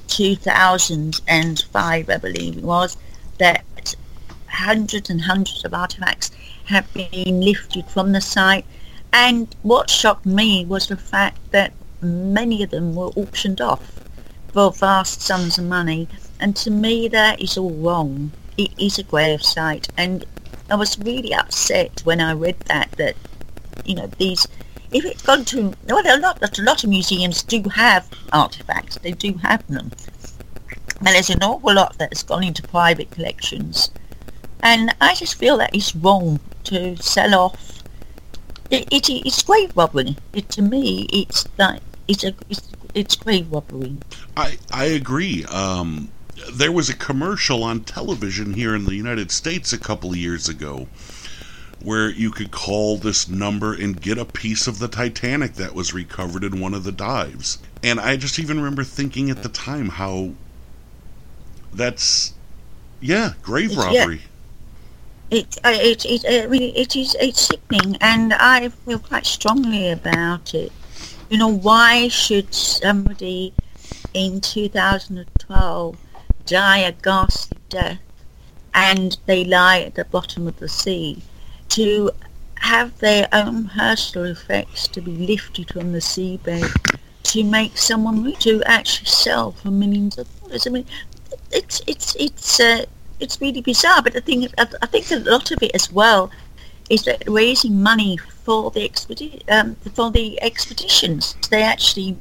2005, 0.08 2.10
I 2.10 2.18
believe 2.18 2.58
it 2.58 2.64
was, 2.64 2.97
that 3.39 3.95
hundreds 4.47 5.10
and 5.10 5.22
hundreds 5.22 5.66
of 5.66 5.74
artifacts 5.74 6.30
have 6.66 6.93
been 6.93 7.41
lifted 7.41 7.88
from 7.88 8.12
the 8.12 8.22
site 8.22 8.66
and 9.14 9.53
what 9.64 9.89
shocked 9.89 10.26
me 10.26 10.66
was 10.66 10.88
the 10.88 10.97
fact 10.97 11.39
that 11.51 11.74
many 12.01 12.64
of 12.64 12.70
them 12.70 12.95
were 12.95 13.07
auctioned 13.16 13.62
off 13.62 14.01
for 14.53 14.72
vast 14.72 15.22
sums 15.22 15.57
of 15.57 15.66
money. 15.66 16.07
And 16.39 16.55
to 16.57 16.72
me, 16.72 17.07
that 17.09 17.41
is 17.41 17.57
all 17.57 17.72
wrong. 17.72 18.32
It 18.57 18.72
is 18.80 18.97
a 18.97 19.03
grave 19.03 19.43
site. 19.43 19.89
And 19.97 20.26
I 20.70 20.76
was 20.76 20.97
really 20.99 21.34
upset 21.34 22.01
when 22.03 22.22
I 22.22 22.34
read 22.34 22.59
that, 22.62 22.91
that, 22.93 23.16
you 23.86 23.95
know, 23.95 24.07
these, 24.18 24.47
if 24.91 25.05
it's 25.05 25.22
gone 25.22 25.45
to, 25.45 25.74
well, 25.88 26.03
a 26.05 26.20
lot, 26.20 26.41
a 26.41 26.62
lot 26.62 26.84
of 26.84 26.89
museums 26.89 27.43
do 27.43 27.62
have 27.70 28.09
artifacts. 28.34 28.97
They 28.97 29.12
do 29.12 29.34
have 29.36 29.66
them. 29.68 29.91
And 30.99 31.07
there's 31.07 31.30
an 31.30 31.43
awful 31.43 31.74
lot 31.74 31.97
that's 31.97 32.24
gone 32.24 32.43
into 32.43 32.64
private 32.64 33.12
collections. 33.12 33.91
And 34.64 34.95
I 35.01 35.16
just 35.16 35.36
feel 35.36 35.57
that 35.57 35.76
it's 35.76 35.95
wrong 35.95 36.39
to 36.66 36.95
sell 36.97 37.34
off 37.34 37.81
it, 38.72 38.88
it, 38.92 39.10
it's 39.10 39.44
grave 39.44 39.76
robbery. 39.76 40.16
It, 40.34 40.50
to 40.50 40.62
me, 40.62 41.08
it's 41.12 41.48
like 41.58 41.82
it's 42.08 42.24
a 42.24 42.34
it's, 42.50 42.72
it's 42.94 43.16
grave 43.16 43.52
robbery. 43.52 43.98
I 44.36 44.58
I 44.72 44.86
agree. 44.86 45.46
Um, 45.46 46.10
there 46.54 46.72
was 46.72 46.90
a 46.90 46.96
commercial 46.96 47.64
on 47.64 47.82
television 47.82 48.54
here 48.54 48.74
in 48.74 48.86
the 48.86 48.96
United 48.96 49.32
States 49.32 49.74
a 49.74 49.78
couple 49.78 50.12
of 50.12 50.18
years 50.18 50.50
ago 50.50 50.88
where 51.84 52.10
you 52.10 52.30
could 52.32 52.52
call 52.52 52.98
this 52.98 53.28
number 53.28 53.74
and 53.74 54.00
get 54.00 54.18
a 54.18 54.26
piece 54.26 54.68
of 54.68 54.80
the 54.80 54.88
Titanic 54.88 55.56
that 55.56 55.74
was 55.74 55.94
recovered 55.94 56.44
in 56.44 56.60
one 56.60 56.76
of 56.76 56.84
the 56.84 56.92
dives. 56.92 57.58
And 57.82 58.00
I 58.00 58.18
just 58.18 58.38
even 58.38 58.58
remember 58.58 58.84
thinking 58.84 59.32
at 59.32 59.42
the 59.42 59.50
time 59.50 59.90
how 59.90 60.34
that's 61.74 62.34
yeah, 63.00 63.34
grave 63.42 63.76
robbery. 63.76 64.22
Yeah 65.32 65.38
it, 65.40 65.58
uh, 65.64 65.72
it, 65.74 66.06
it, 66.06 66.26
uh, 66.26 66.52
it 66.52 66.96
is 66.96 67.16
it's 67.20 67.48
sickening, 67.48 67.98
and 68.02 68.34
I 68.34 68.68
feel 68.70 69.00
quite 69.00 69.26
strongly 69.26 69.90
about 69.90 70.54
it. 70.54 70.72
You 71.30 71.38
know, 71.38 71.48
why 71.48 72.10
should 72.10 72.54
somebody 72.54 73.54
in 74.14 74.42
2012 74.42 75.98
die 76.46 76.78
a 76.80 76.92
ghastly 76.92 77.58
death 77.70 78.00
and 78.74 79.18
they 79.26 79.46
lie 79.46 79.80
at 79.80 79.96
the 79.96 80.04
bottom 80.04 80.48
of 80.48 80.60
the 80.60 80.68
sea 80.68 81.22
to 81.70 82.12
have 82.56 82.98
their 83.00 83.30
own 83.32 83.70
personal 83.70 84.28
effects 84.28 84.88
to 84.90 85.02
be 85.02 85.12
lifted 85.12 85.72
from 85.72 85.94
the 85.94 86.00
seabed 86.00 86.70
to 87.24 87.44
make 87.44 87.78
someone 87.78 88.34
to 88.34 88.62
actually 88.64 89.08
sell 89.08 89.54
for 89.54 89.72
millions 89.72 90.18
of 90.18 90.28
dollars. 90.42 90.68
I 90.68 90.72
mean, 90.72 90.86
it's 91.52 91.82
it's 91.88 92.16
it's 92.16 92.60
uh, 92.60 92.86
it's 93.22 93.40
really 93.40 93.62
bizarre. 93.62 94.02
But 94.02 94.16
I, 94.16 94.22
I 94.82 94.86
think 94.88 95.12
a 95.12 95.18
lot 95.18 95.52
of 95.52 95.62
it 95.62 95.72
as 95.74 95.92
well 95.92 96.32
is 96.90 97.04
that 97.04 97.24
raising 97.28 97.82
money 97.82 98.18
for 98.18 98.72
the 98.72 98.88
expedi- 98.88 99.44
um, 99.50 99.76
for 99.94 100.12
the 100.12 100.42
expeditions—they're 100.42 101.64
actually 101.64 102.18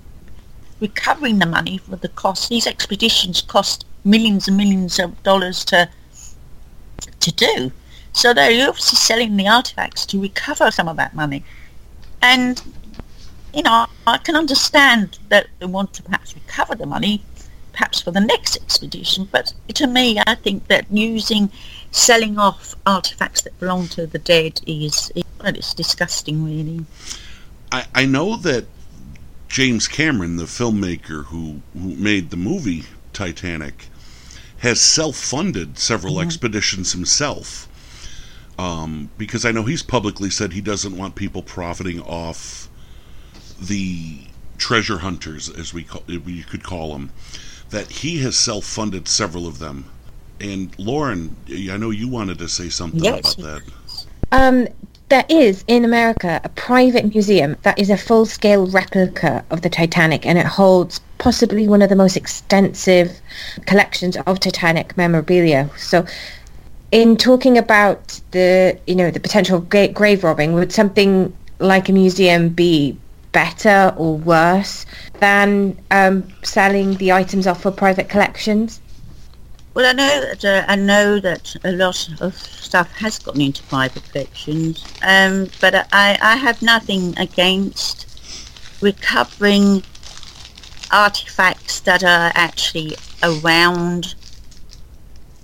recovering 0.81 1.39
the 1.39 1.47
money 1.47 1.79
for 1.79 1.97
the 1.97 2.09
cost. 2.09 2.49
These 2.49 2.67
expeditions 2.67 3.43
cost 3.43 3.85
millions 4.05 4.49
and 4.49 4.57
millions 4.57 4.99
of 4.99 5.21
dollars 5.23 5.65
to 5.67 5.89
to 7.21 7.33
do. 7.33 7.73
So 8.13 8.35
they're 8.35 8.69
obviously 8.69 8.97
selling 8.97 9.37
the 9.37 9.49
artifacts 9.49 10.05
to 10.07 10.21
recover 10.21 10.71
some 10.71 10.89
of 10.89 10.97
that 10.97 11.15
money. 11.15 11.45
And 12.23 12.63
you 13.55 13.63
know, 13.63 13.87
I 14.07 14.19
can 14.19 14.37
understand 14.37 15.19
that 15.29 15.49
they 15.59 15.67
want 15.67 15.93
to 15.95 16.03
perhaps 16.03 16.35
recover 16.35 16.75
the 16.75 16.87
money, 16.87 17.23
perhaps 17.81 18.03
for 18.03 18.11
the 18.11 18.21
next 18.21 18.57
expedition. 18.59 19.27
But 19.33 19.55
to 19.75 19.87
me, 19.87 20.21
I 20.27 20.35
think 20.35 20.69
that 20.69 20.85
using 20.91 21.51
selling 21.91 22.39
off 22.39 22.75
artifacts 22.85 23.41
that 23.43 23.59
belong 23.59 23.89
to 23.89 24.07
the 24.07 24.19
dead 24.19 24.61
is, 24.67 25.11
well, 25.17 25.55
it's 25.57 25.73
disgusting, 25.73 26.45
really. 26.45 26.85
I, 27.73 27.87
I 27.95 28.05
know 28.05 28.37
that 28.37 28.67
James 29.49 29.89
Cameron, 29.89 30.37
the 30.37 30.45
filmmaker 30.45 31.25
who, 31.25 31.63
who 31.73 31.97
made 31.97 32.29
the 32.29 32.37
movie 32.37 32.85
Titanic, 33.15 33.87
has 34.59 34.79
self-funded 34.79 35.79
several 35.79 36.17
mm-hmm. 36.17 36.27
expeditions 36.27 36.93
himself. 36.93 37.67
Um, 38.59 39.09
because 39.17 39.47
I 39.47 39.53
know 39.53 39.63
he's 39.63 39.83
publicly 39.83 40.29
said 40.29 40.53
he 40.53 40.61
doesn't 40.61 40.95
want 40.95 41.15
people 41.15 41.43
profiting 41.43 42.03
off 42.03 42.69
the 43.59 44.19
treasure 44.59 44.99
hunters, 44.99 45.49
as 45.49 45.73
we 45.73 45.85
call, 45.85 46.03
you 46.07 46.45
could 46.45 46.63
call 46.63 46.93
them, 46.93 47.11
that 47.71 47.91
he 47.91 48.19
has 48.19 48.37
self-funded 48.37 49.09
several 49.09 49.47
of 49.47 49.59
them. 49.59 49.85
And 50.41 50.77
Lauren, 50.79 51.37
I 51.49 51.77
know 51.77 51.91
you 51.91 52.09
wanted 52.09 52.39
to 52.39 52.49
say 52.49 52.69
something 52.69 53.03
yes. 53.03 53.35
about 53.35 53.45
that. 53.45 53.63
Um, 54.33 54.69
there 55.11 55.25
is 55.29 55.65
in 55.67 55.85
America 55.85 56.41
a 56.45 56.49
private 56.51 57.13
museum 57.13 57.57
that 57.63 57.79
is 57.79 57.91
a 57.91 57.97
full-scale 57.97 58.69
replica 58.69 59.45
of 59.51 59.63
the 59.63 59.69
Titanic, 59.69 60.25
and 60.25 60.39
it 60.39 60.47
holds 60.47 61.01
possibly 61.19 61.67
one 61.67 61.83
of 61.83 61.89
the 61.89 61.97
most 61.97 62.17
extensive 62.17 63.21
collections 63.67 64.17
of 64.27 64.41
Titanic 64.41 64.97
memorabilia. 64.97 65.69
So, 65.77 66.07
in 66.93 67.17
talking 67.17 67.59
about 67.59 68.21
the 68.31 68.79
you 68.87 68.95
know 68.95 69.11
the 69.11 69.21
potential 69.21 69.61
grave 69.61 70.25
robbing, 70.25 70.53
would 70.55 70.73
something 70.73 71.37
like 71.59 71.89
a 71.89 71.93
museum 71.93 72.49
be 72.49 72.97
better 73.33 73.95
or 73.97 74.17
worse 74.17 74.87
than 75.21 75.79
um, 75.91 76.29
selling 76.43 76.95
the 76.97 77.13
items 77.13 77.47
off 77.47 77.63
for 77.63 77.71
private 77.71 78.09
collections? 78.09 78.81
Well, 79.75 79.87
I 79.87 79.93
know 79.93 80.21
that 80.21 80.45
uh, 80.45 80.65
I 80.67 80.75
know 80.75 81.21
that 81.21 81.55
a 81.63 81.71
lot 81.73 82.09
of 82.21 82.35
stuff 82.35 82.91
has 82.99 83.21
gone 83.21 83.41
into 83.41 83.63
private 83.65 84.03
collections, 84.11 84.85
um, 85.03 85.49
but 85.61 85.75
I, 85.93 86.19
I 86.21 86.37
have 86.37 86.61
nothing 86.61 87.17
against 87.19 88.07
recovering 88.81 89.85
artifacts 90.91 91.81
that 91.81 92.03
are 92.03 92.33
actually 92.35 92.97
around 93.23 94.17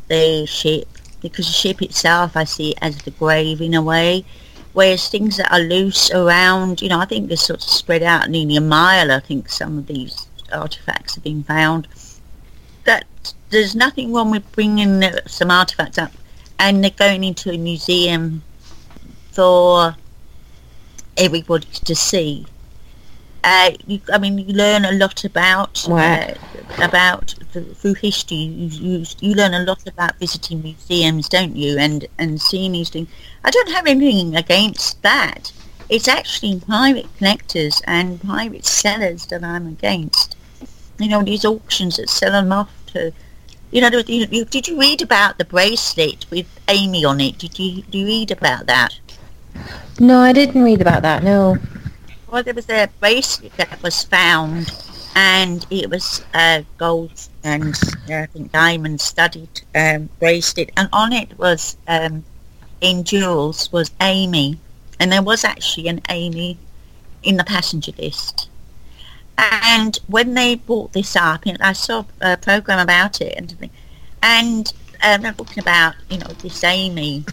the 0.09 0.45
ship, 0.47 0.89
because 1.20 1.47
the 1.47 1.53
ship 1.53 1.81
itself 1.81 2.37
I 2.37 2.45
see 2.45 2.74
as 2.83 2.99
the 3.03 3.12
grave 3.12 3.61
in 3.61 3.74
a 3.74 3.83
way, 3.83 4.24
whereas 4.77 5.09
things 5.09 5.39
that 5.39 5.51
are 5.51 5.61
loose 5.61 6.11
around, 6.11 6.83
you 6.83 6.89
know, 6.91 6.99
I 6.99 7.07
think 7.07 7.29
they're 7.29 7.39
sort 7.39 7.62
of 7.62 7.68
spread 7.70 8.03
out 8.03 8.29
nearly 8.29 8.57
a 8.57 8.61
mile. 8.61 9.11
I 9.11 9.20
think 9.20 9.49
some 9.49 9.79
of 9.79 9.87
these 9.87 10.29
artifacts 10.53 11.14
have 11.14 11.24
been 11.24 11.43
found. 11.45 11.89
That 12.85 13.07
there's 13.49 13.74
nothing 13.74 14.12
wrong 14.12 14.31
with 14.31 14.53
bringing 14.53 15.03
some 15.24 15.51
artifacts 15.51 15.97
up 15.97 16.12
and 16.59 16.85
they're 16.85 16.91
going 16.91 17.24
into 17.24 17.51
a 17.51 17.57
museum 17.57 18.43
for 19.33 19.97
everybody 21.16 21.68
to 21.87 21.95
see. 21.97 22.45
Uh, 23.45 23.70
you, 23.87 24.01
I 24.12 24.18
mean, 24.18 24.39
you 24.39 24.55
learn 24.55 24.84
a 24.84 24.93
lot 24.93 25.24
about 25.24 25.89
uh, 25.89 26.34
about 26.82 27.34
through 27.53 27.95
history. 27.95 28.37
You, 28.37 28.68
you, 28.68 29.07
you 29.20 29.34
learn 29.34 29.55
a 29.55 29.64
lot 29.64 29.87
about 29.87 30.18
visiting 30.18 30.62
museums, 30.62 31.28
don't 31.28 31.57
you? 31.57 31.78
And 31.78 32.07
and 32.18 32.41
seeing 32.41 32.72
these 32.72 32.91
things. 32.91 33.09
I 33.45 33.51
don't 33.51 33.70
have 33.70 33.87
anything 33.87 34.34
against 34.37 35.03
that. 35.03 35.53
It's 35.89 36.09
actually 36.09 36.61
private 36.61 37.07
collectors 37.18 37.80
and 37.87 38.20
private 38.20 38.66
sellers 38.66 39.26
that 39.26 39.45
I'm 39.45 39.68
against. 39.68 40.37
You 40.99 41.09
know, 41.09 41.22
these 41.22 41.45
auctions 41.45 41.97
that 41.97 42.11
sell 42.11 42.32
them 42.32 42.53
off 42.53 42.70
to. 42.89 43.12
You 43.70 43.82
know, 43.82 43.91
you, 44.07 44.26
you, 44.30 44.45
did 44.45 44.68
you 44.68 44.78
read 44.78 45.03
about 45.03 45.39
the 45.39 45.45
bracelet 45.45 46.24
with 46.30 46.47
Amy 46.68 47.05
on 47.05 47.20
it? 47.20 47.39
Did 47.39 47.59
you, 47.59 47.82
did 47.82 47.95
you 47.99 48.07
read 48.07 48.30
about 48.30 48.66
that? 48.66 48.99
No, 49.99 50.20
I 50.20 50.32
didn't 50.32 50.62
read 50.62 50.80
about 50.80 51.03
that. 51.03 51.22
No. 51.22 51.59
Well, 52.29 52.43
there 52.43 52.55
was 52.55 52.68
a 52.68 52.89
bracelet 53.01 53.57
that 53.57 53.83
was 53.83 54.03
found, 54.03 54.72
and 55.14 55.64
it 55.70 55.89
was 55.89 56.24
a 56.35 56.64
gold 56.77 57.29
and 57.45 57.74
uh, 58.11 58.14
I 58.14 58.27
think 58.27 58.51
diamond 58.51 59.01
studded 59.01 59.62
um, 59.74 60.09
bracelet, 60.18 60.70
and 60.77 60.89
on 60.93 61.12
it 61.12 61.39
was 61.39 61.77
um, 61.87 62.24
in 62.81 63.05
jewels 63.05 63.70
was 63.70 63.93
Amy, 64.01 64.59
and 64.99 65.12
there 65.12 65.22
was 65.22 65.45
actually 65.45 65.87
an 65.89 66.01
Amy 66.09 66.59
in 67.22 67.37
the 67.37 67.45
passenger 67.45 67.93
list. 67.99 68.49
And 69.39 69.97
when 70.09 70.35
they 70.35 70.57
brought 70.57 70.93
this 70.93 71.14
up, 71.14 71.47
you 71.47 71.53
know, 71.53 71.59
I 71.61 71.74
saw 71.74 72.05
a 72.20 72.37
program 72.37 72.81
about 72.81 73.20
it 73.20 73.35
and 73.37 73.70
and 74.22 74.72
um, 75.05 75.22
they're 75.22 75.33
talking 75.33 75.62
about 75.62 75.95
you 76.11 76.18
know 76.18 76.29
this 76.43 76.64
Amy 76.64 77.24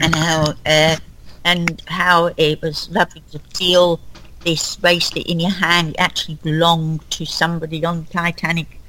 and 0.00 0.14
how 0.14 0.54
uh, 0.66 0.96
and 1.44 1.80
how 1.86 2.30
it 2.36 2.60
was 2.60 2.90
lovely 2.90 3.22
to 3.32 3.38
feel 3.56 4.00
this 4.48 4.76
bracelet 4.76 5.26
in 5.26 5.40
your 5.40 5.50
hand 5.50 5.94
actually 5.98 6.36
belonged 6.36 7.02
to 7.10 7.26
somebody 7.26 7.84
on 7.84 8.06
Titanic. 8.06 8.80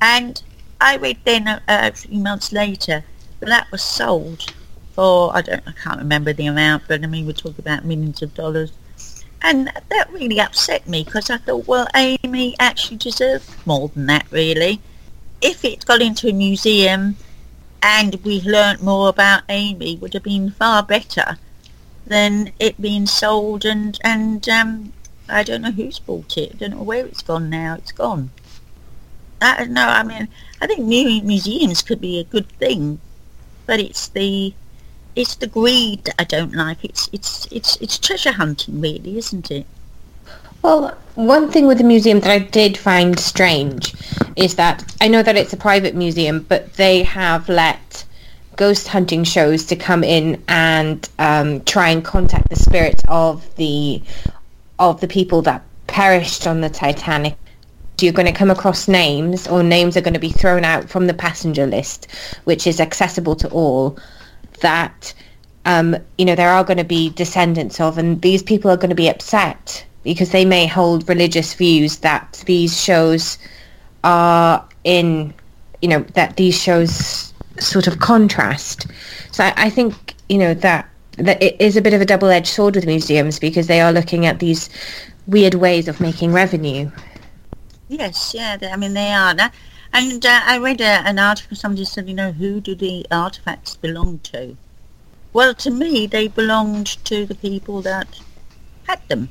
And 0.00 0.42
I 0.80 0.96
read 0.96 1.18
then 1.24 1.46
a, 1.46 1.62
a 1.68 1.92
few 1.92 2.18
months 2.18 2.50
later 2.50 3.04
that 3.38 3.46
that 3.46 3.70
was 3.70 3.82
sold 3.82 4.52
for 4.92 5.36
I 5.36 5.42
don't 5.42 5.62
I 5.64 5.72
can't 5.72 6.00
remember 6.00 6.32
the 6.32 6.46
amount, 6.46 6.84
but 6.88 7.04
I 7.04 7.06
mean 7.06 7.24
we're 7.24 7.34
talking 7.34 7.60
about 7.60 7.84
millions 7.84 8.20
of 8.20 8.34
dollars. 8.34 8.72
And 9.42 9.70
that 9.90 10.12
really 10.12 10.40
upset 10.40 10.88
me 10.88 11.04
because 11.04 11.30
I 11.30 11.36
thought, 11.36 11.68
well, 11.68 11.86
Amy 11.94 12.56
actually 12.58 12.96
deserved 12.96 13.48
more 13.66 13.90
than 13.90 14.06
that, 14.06 14.26
really. 14.32 14.80
If 15.40 15.64
it 15.64 15.86
got 15.86 16.02
into 16.02 16.28
a 16.28 16.32
museum 16.32 17.16
and 17.80 18.16
we 18.24 18.40
learnt 18.40 18.82
more 18.82 19.08
about 19.08 19.42
Amy, 19.48 19.98
would 19.98 20.14
have 20.14 20.24
been 20.24 20.50
far 20.50 20.82
better 20.82 21.38
than 22.06 22.52
it 22.58 22.80
being 22.80 23.06
sold 23.06 23.64
and 23.64 23.98
and 24.04 24.48
um, 24.48 24.92
I 25.28 25.42
don't 25.42 25.62
know 25.62 25.70
who's 25.70 25.98
bought 25.98 26.36
it. 26.36 26.52
I 26.54 26.56
don't 26.58 26.70
know 26.72 26.82
where 26.82 27.06
it's 27.06 27.22
gone 27.22 27.48
now. 27.48 27.74
It's 27.74 27.92
gone. 27.92 28.30
I 29.40 29.64
know. 29.64 29.86
I 29.86 30.02
mean, 30.02 30.28
I 30.60 30.66
think 30.66 30.80
new 30.80 31.22
museums 31.22 31.82
could 31.82 32.00
be 32.00 32.18
a 32.18 32.24
good 32.24 32.48
thing, 32.58 32.98
but 33.66 33.80
it's 33.80 34.08
the 34.08 34.54
it's 35.16 35.36
the 35.36 35.46
greed 35.46 36.04
that 36.04 36.14
I 36.18 36.24
don't 36.24 36.54
like. 36.54 36.84
It's 36.84 37.08
it's 37.12 37.46
it's 37.50 37.76
it's 37.76 37.98
treasure 37.98 38.32
hunting, 38.32 38.80
really, 38.80 39.18
isn't 39.18 39.50
it? 39.50 39.66
Well, 40.62 40.96
one 41.14 41.50
thing 41.50 41.66
with 41.66 41.78
the 41.78 41.84
museum 41.84 42.20
that 42.20 42.30
I 42.30 42.38
did 42.38 42.78
find 42.78 43.18
strange 43.18 43.94
is 44.34 44.54
that 44.56 44.94
I 45.00 45.08
know 45.08 45.22
that 45.22 45.36
it's 45.36 45.52
a 45.52 45.58
private 45.58 45.94
museum, 45.94 46.46
but 46.48 46.74
they 46.74 47.02
have 47.02 47.48
let 47.48 48.04
ghost 48.56 48.88
hunting 48.88 49.24
shows 49.24 49.64
to 49.66 49.76
come 49.76 50.04
in 50.04 50.42
and 50.48 51.08
um, 51.18 51.62
try 51.64 51.90
and 51.90 52.04
contact 52.04 52.48
the 52.48 52.56
spirits 52.56 53.02
of 53.08 53.54
the 53.56 54.02
of 54.78 55.00
the 55.00 55.08
people 55.08 55.42
that 55.42 55.62
perished 55.86 56.46
on 56.46 56.60
the 56.60 56.70
Titanic. 56.70 57.36
You're 58.00 58.12
going 58.12 58.26
to 58.26 58.32
come 58.32 58.50
across 58.50 58.88
names, 58.88 59.46
or 59.46 59.62
names 59.62 59.96
are 59.96 60.00
going 60.00 60.14
to 60.14 60.20
be 60.20 60.30
thrown 60.30 60.64
out 60.64 60.90
from 60.90 61.06
the 61.06 61.14
passenger 61.14 61.66
list, 61.66 62.10
which 62.44 62.66
is 62.66 62.80
accessible 62.80 63.36
to 63.36 63.48
all. 63.50 63.98
That 64.60 65.14
um, 65.64 65.96
you 66.18 66.24
know 66.24 66.34
there 66.34 66.50
are 66.50 66.64
going 66.64 66.78
to 66.78 66.84
be 66.84 67.10
descendants 67.10 67.80
of, 67.80 67.98
and 67.98 68.20
these 68.20 68.42
people 68.42 68.70
are 68.70 68.76
going 68.76 68.90
to 68.90 68.96
be 68.96 69.08
upset 69.08 69.86
because 70.04 70.30
they 70.30 70.44
may 70.44 70.66
hold 70.66 71.08
religious 71.08 71.54
views 71.54 71.98
that 71.98 72.42
these 72.46 72.80
shows 72.80 73.38
are 74.04 74.66
in, 74.84 75.34
you 75.80 75.88
know, 75.88 76.00
that 76.12 76.36
these 76.36 76.60
shows 76.60 77.33
sort 77.58 77.86
of 77.86 77.98
contrast. 77.98 78.86
So 79.32 79.44
I, 79.44 79.54
I 79.56 79.70
think 79.70 80.14
you 80.28 80.38
know 80.38 80.54
that 80.54 80.88
that 81.18 81.42
it 81.42 81.60
is 81.60 81.76
a 81.76 81.82
bit 81.82 81.94
of 81.94 82.00
a 82.00 82.04
double-edged 82.04 82.48
sword 82.48 82.74
with 82.74 82.86
museums 82.86 83.38
because 83.38 83.66
they 83.68 83.80
are 83.80 83.92
looking 83.92 84.26
at 84.26 84.40
these 84.40 84.68
weird 85.26 85.54
ways 85.54 85.86
of 85.86 86.00
making 86.00 86.32
revenue. 86.32 86.90
Yes, 87.88 88.34
yeah, 88.34 88.56
they, 88.56 88.70
I 88.70 88.76
mean 88.76 88.94
they 88.94 89.12
are. 89.12 89.34
That, 89.34 89.54
and 89.92 90.24
uh, 90.24 90.40
I 90.44 90.58
read 90.58 90.80
a, 90.80 91.06
an 91.06 91.18
article. 91.18 91.56
Somebody 91.56 91.84
said, 91.84 92.08
you 92.08 92.14
know, 92.14 92.32
who 92.32 92.60
do 92.60 92.74
the 92.74 93.06
artifacts 93.10 93.76
belong 93.76 94.18
to? 94.24 94.56
Well, 95.32 95.54
to 95.54 95.70
me, 95.70 96.06
they 96.06 96.28
belonged 96.28 97.04
to 97.04 97.26
the 97.26 97.34
people 97.34 97.82
that 97.82 98.20
had 98.84 99.00
them, 99.08 99.28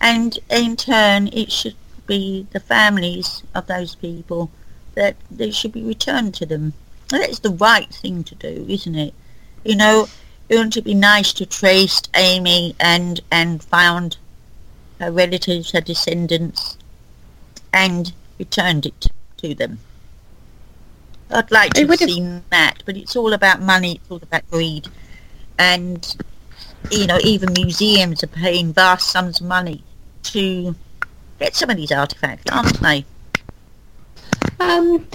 and 0.00 0.38
in 0.50 0.76
turn, 0.76 1.28
it 1.28 1.52
should 1.52 1.76
be 2.06 2.46
the 2.52 2.60
families 2.60 3.42
of 3.54 3.66
those 3.66 3.94
people 3.94 4.50
that 4.94 5.16
they 5.30 5.50
should 5.50 5.72
be 5.72 5.82
returned 5.82 6.34
to 6.34 6.46
them. 6.46 6.72
That's 7.08 7.38
the 7.40 7.50
right 7.50 7.88
thing 7.88 8.24
to 8.24 8.34
do, 8.34 8.66
isn't 8.68 8.94
it? 8.94 9.14
You 9.64 9.76
know, 9.76 10.08
wouldn't 10.48 10.76
it 10.76 10.84
be 10.84 10.94
nice 10.94 11.32
to 11.34 11.46
trace 11.46 12.02
Amy 12.14 12.74
and 12.80 13.20
and 13.30 13.62
found 13.62 14.16
her 15.00 15.10
relatives, 15.10 15.72
her 15.72 15.80
descendants, 15.80 16.76
and 17.72 18.12
returned 18.38 18.86
it 18.86 19.06
to 19.38 19.54
them? 19.54 19.78
I'd 21.30 21.50
like 21.50 21.74
to 21.74 21.86
have- 21.86 21.98
seen 21.98 22.44
that, 22.50 22.82
but 22.86 22.96
it's 22.96 23.16
all 23.16 23.32
about 23.32 23.60
money. 23.60 23.96
It's 23.96 24.10
all 24.10 24.20
about 24.22 24.48
greed, 24.50 24.88
and 25.58 26.16
you 26.90 27.06
know, 27.06 27.18
even 27.22 27.52
museums 27.52 28.22
are 28.22 28.28
paying 28.28 28.72
vast 28.72 29.10
sums 29.10 29.40
of 29.40 29.46
money 29.46 29.82
to 30.22 30.74
get 31.38 31.54
some 31.54 31.70
of 31.70 31.76
these 31.76 31.92
artifacts, 31.92 32.50
aren't 32.50 32.80
they? 32.80 33.04
Um, 34.60 35.06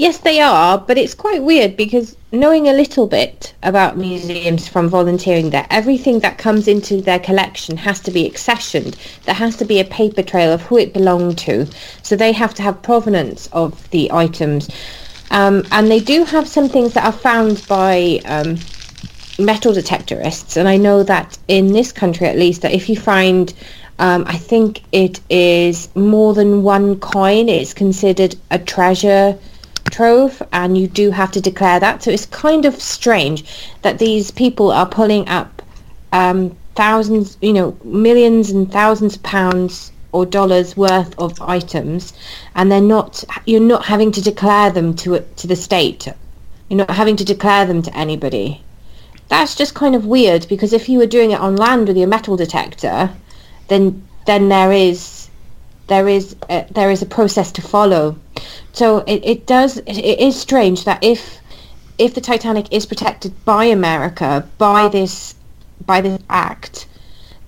yes, 0.00 0.16
they 0.16 0.40
are, 0.40 0.78
but 0.78 0.96
it's 0.96 1.12
quite 1.12 1.42
weird 1.42 1.76
because 1.76 2.16
knowing 2.32 2.68
a 2.68 2.72
little 2.72 3.06
bit 3.06 3.52
about 3.62 3.98
museums 3.98 4.66
from 4.66 4.88
volunteering 4.88 5.50
there, 5.50 5.66
everything 5.68 6.20
that 6.20 6.38
comes 6.38 6.66
into 6.66 7.02
their 7.02 7.18
collection 7.18 7.76
has 7.76 8.00
to 8.00 8.10
be 8.10 8.28
accessioned. 8.28 8.96
There 9.24 9.34
has 9.34 9.56
to 9.56 9.66
be 9.66 9.78
a 9.78 9.84
paper 9.84 10.22
trail 10.22 10.54
of 10.54 10.62
who 10.62 10.78
it 10.78 10.94
belonged 10.94 11.36
to, 11.40 11.66
so 12.02 12.16
they 12.16 12.32
have 12.32 12.54
to 12.54 12.62
have 12.62 12.80
provenance 12.80 13.50
of 13.52 13.90
the 13.90 14.10
items. 14.10 14.70
Um, 15.30 15.64
and 15.70 15.90
they 15.90 16.00
do 16.00 16.24
have 16.24 16.48
some 16.48 16.70
things 16.70 16.94
that 16.94 17.04
are 17.04 17.12
found 17.12 17.62
by 17.68 18.20
um, 18.24 18.56
metal 19.38 19.74
detectorists, 19.74 20.56
and 20.56 20.66
I 20.66 20.78
know 20.78 21.02
that 21.02 21.38
in 21.46 21.74
this 21.74 21.92
country 21.92 22.26
at 22.26 22.38
least, 22.38 22.62
that 22.62 22.72
if 22.72 22.88
you 22.88 22.96
find, 22.96 23.52
um, 23.98 24.24
I 24.26 24.38
think 24.38 24.80
it 24.92 25.20
is 25.28 25.94
more 25.94 26.32
than 26.32 26.62
one 26.62 26.98
coin, 27.00 27.50
it's 27.50 27.74
considered 27.74 28.34
a 28.50 28.58
treasure 28.58 29.38
trove, 29.90 30.42
and 30.52 30.78
you 30.78 30.86
do 30.86 31.10
have 31.10 31.30
to 31.32 31.40
declare 31.40 31.80
that. 31.80 32.02
So 32.02 32.10
it's 32.10 32.26
kind 32.26 32.64
of 32.64 32.80
strange 32.80 33.44
that 33.82 33.98
these 33.98 34.30
people 34.30 34.70
are 34.70 34.86
pulling 34.86 35.28
up 35.28 35.62
um, 36.12 36.56
thousands, 36.74 37.36
you 37.40 37.52
know, 37.52 37.76
millions 37.84 38.50
and 38.50 38.70
thousands 38.70 39.16
of 39.16 39.22
pounds 39.22 39.92
or 40.12 40.26
dollars 40.26 40.76
worth 40.76 41.14
of 41.18 41.40
items, 41.40 42.12
and 42.54 42.70
they're 42.70 42.80
not. 42.80 43.24
You're 43.46 43.60
not 43.60 43.84
having 43.84 44.12
to 44.12 44.22
declare 44.22 44.70
them 44.70 44.94
to 44.96 45.20
to 45.20 45.46
the 45.46 45.56
state. 45.56 46.08
You're 46.68 46.78
not 46.78 46.90
having 46.90 47.16
to 47.16 47.24
declare 47.24 47.66
them 47.66 47.82
to 47.82 47.96
anybody 47.96 48.62
that's 49.30 49.54
just 49.54 49.74
kind 49.74 49.94
of 49.94 50.04
weird 50.04 50.46
because 50.48 50.72
if 50.72 50.88
you 50.88 50.98
were 50.98 51.06
doing 51.06 51.30
it 51.30 51.40
on 51.40 51.54
land 51.56 51.86
with 51.86 51.96
your 51.96 52.08
metal 52.08 52.36
detector, 52.36 53.10
then 53.68 54.06
then 54.26 54.48
there 54.48 54.72
is 54.72 55.19
there 55.90 56.08
is 56.08 56.36
a, 56.48 56.64
there 56.70 56.90
is 56.90 57.02
a 57.02 57.06
process 57.06 57.50
to 57.52 57.60
follow. 57.60 58.16
So 58.72 58.98
it, 59.08 59.22
it 59.24 59.46
does 59.46 59.78
it, 59.78 59.98
it 59.98 60.20
is 60.20 60.40
strange 60.40 60.84
that 60.84 61.02
if 61.02 61.40
if 61.98 62.14
the 62.14 62.20
Titanic 62.20 62.72
is 62.72 62.86
protected 62.86 63.32
by 63.44 63.64
America 63.64 64.48
by 64.56 64.88
this 64.88 65.34
by 65.84 66.00
this 66.00 66.22
act, 66.30 66.86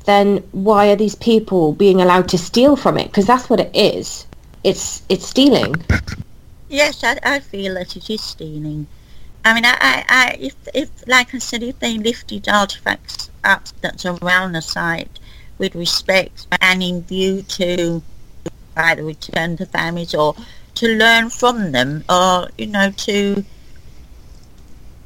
then 0.07 0.39
why 0.51 0.91
are 0.91 0.97
these 0.97 1.15
people 1.15 1.73
being 1.73 2.01
allowed 2.01 2.29
to 2.31 2.39
steal 2.39 2.75
from 2.75 2.99
it? 2.99 3.07
Because 3.07 3.27
that's 3.27 3.49
what 3.49 3.61
it 3.61 3.71
is. 3.75 4.27
It's 4.65 5.03
it's 5.09 5.27
stealing. 5.27 5.77
Yes, 6.69 7.05
I, 7.05 7.19
I 7.23 7.39
feel 7.39 7.75
that 7.75 7.97
it 7.97 8.11
is 8.11 8.23
stealing. 8.23 8.89
I 9.45 9.55
mean, 9.55 9.65
I, 9.65 9.77
I, 9.81 10.05
I, 10.09 10.37
if, 10.39 10.55
if, 10.73 10.89
like 11.09 11.35
I 11.35 11.39
said, 11.39 11.63
if 11.65 11.79
they 11.81 11.99
lifted 11.99 12.49
artifacts 12.49 13.29
up 13.45 13.65
that's 13.81 14.07
around 14.07 14.53
the 14.53 14.63
site 14.63 15.19
with 15.59 15.75
respect 15.75 16.47
and 16.61 16.83
in 16.83 17.03
view 17.03 17.43
to 17.43 18.03
either 18.77 19.05
return 19.05 19.57
to 19.59 19.67
families 19.67 20.15
or 20.15 20.35
to 20.77 20.89
learn 20.89 21.31
from 21.31 21.73
them, 21.73 22.05
or 22.09 22.49
you 22.59 22.67
know, 22.67 22.91
to 22.91 23.45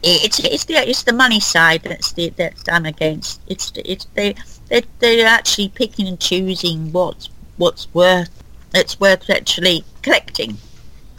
it's 0.02 0.38
it's 0.40 0.64
the 0.64 0.74
it's 0.88 1.02
the 1.02 1.12
money 1.12 1.40
side 1.40 1.82
that's 1.82 2.12
the 2.12 2.30
that's 2.30 2.62
done 2.62 2.86
against. 2.86 3.40
It's 3.46 3.72
it's 3.76 4.06
they 4.14 4.34
they 4.68 4.82
they're 5.00 5.26
actually 5.26 5.70
picking 5.70 6.06
and 6.06 6.20
choosing 6.20 6.92
what's 6.92 7.28
what's 7.56 7.92
worth 7.94 8.30
it's 8.74 9.00
worth 9.00 9.30
actually 9.30 9.84
collecting, 10.02 10.58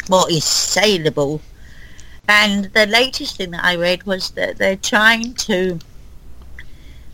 what 0.07 0.31
is 0.31 0.43
saleable. 0.43 1.41
And 2.29 2.65
the 2.65 2.85
latest 2.85 3.37
thing 3.37 3.51
that 3.51 3.63
I 3.63 3.75
read 3.75 4.03
was 4.03 4.31
that 4.31 4.57
they're 4.57 4.75
trying 4.75 5.33
to 5.33 5.79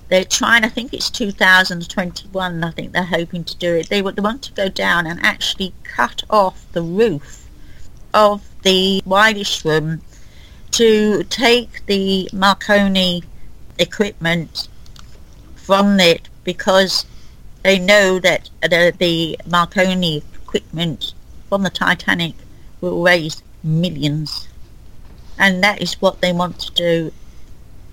they're 0.10 0.26
trying 0.26 0.64
I 0.64 0.70
think 0.70 0.94
it's 0.94 1.10
2021 1.10 2.64
I 2.64 2.72
think 2.72 2.92
they're 2.92 3.04
hoping 3.04 3.44
to 3.44 3.58
do 3.58 3.76
it. 3.76 3.90
They, 3.90 4.02
want 4.02 4.44
to 4.44 4.54
go 4.54 4.70
down 4.70 5.06
and 5.08 5.20
actually 5.24 5.74
cut 5.84 6.24
off 6.30 6.66
the 6.72 6.82
roof 6.82 7.48
of 8.14 8.48
the 8.64 9.02
wireless 9.06 9.66
room 9.66 10.02
to 10.72 11.24
take 11.26 11.86
the 11.86 12.30
Marconi 12.34 13.24
equipment 13.80 14.68
from 15.56 16.00
it 16.00 16.30
because 16.44 17.06
they 17.64 17.80
know 17.80 18.20
that 18.20 18.50
the, 18.62 18.94
the 18.98 19.40
Marconi 19.48 20.24
equipment 20.36 21.14
from 21.50 21.64
the 21.64 21.70
Titanic 21.70 22.36
will 22.82 23.02
raise 23.02 23.42
millions. 23.64 24.48
And 25.40 25.64
that 25.64 25.82
is 25.82 26.02
what 26.02 26.22
they 26.22 26.34
want 26.34 26.60
to 26.60 26.72
do 26.74 27.14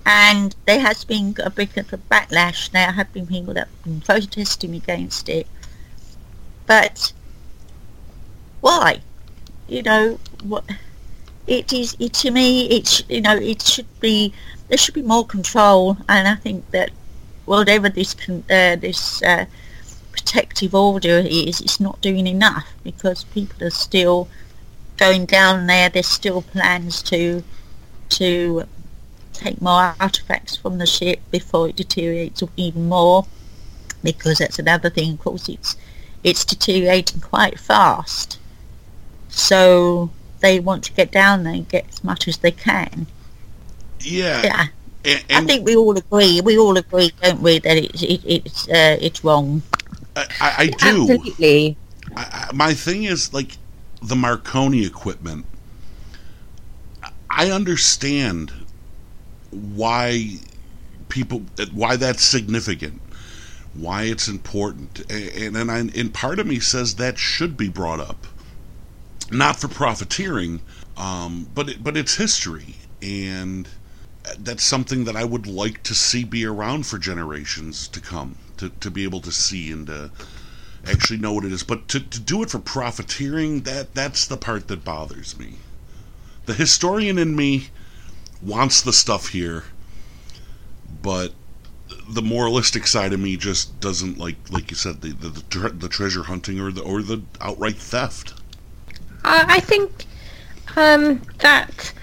and 0.05 0.55
there 0.65 0.79
has 0.79 1.03
been 1.03 1.35
a 1.43 1.49
bit 1.49 1.77
of 1.77 1.93
a 1.93 1.97
backlash. 1.97 2.71
There 2.71 2.91
have 2.91 3.13
been 3.13 3.27
people 3.27 3.53
that 3.53 3.67
have 3.67 3.83
been 3.83 4.01
protesting 4.01 4.75
against 4.75 5.29
it. 5.29 5.47
But 6.65 7.13
why? 8.61 9.01
You 9.67 9.83
know 9.83 10.19
what 10.43 10.63
it 11.47 11.73
is 11.73 11.95
it 11.99 12.13
to 12.13 12.31
me 12.31 12.69
it's 12.69 13.03
you 13.09 13.21
know 13.21 13.35
it 13.35 13.61
should 13.61 13.99
be 13.99 14.33
there 14.67 14.77
should 14.77 14.93
be 14.93 15.01
more 15.01 15.25
control. 15.25 15.97
And 16.07 16.27
i 16.27 16.35
think 16.35 16.69
that 16.71 16.91
whatever 17.45 17.89
this 17.89 18.13
con- 18.13 18.45
uh, 18.49 18.75
this 18.75 19.21
uh, 19.23 19.45
protective 20.11 20.75
order 20.75 21.19
is 21.25 21.61
it's 21.61 21.79
not 21.79 22.01
doing 22.01 22.27
enough 22.27 22.67
because 22.83 23.23
people 23.25 23.63
are 23.63 23.69
still 23.69 24.27
going 24.97 25.25
down 25.25 25.67
there. 25.67 25.89
There's 25.89 26.07
still 26.07 26.41
plans 26.41 27.01
to 27.03 27.43
to 28.09 28.67
take 29.41 29.61
more 29.61 29.95
artifacts 29.99 30.55
from 30.55 30.77
the 30.77 30.85
ship 30.85 31.19
before 31.31 31.69
it 31.69 31.75
deteriorates 31.75 32.43
even 32.57 32.87
more 32.87 33.25
because 34.03 34.37
that's 34.39 34.59
another 34.59 34.89
thing 34.89 35.13
of 35.13 35.19
course 35.19 35.49
it's 35.49 35.75
it's 36.23 36.45
deteriorating 36.45 37.19
quite 37.21 37.59
fast 37.59 38.37
so 39.29 40.09
they 40.41 40.59
want 40.59 40.83
to 40.83 40.93
get 40.93 41.11
down 41.11 41.43
there 41.43 41.53
and 41.53 41.67
get 41.69 41.85
as 41.89 42.03
much 42.03 42.27
as 42.27 42.37
they 42.37 42.51
can 42.51 43.07
Yeah. 43.99 44.41
yeah 44.43 44.65
And, 45.05 45.23
I 45.31 45.41
think 45.47 45.65
we 45.65 45.75
all 45.75 45.97
agree 45.97 46.41
we 46.41 46.57
all 46.57 46.77
agree 46.77 47.11
don't 47.21 47.41
we 47.41 47.59
that 47.59 47.77
it's 47.77 48.03
it, 48.03 48.21
it's 48.25 48.67
uh, 48.69 48.97
it's 49.01 49.23
wrong 49.23 49.61
I, 50.15 50.25
I, 50.41 50.51
I 50.63 50.65
do. 50.67 51.09
Absolutely. 51.09 51.77
I, 52.17 52.47
I- 52.49 52.53
my 52.53 52.73
thing 52.73 53.05
is 53.05 53.33
like 53.33 53.57
the 54.01 54.15
Marconi 54.15 54.85
equipment. 54.85 55.45
I 57.29 57.49
understand 57.49 58.51
why 59.51 60.39
people 61.09 61.43
why 61.73 61.95
that's 61.95 62.23
significant, 62.23 63.01
why 63.73 64.03
it's 64.03 64.27
important, 64.27 65.01
and 65.11 65.55
and, 65.55 65.71
I, 65.71 65.79
and 65.79 66.13
part 66.13 66.39
of 66.39 66.47
me 66.47 66.59
says 66.59 66.95
that 66.95 67.17
should 67.17 67.57
be 67.57 67.69
brought 67.69 67.99
up, 67.99 68.27
not 69.29 69.57
for 69.57 69.67
profiteering, 69.67 70.61
um, 70.97 71.47
but 71.53 71.69
it, 71.69 71.83
but 71.83 71.97
it's 71.97 72.15
history, 72.15 72.75
and 73.01 73.67
that's 74.39 74.63
something 74.63 75.05
that 75.05 75.15
I 75.15 75.25
would 75.25 75.47
like 75.47 75.83
to 75.83 75.95
see 75.95 76.23
be 76.23 76.45
around 76.45 76.85
for 76.85 76.97
generations 76.97 77.87
to 77.89 77.99
come 77.99 78.37
to, 78.57 78.69
to 78.69 78.91
be 78.91 79.03
able 79.03 79.21
to 79.21 79.31
see 79.31 79.71
and 79.71 79.87
to 79.87 80.11
actually 80.85 81.17
know 81.17 81.33
what 81.33 81.45
it 81.45 81.51
is. 81.51 81.63
But 81.63 81.87
to, 81.89 81.99
to 81.99 82.19
do 82.19 82.43
it 82.43 82.49
for 82.49 82.59
profiteering, 82.59 83.61
that 83.61 83.93
that's 83.93 84.25
the 84.25 84.37
part 84.37 84.67
that 84.67 84.85
bothers 84.85 85.37
me. 85.37 85.55
The 86.45 86.53
historian 86.53 87.17
in 87.17 87.35
me 87.35 87.69
wants 88.41 88.81
the 88.81 88.93
stuff 88.93 89.29
here, 89.29 89.63
but 91.01 91.33
the 92.09 92.21
moralistic 92.21 92.87
side 92.87 93.13
of 93.13 93.19
me 93.19 93.37
just 93.37 93.79
doesn't 93.79 94.17
like, 94.17 94.35
like 94.49 94.71
you 94.71 94.77
said, 94.77 95.01
the 95.01 95.13
the, 95.13 95.29
the, 95.29 95.41
tre- 95.41 95.71
the 95.71 95.89
treasure 95.89 96.23
hunting 96.23 96.59
or 96.59 96.71
the 96.71 96.81
or 96.81 97.01
the 97.01 97.21
outright 97.39 97.77
theft. 97.77 98.33
I, 99.23 99.45
I 99.47 99.59
think 99.59 100.05
um, 100.75 101.21
that 101.39 101.93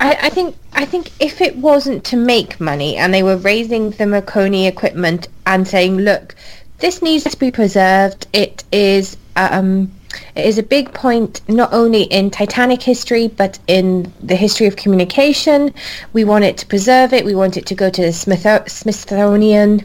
I, 0.00 0.18
I 0.22 0.28
think 0.30 0.56
I 0.72 0.84
think 0.84 1.10
if 1.20 1.40
it 1.40 1.56
wasn't 1.56 2.04
to 2.04 2.16
make 2.16 2.60
money 2.60 2.96
and 2.96 3.12
they 3.12 3.22
were 3.22 3.36
raising 3.36 3.90
the 3.90 4.06
Marconi 4.06 4.66
equipment 4.66 5.28
and 5.46 5.66
saying, 5.66 5.98
look, 5.98 6.34
this 6.78 7.02
needs 7.02 7.24
to 7.24 7.36
be 7.36 7.50
preserved. 7.50 8.26
It 8.32 8.64
is 8.72 9.16
um, 9.36 9.92
it 10.34 10.44
is 10.44 10.58
a 10.58 10.62
big 10.62 10.92
point 10.92 11.40
not 11.48 11.72
only 11.72 12.02
in 12.04 12.30
Titanic 12.30 12.82
history 12.82 13.28
but 13.28 13.58
in 13.66 14.12
the 14.22 14.36
history 14.36 14.66
of 14.66 14.76
communication. 14.76 15.72
We 16.12 16.24
want 16.24 16.44
it 16.44 16.56
to 16.58 16.66
preserve 16.66 17.12
it. 17.12 17.24
We 17.24 17.34
want 17.34 17.56
it 17.56 17.66
to 17.66 17.74
go 17.74 17.90
to 17.90 18.02
the 18.02 18.12
Smith- 18.12 18.70
Smithsonian. 18.70 19.84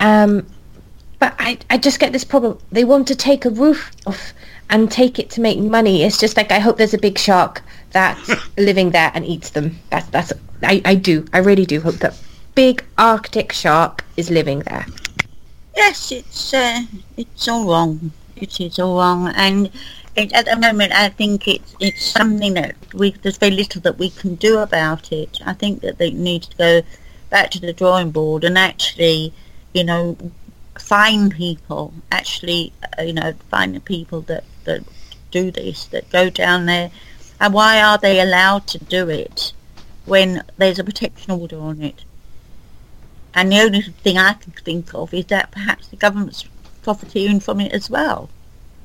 Um, 0.00 0.46
but 1.18 1.34
I, 1.38 1.58
I 1.70 1.78
just 1.78 1.98
get 1.98 2.12
this 2.12 2.24
problem. 2.24 2.58
They 2.70 2.84
want 2.84 3.08
to 3.08 3.16
take 3.16 3.44
a 3.44 3.50
roof 3.50 3.90
off 4.06 4.32
and 4.70 4.90
take 4.90 5.18
it 5.18 5.30
to 5.30 5.40
make 5.40 5.58
money. 5.58 6.02
It's 6.02 6.18
just 6.18 6.36
like 6.36 6.52
I 6.52 6.58
hope 6.58 6.76
there's 6.76 6.94
a 6.94 6.98
big 6.98 7.18
shark 7.18 7.62
that's 7.90 8.30
living 8.58 8.90
there 8.90 9.10
and 9.14 9.24
eats 9.24 9.50
them. 9.50 9.78
That's 9.90 10.06
that's 10.08 10.32
I, 10.62 10.82
I 10.84 10.94
do. 10.94 11.26
I 11.32 11.38
really 11.38 11.66
do 11.66 11.80
hope 11.80 11.96
that 11.96 12.20
big 12.54 12.84
Arctic 12.98 13.52
shark 13.52 14.04
is 14.16 14.30
living 14.30 14.60
there. 14.60 14.86
Yes, 15.76 16.12
it's 16.12 16.54
uh, 16.54 16.82
it's 17.16 17.48
all 17.48 17.66
wrong. 17.66 18.12
It 18.40 18.60
is 18.60 18.78
all 18.78 18.96
wrong, 18.98 19.28
and 19.34 19.70
it, 20.16 20.32
at 20.32 20.46
the 20.46 20.56
moment, 20.56 20.92
I 20.92 21.08
think 21.08 21.48
it's 21.48 21.74
it's 21.80 22.04
something 22.04 22.54
that 22.54 22.76
we 22.94 23.10
there's 23.22 23.38
very 23.38 23.52
little 23.52 23.80
that 23.82 23.98
we 23.98 24.10
can 24.10 24.36
do 24.36 24.58
about 24.58 25.12
it. 25.12 25.40
I 25.44 25.54
think 25.54 25.80
that 25.82 25.98
they 25.98 26.10
need 26.10 26.42
to 26.44 26.56
go 26.56 26.82
back 27.30 27.50
to 27.52 27.60
the 27.60 27.72
drawing 27.72 28.10
board 28.10 28.44
and 28.44 28.56
actually, 28.56 29.32
you 29.74 29.84
know, 29.84 30.16
find 30.78 31.32
people. 31.32 31.92
Actually, 32.12 32.72
uh, 32.98 33.02
you 33.02 33.12
know, 33.12 33.32
find 33.50 33.74
the 33.74 33.80
people 33.80 34.20
that 34.22 34.44
that 34.64 34.82
do 35.30 35.50
this, 35.50 35.86
that 35.86 36.10
go 36.10 36.30
down 36.30 36.66
there, 36.66 36.90
and 37.40 37.54
why 37.54 37.82
are 37.82 37.98
they 37.98 38.20
allowed 38.20 38.66
to 38.68 38.78
do 38.78 39.08
it 39.08 39.52
when 40.06 40.42
there's 40.56 40.78
a 40.78 40.84
protection 40.84 41.32
order 41.32 41.58
on 41.58 41.82
it? 41.82 42.04
And 43.34 43.52
the 43.52 43.60
only 43.60 43.82
thing 43.82 44.18
I 44.18 44.32
can 44.32 44.52
think 44.52 44.94
of 44.94 45.14
is 45.14 45.26
that 45.26 45.50
perhaps 45.50 45.88
the 45.88 45.96
government's 45.96 46.44
profiteering 46.88 47.38
from 47.38 47.60
it 47.60 47.70
as 47.72 47.90
well. 47.90 48.30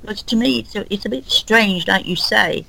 But 0.03 0.17
to 0.17 0.35
me, 0.35 0.59
it's 0.59 0.75
a, 0.75 0.93
it's 0.93 1.05
a 1.05 1.09
bit 1.09 1.25
strange, 1.31 1.87
like 1.87 2.05
you 2.05 2.17
say. 2.17 2.65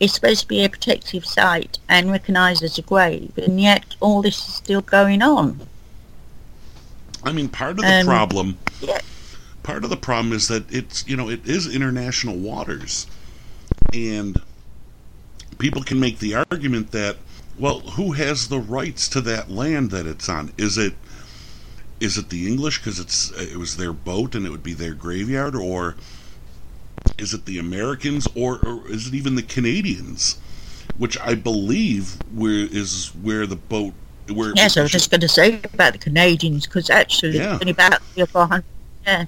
It's 0.00 0.14
supposed 0.14 0.40
to 0.40 0.48
be 0.48 0.64
a 0.64 0.70
protective 0.70 1.26
site 1.26 1.78
and 1.90 2.10
recognised 2.10 2.62
as 2.62 2.78
a 2.78 2.82
grave, 2.82 3.36
and 3.36 3.60
yet 3.60 3.84
all 4.00 4.22
this 4.22 4.48
is 4.48 4.54
still 4.54 4.80
going 4.80 5.20
on. 5.20 5.60
I 7.22 7.32
mean, 7.32 7.50
part 7.50 7.78
of 7.78 7.84
the 7.84 8.00
Um, 8.00 8.06
problem, 8.06 8.58
Yeah. 8.80 9.00
part 9.62 9.84
of 9.84 9.90
the 9.90 9.96
problem 9.98 10.32
is 10.32 10.48
that 10.48 10.64
it's 10.70 11.04
you 11.06 11.16
know 11.18 11.28
it 11.28 11.46
is 11.46 11.66
international 11.66 12.36
waters, 12.36 13.06
and 13.92 14.40
people 15.58 15.82
can 15.82 16.00
make 16.00 16.18
the 16.18 16.34
argument 16.34 16.92
that 16.92 17.16
well, 17.58 17.80
who 17.80 18.12
has 18.12 18.48
the 18.48 18.58
rights 18.58 19.06
to 19.08 19.20
that 19.22 19.50
land 19.50 19.90
that 19.90 20.06
it's 20.06 20.28
on? 20.30 20.52
Is 20.56 20.78
it 20.78 20.94
is 22.00 22.18
it 22.18 22.28
the 22.28 22.46
English 22.46 22.78
because 22.78 22.98
it's 22.98 23.30
it 23.32 23.56
was 23.56 23.76
their 23.76 23.92
boat 23.92 24.34
and 24.34 24.46
it 24.46 24.50
would 24.50 24.62
be 24.62 24.74
their 24.74 24.94
graveyard, 24.94 25.54
or 25.54 25.96
is 27.18 27.32
it 27.32 27.44
the 27.46 27.58
Americans, 27.58 28.28
or, 28.34 28.58
or 28.66 28.88
is 28.90 29.08
it 29.08 29.14
even 29.14 29.34
the 29.34 29.42
Canadians, 29.42 30.38
which 30.98 31.18
I 31.20 31.34
believe 31.34 32.18
where 32.32 32.52
is 32.70 33.08
where 33.22 33.46
the 33.46 33.56
boat 33.56 33.94
where 34.28 34.52
Yes, 34.56 34.76
I 34.76 34.82
was 34.82 34.90
just 34.92 35.10
going 35.10 35.20
to 35.20 35.28
say 35.28 35.60
about 35.72 35.92
the 35.92 35.98
Canadians 35.98 36.66
because 36.66 36.90
actually 36.90 37.36
Yeah. 37.38 37.54
it's 37.54 37.62
only 37.62 37.72
about 37.72 38.02
three 38.14 38.22
or 38.24 38.26
four 38.26 38.46
hundred. 38.46 38.64
Yeah. 39.06 39.24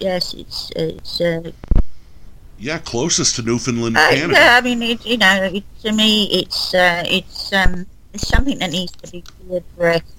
Yes, 0.00 0.34
it's 0.34 0.70
it's. 0.76 1.20
Uh, 1.20 1.52
yeah 2.60 2.78
closest 2.78 3.36
to 3.36 3.42
Newfoundland, 3.42 3.96
uh, 3.96 4.10
Canada. 4.10 4.32
yeah, 4.32 4.56
I 4.56 4.60
mean, 4.60 4.82
it, 4.82 5.06
you 5.06 5.16
know, 5.16 5.44
it, 5.44 5.64
to 5.82 5.92
me, 5.92 6.24
it's 6.32 6.74
uh, 6.74 7.04
it's 7.06 7.52
um, 7.52 7.86
it's 8.12 8.26
something 8.26 8.58
that 8.58 8.72
needs 8.72 8.92
to 8.92 9.10
be 9.10 9.24
addressed. 9.52 10.17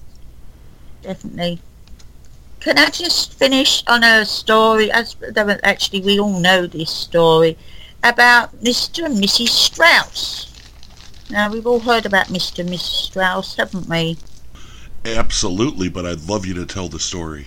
Definitely. 1.02 1.60
Can 2.60 2.78
I 2.78 2.90
just 2.90 3.34
finish 3.34 3.82
on 3.86 4.04
a 4.04 4.24
story? 4.26 4.92
As 4.92 5.16
actually, 5.62 6.00
we 6.02 6.20
all 6.20 6.38
know 6.38 6.66
this 6.66 6.90
story 6.90 7.56
about 8.02 8.54
Mr. 8.62 9.04
and 9.04 9.16
Mrs. 9.16 9.48
Straus. 9.48 10.46
Now 11.30 11.50
we've 11.50 11.66
all 11.66 11.80
heard 11.80 12.06
about 12.06 12.26
Mr. 12.26 12.58
and 12.60 12.68
Mrs. 12.68 13.04
Straus, 13.06 13.56
haven't 13.56 13.88
we? 13.88 14.18
Absolutely, 15.04 15.88
but 15.88 16.04
I'd 16.04 16.28
love 16.28 16.44
you 16.44 16.54
to 16.54 16.66
tell 16.66 16.88
the 16.88 16.98
story. 16.98 17.46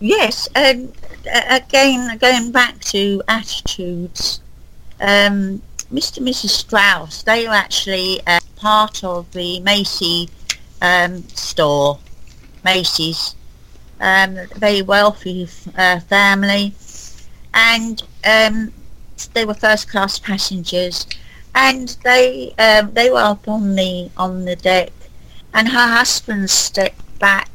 Yes, 0.00 0.48
and 0.54 0.92
uh, 1.32 1.42
again, 1.48 2.18
going 2.18 2.50
back 2.50 2.80
to 2.86 3.22
attitudes, 3.28 4.40
um, 5.00 5.62
Mr. 5.92 6.18
and 6.18 6.26
Mrs. 6.26 6.50
Straus, 6.50 7.22
they 7.22 7.46
were 7.46 7.54
actually 7.54 8.20
uh, 8.26 8.40
part 8.56 9.04
of 9.04 9.30
the 9.32 9.60
Macy 9.60 10.28
um, 10.82 11.22
store, 11.28 11.98
Macy's, 12.64 13.34
um, 14.00 14.36
very 14.56 14.82
wealthy 14.82 15.48
uh, 15.76 16.00
family, 16.00 16.74
and 17.54 18.02
um, 18.24 18.72
they 19.34 19.44
were 19.44 19.54
first-class 19.54 20.18
passengers, 20.18 21.06
and 21.54 21.96
they 22.04 22.54
um, 22.58 22.92
they 22.94 23.10
were 23.10 23.18
up 23.18 23.46
on 23.48 23.74
the 23.74 24.10
on 24.16 24.44
the 24.44 24.56
deck, 24.56 24.92
and 25.54 25.68
her 25.68 25.88
husband 25.88 26.50
stepped 26.50 27.18
back 27.18 27.48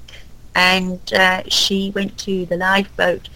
and 0.57 1.13
uh, 1.13 1.43
she 1.47 1.91
went 1.91 2.17
to 2.17 2.45
the 2.47 2.57
lifeboat. 2.57 3.29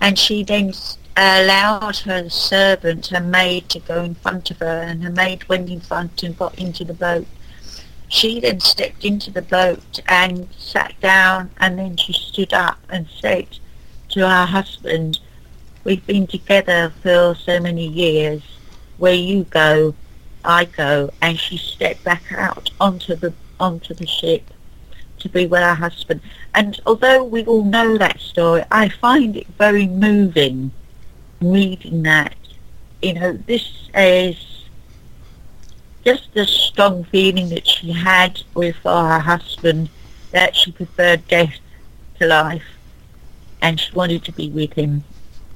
And 0.00 0.16
she 0.16 0.44
then 0.44 0.72
allowed 1.16 1.96
her 1.98 2.30
servant, 2.30 3.08
her 3.08 3.20
maid, 3.20 3.68
to 3.70 3.80
go 3.80 4.04
in 4.04 4.14
front 4.14 4.52
of 4.52 4.58
her. 4.58 4.82
And 4.82 5.02
her 5.02 5.10
maid 5.10 5.48
went 5.48 5.68
in 5.68 5.80
front 5.80 6.22
and 6.22 6.38
got 6.38 6.56
into 6.56 6.84
the 6.84 6.94
boat. 6.94 7.26
She 8.08 8.40
then 8.40 8.60
stepped 8.60 9.04
into 9.04 9.30
the 9.30 9.42
boat 9.42 10.00
and 10.08 10.48
sat 10.56 10.98
down 11.00 11.50
and 11.58 11.78
then 11.78 11.96
she 11.96 12.12
stood 12.12 12.52
up 12.52 12.78
and 12.88 13.06
said 13.20 13.58
to 14.10 14.20
her 14.28 14.46
husband, 14.46 15.20
we've 15.84 16.06
been 16.06 16.26
together 16.26 16.92
for 17.02 17.34
so 17.34 17.60
many 17.60 17.86
years. 17.86 18.42
Where 18.96 19.14
you 19.14 19.44
go, 19.44 19.94
I 20.44 20.64
go. 20.64 21.10
And 21.22 21.38
she 21.38 21.56
stepped 21.56 22.02
back 22.02 22.22
out 22.32 22.70
onto 22.80 23.14
the 23.14 23.32
onto 23.60 23.94
the 23.94 24.06
ship 24.06 24.42
to 25.18 25.28
be 25.28 25.46
with 25.46 25.60
her 25.60 25.74
husband. 25.74 26.20
And 26.54 26.80
although 26.86 27.22
we 27.24 27.44
all 27.44 27.64
know 27.64 27.98
that 27.98 28.20
story, 28.20 28.64
I 28.70 28.88
find 28.88 29.36
it 29.36 29.46
very 29.58 29.86
moving 29.86 30.72
reading 31.40 32.02
that. 32.04 32.34
You 33.02 33.14
know, 33.14 33.32
this 33.32 33.88
is 33.94 34.57
just 36.08 36.32
the 36.32 36.46
strong 36.46 37.04
feeling 37.04 37.50
that 37.50 37.66
she 37.66 37.92
had 37.92 38.40
with 38.54 38.74
her 38.76 39.18
husband 39.18 39.90
that 40.30 40.56
she 40.56 40.72
preferred 40.72 41.28
death 41.28 41.52
to 42.18 42.26
life 42.26 42.64
and 43.60 43.78
she 43.78 43.92
wanted 43.92 44.24
to 44.24 44.32
be 44.32 44.48
with 44.48 44.72
him. 44.72 45.04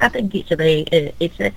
I 0.02 0.10
think 0.10 0.34
it's 0.34 0.50
a 0.50 0.56
very, 0.56 0.82
uh, 0.92 1.10
it's 1.20 1.40
a, 1.40 1.52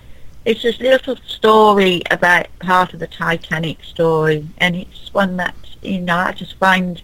it's 0.46 0.62
this 0.62 0.80
little 0.80 1.18
story 1.28 2.04
about 2.10 2.48
part 2.60 2.94
of 2.94 3.02
the 3.02 3.08
Titanic 3.08 3.84
story 3.84 4.48
and 4.60 4.78
it's 4.78 5.14
one 5.14 5.36
that, 5.36 5.56
you 5.82 6.00
know, 6.00 6.16
I 6.16 6.32
just 6.32 6.56
find 6.56 7.02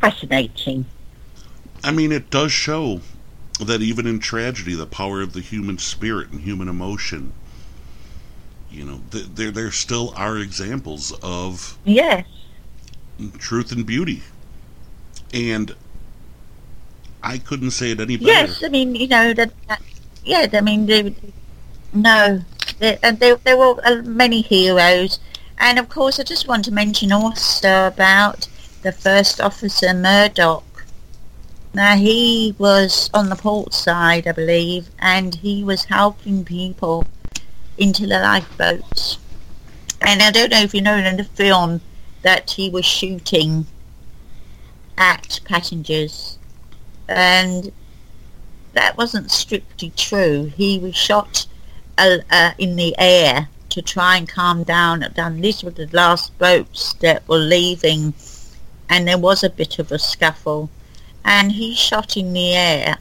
fascinating. 0.00 0.84
I 1.84 1.92
mean, 1.92 2.10
it 2.10 2.30
does 2.30 2.50
show 2.50 3.02
that 3.60 3.82
even 3.82 4.04
in 4.04 4.18
tragedy, 4.18 4.74
the 4.74 4.84
power 4.86 5.22
of 5.22 5.32
the 5.32 5.40
human 5.40 5.78
spirit 5.78 6.32
and 6.32 6.40
human 6.40 6.66
emotion, 6.66 7.32
you 8.74 8.84
know, 8.84 9.00
th- 9.10 9.26
there 9.34 9.50
there 9.50 9.70
still 9.70 10.12
are 10.16 10.38
examples 10.38 11.12
of 11.22 11.78
Yes. 11.84 12.26
truth 13.38 13.72
and 13.72 13.86
beauty, 13.86 14.22
and 15.32 15.74
I 17.22 17.38
couldn't 17.38 17.70
say 17.70 17.92
it 17.92 18.00
any 18.00 18.16
better. 18.16 18.28
Yes, 18.28 18.62
I 18.62 18.68
mean, 18.68 18.94
you 18.94 19.06
know, 19.08 19.32
that, 19.32 19.52
that 19.68 19.80
yeah, 20.24 20.46
I 20.52 20.60
mean, 20.60 20.86
they, 20.86 21.14
no, 21.92 22.42
there, 22.78 22.98
and 23.02 23.18
there, 23.20 23.36
there 23.36 23.56
were 23.56 23.80
uh, 23.84 24.02
many 24.02 24.42
heroes. 24.42 25.20
And 25.58 25.78
of 25.78 25.88
course, 25.88 26.18
I 26.18 26.24
just 26.24 26.48
want 26.48 26.64
to 26.64 26.72
mention 26.72 27.12
also 27.12 27.86
about 27.86 28.48
the 28.82 28.92
first 28.92 29.40
officer, 29.40 29.94
Murdoch. 29.94 30.64
Now, 31.72 31.96
he 31.96 32.54
was 32.58 33.10
on 33.14 33.28
the 33.30 33.36
port 33.36 33.72
side, 33.72 34.26
I 34.26 34.32
believe, 34.32 34.90
and 34.98 35.34
he 35.34 35.64
was 35.64 35.84
helping 35.84 36.44
people 36.44 37.06
into 37.78 38.06
the 38.06 38.20
lifeboats. 38.20 39.18
And 40.00 40.22
I 40.22 40.30
don't 40.30 40.50
know 40.50 40.60
if 40.60 40.74
you 40.74 40.82
know 40.82 40.96
in 40.96 41.16
the 41.16 41.24
film 41.24 41.80
that 42.22 42.50
he 42.50 42.70
was 42.70 42.84
shooting 42.84 43.66
at 44.96 45.40
passengers 45.44 46.38
and 47.08 47.72
that 48.74 48.96
wasn't 48.96 49.30
strictly 49.30 49.92
true. 49.96 50.52
He 50.56 50.78
was 50.78 50.96
shot 50.96 51.46
uh, 51.98 52.18
uh, 52.30 52.52
in 52.58 52.76
the 52.76 52.94
air 52.98 53.48
to 53.70 53.82
try 53.82 54.16
and 54.16 54.28
calm 54.28 54.62
down. 54.62 55.02
And 55.02 55.42
these 55.42 55.62
were 55.62 55.70
the 55.70 55.88
last 55.92 56.36
boats 56.38 56.94
that 56.94 57.26
were 57.28 57.38
leaving, 57.38 58.14
and 58.88 59.06
there 59.06 59.18
was 59.18 59.42
a 59.42 59.50
bit 59.50 59.78
of 59.78 59.92
a 59.92 59.98
scuffle, 59.98 60.70
and 61.24 61.52
he 61.52 61.74
shot 61.74 62.16
in 62.16 62.32
the 62.32 62.54
air. 62.54 62.98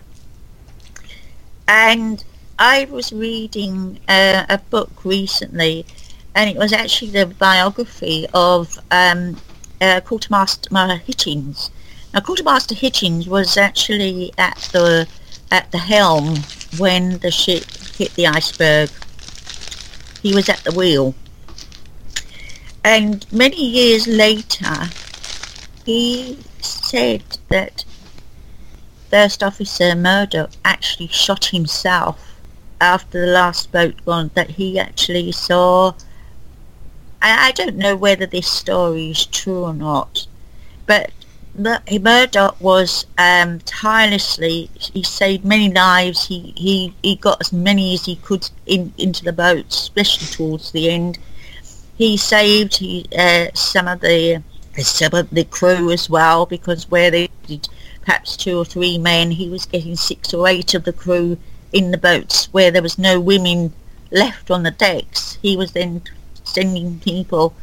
And 1.67 2.24
I 2.60 2.86
was 2.86 3.12
reading 3.12 3.99
uh, 4.08 4.45
a 4.47 4.60
book 4.60 5.04
recently, 5.04 5.88
and 6.36 6.49
it 6.49 6.56
was 6.56 6.72
actually 6.72 7.12
the 7.12 7.26
biography 7.26 8.28
of 8.32 8.78
um, 8.91 9.38
uh, 9.82 10.01
Quartermaster 10.01 10.70
Hichens 10.70 11.72
Now, 12.14 12.20
Quartermaster 12.20 12.76
Hichens 12.76 13.28
was 13.28 13.58
actually 13.58 14.34
at 14.38 14.70
the 14.72 15.08
at 15.51 15.72
the 15.72 15.80
helm 15.80 16.38
when 16.78 17.18
the 17.20 17.32
ship 17.32 17.66
hit 17.97 18.14
the 18.14 18.28
iceberg. 18.28 18.89
He 20.22 20.36
was 20.36 20.47
at 20.47 20.64
the 20.64 20.72
wheel. 20.72 21.16
And 22.84 23.26
many 23.32 23.66
years 23.66 24.06
later, 24.06 24.89
he 25.86 26.38
said 26.62 27.24
that 27.49 27.84
First 29.10 29.41
Officer 29.41 29.95
Murdoch 29.95 30.51
actually 30.64 31.08
shot 31.08 31.45
himself 31.45 32.32
after 32.84 33.25
the 33.25 33.31
last 33.31 33.71
boat 33.71 33.95
gone, 34.05 34.31
that 34.34 34.51
he 34.51 34.77
actually 34.77 35.31
saw... 35.31 35.93
I, 37.21 37.47
I 37.47 37.51
don't 37.51 37.77
know 37.77 37.95
whether 37.95 38.25
this 38.25 38.47
story 38.47 39.11
is 39.11 39.25
true 39.25 39.63
or 39.63 39.73
not, 39.73 40.27
but 40.86 41.11
Murdoch 41.55 42.59
was 42.59 43.05
um, 43.17 43.59
tirelessly. 43.59 44.69
He 44.75 45.03
saved 45.03 45.45
many 45.45 45.71
lives. 45.71 46.27
He, 46.27 46.53
he, 46.57 46.93
he 47.03 47.15
got 47.15 47.39
as 47.41 47.53
many 47.53 47.93
as 47.93 48.05
he 48.05 48.15
could 48.17 48.49
in, 48.65 48.93
into 48.97 49.23
the 49.23 49.34
boats, 49.34 49.81
especially 49.81 50.27
towards 50.27 50.71
the 50.71 50.89
end. 50.89 51.19
He 51.95 52.17
saved 52.17 52.77
he, 52.77 53.05
uh, 53.17 53.47
some 53.53 53.88
of 53.88 54.01
the 54.01 54.41
some 54.79 55.13
of 55.13 55.29
the 55.29 55.43
crew 55.43 55.91
as 55.91 56.09
well 56.09 56.47
because 56.47 56.89
where 56.89 57.11
they 57.11 57.29
did 57.45 57.69
perhaps 58.01 58.36
two 58.36 58.57
or 58.57 58.65
three 58.65 58.97
men, 58.97 59.29
he 59.29 59.47
was 59.47 59.67
getting 59.67 59.95
six 59.95 60.34
or 60.34 60.47
eight 60.47 60.73
of 60.73 60.84
the 60.84 60.91
crew 60.91 61.38
in 61.74 61.91
the 61.91 61.97
boats 61.97 62.45
where 62.53 62.71
there 62.71 62.82
was 62.82 62.97
no 62.97 63.19
women 63.19 63.74
left 64.11 64.49
on 64.51 64.63
the 64.63 64.71
decks. 64.71 65.38
He 65.41 65.57
was 65.57 65.74
then 65.74 66.03
sending 66.43 66.99
people 66.99 67.53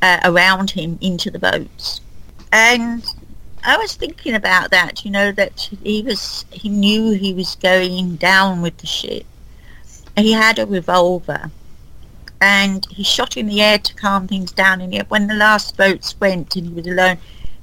uh, 0.00 0.20
around 0.24 0.70
him 0.70 0.98
into 1.00 1.30
the 1.30 1.38
boats. 1.38 2.00
And 2.52 3.04
I 3.64 3.76
was 3.76 3.94
thinking 3.94 4.34
about 4.34 4.70
that, 4.70 5.04
you 5.04 5.10
know, 5.10 5.32
that 5.32 5.68
he 5.82 6.02
was, 6.02 6.44
he 6.50 6.68
knew 6.68 7.12
he 7.12 7.34
was 7.34 7.56
going 7.56 8.16
down 8.16 8.62
with 8.62 8.78
the 8.78 8.86
ship. 8.86 9.26
He 10.16 10.32
had 10.32 10.58
a 10.58 10.66
revolver 10.66 11.50
and 12.40 12.86
he 12.86 13.02
shot 13.02 13.36
in 13.36 13.46
the 13.46 13.60
air 13.60 13.78
to 13.78 13.94
calm 13.94 14.26
things 14.26 14.52
down. 14.52 14.80
And 14.80 14.92
yet 14.92 15.10
when 15.10 15.26
the 15.26 15.34
last 15.34 15.76
boats 15.76 16.18
went 16.20 16.56
and 16.56 16.68
he 16.68 16.72
was 16.72 16.86
alone, 16.86 17.18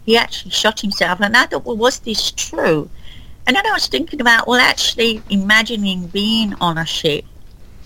he 0.05 0.17
actually 0.17 0.51
shot 0.51 0.81
himself. 0.81 1.19
And 1.19 1.35
I 1.35 1.45
thought, 1.45 1.65
well, 1.65 1.77
was 1.77 1.99
this 1.99 2.31
true? 2.31 2.89
And 3.47 3.55
then 3.55 3.65
I 3.65 3.71
was 3.71 3.87
thinking 3.87 4.19
about, 4.19 4.45
well, 4.45 4.59
actually 4.59 5.23
imagining 5.29 6.07
being 6.07 6.53
on 6.55 6.77
a 6.77 6.85
ship 6.85 7.23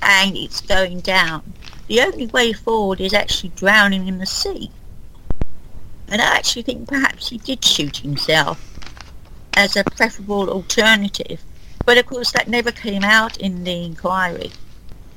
and 0.01 0.35
it's 0.35 0.59
going 0.59 1.01
down. 1.01 1.53
The 1.87 2.01
only 2.01 2.25
way 2.25 2.51
forward 2.51 2.99
is 2.99 3.13
actually 3.13 3.51
drowning 3.55 4.07
in 4.07 4.17
the 4.17 4.25
sea. 4.25 4.71
And 6.07 6.19
I 6.19 6.35
actually 6.35 6.63
think 6.63 6.89
perhaps 6.89 7.29
he 7.29 7.37
did 7.37 7.63
shoot 7.63 7.97
himself 7.97 8.59
as 9.53 9.75
a 9.77 9.83
preferable 9.83 10.49
alternative. 10.49 11.43
But 11.85 11.99
of 11.99 12.07
course 12.07 12.31
that 12.31 12.47
never 12.47 12.71
came 12.71 13.03
out 13.03 13.37
in 13.37 13.63
the 13.63 13.85
inquiry 13.85 14.51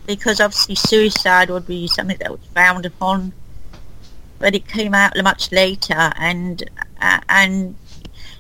because 0.07 0.41
obviously 0.41 0.75
suicide 0.75 1.49
would 1.49 1.67
be 1.67 1.89
something 1.89 2.19
that 2.19 2.31
was 2.31 2.41
frowned 2.53 2.85
upon. 2.85 3.33
But 4.39 4.55
it 4.55 4.69
came 4.69 4.95
out 4.95 5.17
much 5.23 5.51
later 5.53 6.13
and 6.19 6.63
uh, 7.01 7.21
and 7.31 7.77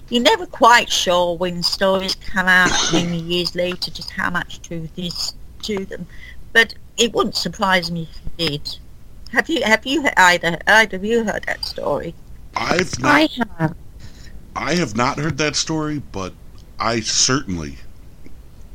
you're 0.08 0.22
never 0.22 0.46
quite 0.46 0.90
sure 0.90 1.36
when 1.36 1.62
stories 1.62 2.14
come 2.14 2.46
out 2.46 2.70
many 2.92 3.18
years 3.18 3.54
later 3.54 3.90
just 3.90 4.10
how 4.10 4.30
much 4.30 4.60
truth 4.62 4.90
is 4.96 5.34
to 5.62 5.84
them. 5.84 6.06
But 6.52 6.74
it 6.96 7.12
wouldn't 7.12 7.36
surprise 7.36 7.90
me 7.90 8.08
if 8.10 8.20
you 8.38 8.48
did. 8.48 8.78
Have 9.32 9.48
you 9.48 9.62
have 9.64 9.84
you 9.84 10.06
either 10.16 10.58
either 10.66 10.96
of 10.96 11.04
you 11.04 11.24
heard 11.24 11.44
that 11.46 11.64
story? 11.64 12.14
I've 12.56 12.98
not. 13.00 13.14
I 13.14 13.28
have. 13.58 13.76
I 14.56 14.74
have 14.76 14.96
not 14.96 15.18
heard 15.18 15.38
that 15.38 15.56
story, 15.56 16.00
but 16.12 16.32
I 16.78 17.00
certainly 17.00 17.78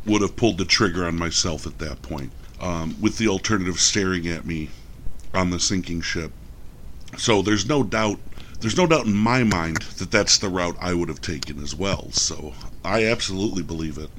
would 0.06 0.22
have 0.22 0.36
pulled 0.36 0.58
the 0.58 0.66
trigger 0.66 1.06
on 1.06 1.16
myself 1.16 1.66
at 1.66 1.80
that 1.80 2.02
point, 2.02 2.32
um, 2.60 2.98
with 3.00 3.18
the 3.18 3.28
alternative 3.28 3.80
staring 3.80 4.28
at 4.28 4.46
me 4.46 4.70
on 5.34 5.50
the 5.52 5.60
sinking 5.60 6.02
ship. 6.02 6.32
So 7.18 7.42
there's 7.42 7.68
no 7.68 7.84
doubt. 7.84 8.20
There's 8.60 8.76
no 8.76 8.88
doubt 8.88 9.06
in 9.06 9.16
my 9.16 9.44
mind 9.44 9.84
that 9.98 10.12
that's 10.12 10.38
the 10.38 10.50
route 10.50 10.76
I 10.82 10.94
would 10.94 11.08
have 11.08 11.22
taken 11.22 11.64
as 11.64 11.74
well. 11.74 12.12
So 12.12 12.54
I 12.84 13.06
absolutely 13.06 13.64
believe 13.64 13.98
it. 13.98 14.10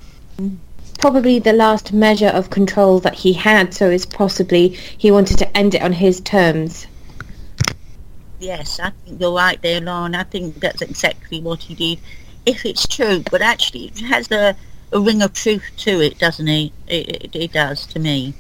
Probably 0.98 1.38
the 1.38 1.52
last 1.52 1.92
measure 1.92 2.28
of 2.28 2.48
control 2.48 3.00
that 3.00 3.14
he 3.16 3.34
had, 3.34 3.74
so 3.74 3.90
it's 3.90 4.06
possibly 4.06 4.68
he 4.96 5.10
wanted 5.10 5.38
to 5.38 5.56
end 5.56 5.74
it 5.74 5.82
on 5.82 5.92
his 5.92 6.20
terms. 6.20 6.86
Yes, 8.38 8.80
I 8.80 8.90
think 8.90 9.20
you're 9.20 9.34
right 9.34 9.60
there, 9.60 9.82
Lauren. 9.82 10.14
I 10.14 10.24
think 10.24 10.60
that's 10.60 10.80
exactly 10.80 11.42
what 11.42 11.60
he 11.60 11.74
did. 11.74 12.00
If 12.46 12.64
it's 12.64 12.86
true, 12.86 13.22
but 13.30 13.42
actually 13.42 13.86
it 13.86 14.00
has 14.00 14.30
a, 14.30 14.56
a 14.92 15.00
ring 15.00 15.20
of 15.20 15.34
truth 15.34 15.70
to 15.78 16.00
it, 16.00 16.18
doesn't 16.18 16.48
it? 16.48 16.72
It, 16.86 17.08
it? 17.08 17.36
it 17.36 17.52
does 17.52 17.84
to 17.88 17.98
me. 17.98 18.32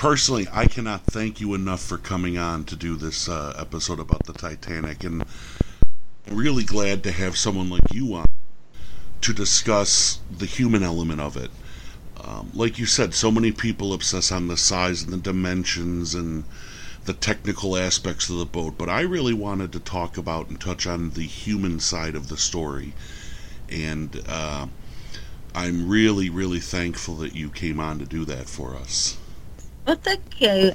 Personally, 0.00 0.48
I 0.50 0.64
cannot 0.64 1.02
thank 1.02 1.42
you 1.42 1.52
enough 1.52 1.82
for 1.82 1.98
coming 1.98 2.38
on 2.38 2.64
to 2.64 2.74
do 2.74 2.96
this 2.96 3.28
uh, 3.28 3.54
episode 3.58 4.00
about 4.00 4.24
the 4.24 4.32
Titanic, 4.32 5.04
and 5.04 5.22
I'm 6.26 6.36
really 6.36 6.64
glad 6.64 7.02
to 7.02 7.12
have 7.12 7.36
someone 7.36 7.68
like 7.68 7.92
you 7.92 8.14
on 8.14 8.24
to 9.20 9.34
discuss 9.34 10.20
the 10.30 10.46
human 10.46 10.82
element 10.82 11.20
of 11.20 11.36
it. 11.36 11.50
Um, 12.16 12.50
like 12.54 12.78
you 12.78 12.86
said, 12.86 13.12
so 13.12 13.30
many 13.30 13.52
people 13.52 13.92
obsess 13.92 14.32
on 14.32 14.48
the 14.48 14.56
size 14.56 15.02
and 15.02 15.12
the 15.12 15.18
dimensions 15.18 16.14
and 16.14 16.44
the 17.04 17.12
technical 17.12 17.76
aspects 17.76 18.30
of 18.30 18.38
the 18.38 18.46
boat, 18.46 18.78
but 18.78 18.88
I 18.88 19.02
really 19.02 19.34
wanted 19.34 19.70
to 19.72 19.80
talk 19.80 20.16
about 20.16 20.48
and 20.48 20.58
touch 20.58 20.86
on 20.86 21.10
the 21.10 21.26
human 21.26 21.78
side 21.78 22.14
of 22.14 22.30
the 22.30 22.38
story. 22.38 22.94
And 23.68 24.22
uh, 24.26 24.68
I'm 25.54 25.90
really, 25.90 26.30
really 26.30 26.60
thankful 26.60 27.16
that 27.16 27.36
you 27.36 27.50
came 27.50 27.78
on 27.78 27.98
to 27.98 28.06
do 28.06 28.24
that 28.24 28.48
for 28.48 28.74
us. 28.74 29.18
Well, 29.90 29.98
thank 30.00 30.40
you. 30.40 30.70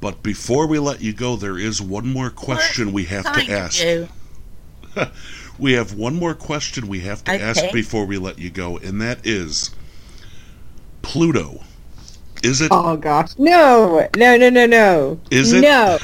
But 0.00 0.24
before 0.24 0.66
we 0.66 0.80
let 0.80 1.00
you 1.00 1.12
go, 1.12 1.36
there 1.36 1.56
is 1.56 1.80
one 1.80 2.08
more 2.08 2.30
question 2.30 2.92
we 2.92 3.04
have 3.04 3.24
Thank 3.24 3.46
to 3.46 3.52
ask. 3.52 3.84
you. 3.84 4.08
We 5.60 5.74
have 5.74 5.92
one 5.92 6.14
more 6.14 6.32
question 6.32 6.88
we 6.88 7.00
have 7.00 7.22
to 7.24 7.32
ask 7.32 7.70
before 7.70 8.06
we 8.06 8.16
let 8.16 8.38
you 8.38 8.48
go, 8.48 8.78
and 8.78 8.98
that 9.02 9.26
is 9.26 9.70
Pluto. 11.02 11.62
Is 12.42 12.62
it 12.62 12.68
Oh 12.72 12.96
gosh, 12.96 13.38
no, 13.38 14.08
no, 14.16 14.38
no, 14.38 14.48
no, 14.48 14.64
no. 14.64 15.20
Is 15.30 15.52
it? 15.52 15.60
No. 15.60 15.98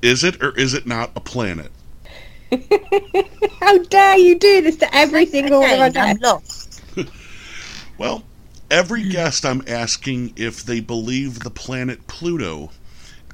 is 0.00 0.24
it 0.24 0.42
or 0.42 0.58
is 0.58 0.72
it 0.72 0.86
not 0.86 1.10
a 1.16 1.20
planet? 1.20 1.70
How 3.60 3.76
dare 3.78 4.16
you 4.16 4.38
do 4.38 4.62
this 4.62 4.76
to 4.76 4.94
every 4.94 5.26
single 5.26 5.60
one 5.60 5.74
of 5.74 5.80
our 5.80 5.86
Again, 5.88 6.16
I'm 6.16 6.18
lost. 6.20 6.82
Well, 7.98 8.24
every 8.70 9.08
guest 9.08 9.44
I'm 9.44 9.62
asking 9.66 10.32
if 10.36 10.64
they 10.64 10.80
believe 10.80 11.40
the 11.40 11.50
planet 11.50 12.06
Pluto 12.06 12.70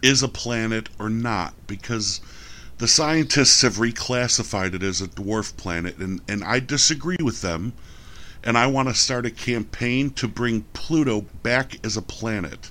is 0.02 0.22
a 0.22 0.28
planet 0.28 0.88
or 0.98 1.08
not, 1.08 1.54
because 1.66 2.20
the 2.78 2.88
scientists 2.88 3.62
have 3.62 3.76
reclassified 3.76 4.74
it 4.74 4.82
as 4.82 5.00
a 5.00 5.08
dwarf 5.08 5.56
planet, 5.56 5.98
and, 5.98 6.20
and 6.26 6.42
I 6.42 6.60
disagree 6.60 7.18
with 7.22 7.42
them. 7.42 7.74
And 8.42 8.56
I 8.56 8.68
want 8.68 8.88
to 8.88 8.94
start 8.94 9.26
a 9.26 9.30
campaign 9.30 10.10
to 10.12 10.26
bring 10.26 10.62
Pluto 10.72 11.26
back 11.42 11.78
as 11.84 11.98
a 11.98 12.02
planet. 12.02 12.70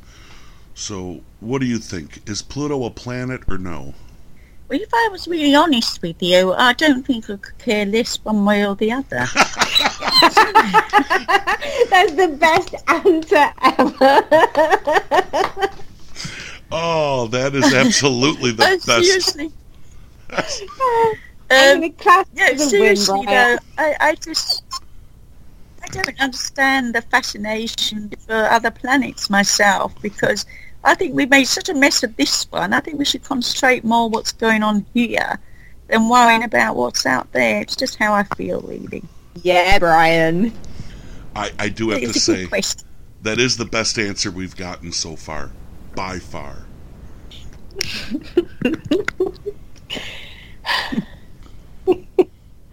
So, 0.73 1.21
what 1.39 1.61
do 1.61 1.67
you 1.67 1.77
think? 1.77 2.27
Is 2.27 2.41
Pluto 2.41 2.85
a 2.85 2.89
planet 2.89 3.43
or 3.47 3.59
no? 3.59 3.93
Well, 4.69 4.79
if 4.79 4.93
I 4.93 5.09
was 5.11 5.27
really 5.27 5.55
honest 5.55 6.01
with 6.01 6.21
you, 6.21 6.53
I 6.53 6.73
don't 6.73 7.05
think 7.05 7.29
I 7.29 7.37
could 7.37 7.57
care 7.57 7.85
less 7.85 8.23
one 8.23 8.45
way 8.45 8.65
or 8.65 8.75
the 8.75 8.91
other. 8.91 9.25
That's 11.89 12.13
the 12.13 12.37
best 12.39 12.75
answer 12.87 13.51
ever. 13.61 15.69
Oh, 16.71 17.27
that 17.27 17.55
is 17.55 17.73
absolutely 17.73 18.51
the 18.51 18.63
Oh, 18.63 18.77
best. 18.85 18.85
seriously. 18.85 19.51
I'm 20.31 21.49
Um, 21.49 21.81
gonna 21.81 21.89
class 21.93 22.25
no, 22.33 22.43
as 22.45 22.61
a 22.61 22.79
win, 22.79 22.95
seriously 22.95 23.25
though, 23.25 23.57
I, 23.77 23.95
I 23.99 24.15
just 24.15 24.63
I 25.83 25.87
don't 25.87 26.21
understand 26.21 26.93
the 26.93 27.01
fascination 27.01 28.11
for 28.27 28.35
other 28.35 28.69
planets 28.69 29.29
myself 29.29 29.93
because 30.01 30.45
I 30.83 30.95
think 30.95 31.13
we 31.13 31.25
made 31.25 31.45
such 31.45 31.69
a 31.69 31.73
mess 31.73 32.03
of 32.03 32.15
this 32.15 32.45
one. 32.51 32.73
I 32.73 32.79
think 32.79 32.97
we 32.97 33.05
should 33.05 33.23
concentrate 33.23 33.83
more 33.83 34.09
what's 34.09 34.31
going 34.31 34.63
on 34.63 34.85
here 34.93 35.39
than 35.87 36.07
worrying 36.07 36.43
about 36.43 36.75
what's 36.75 37.05
out 37.05 37.31
there. 37.33 37.61
It's 37.61 37.75
just 37.75 37.97
how 37.97 38.13
I 38.13 38.23
feel, 38.35 38.61
really. 38.61 39.03
Yeah, 39.41 39.77
Brian. 39.79 40.53
I, 41.35 41.51
I 41.59 41.69
do 41.69 41.89
have 41.89 41.99
to 41.99 42.05
It's 42.05 42.27
a 42.29 42.47
say 42.47 42.61
that 43.21 43.39
is 43.39 43.57
the 43.57 43.65
best 43.65 43.99
answer 43.99 44.31
we've 44.31 44.55
gotten 44.55 44.91
so 44.91 45.15
far, 45.15 45.51
by 45.95 46.19
far. 46.19 46.65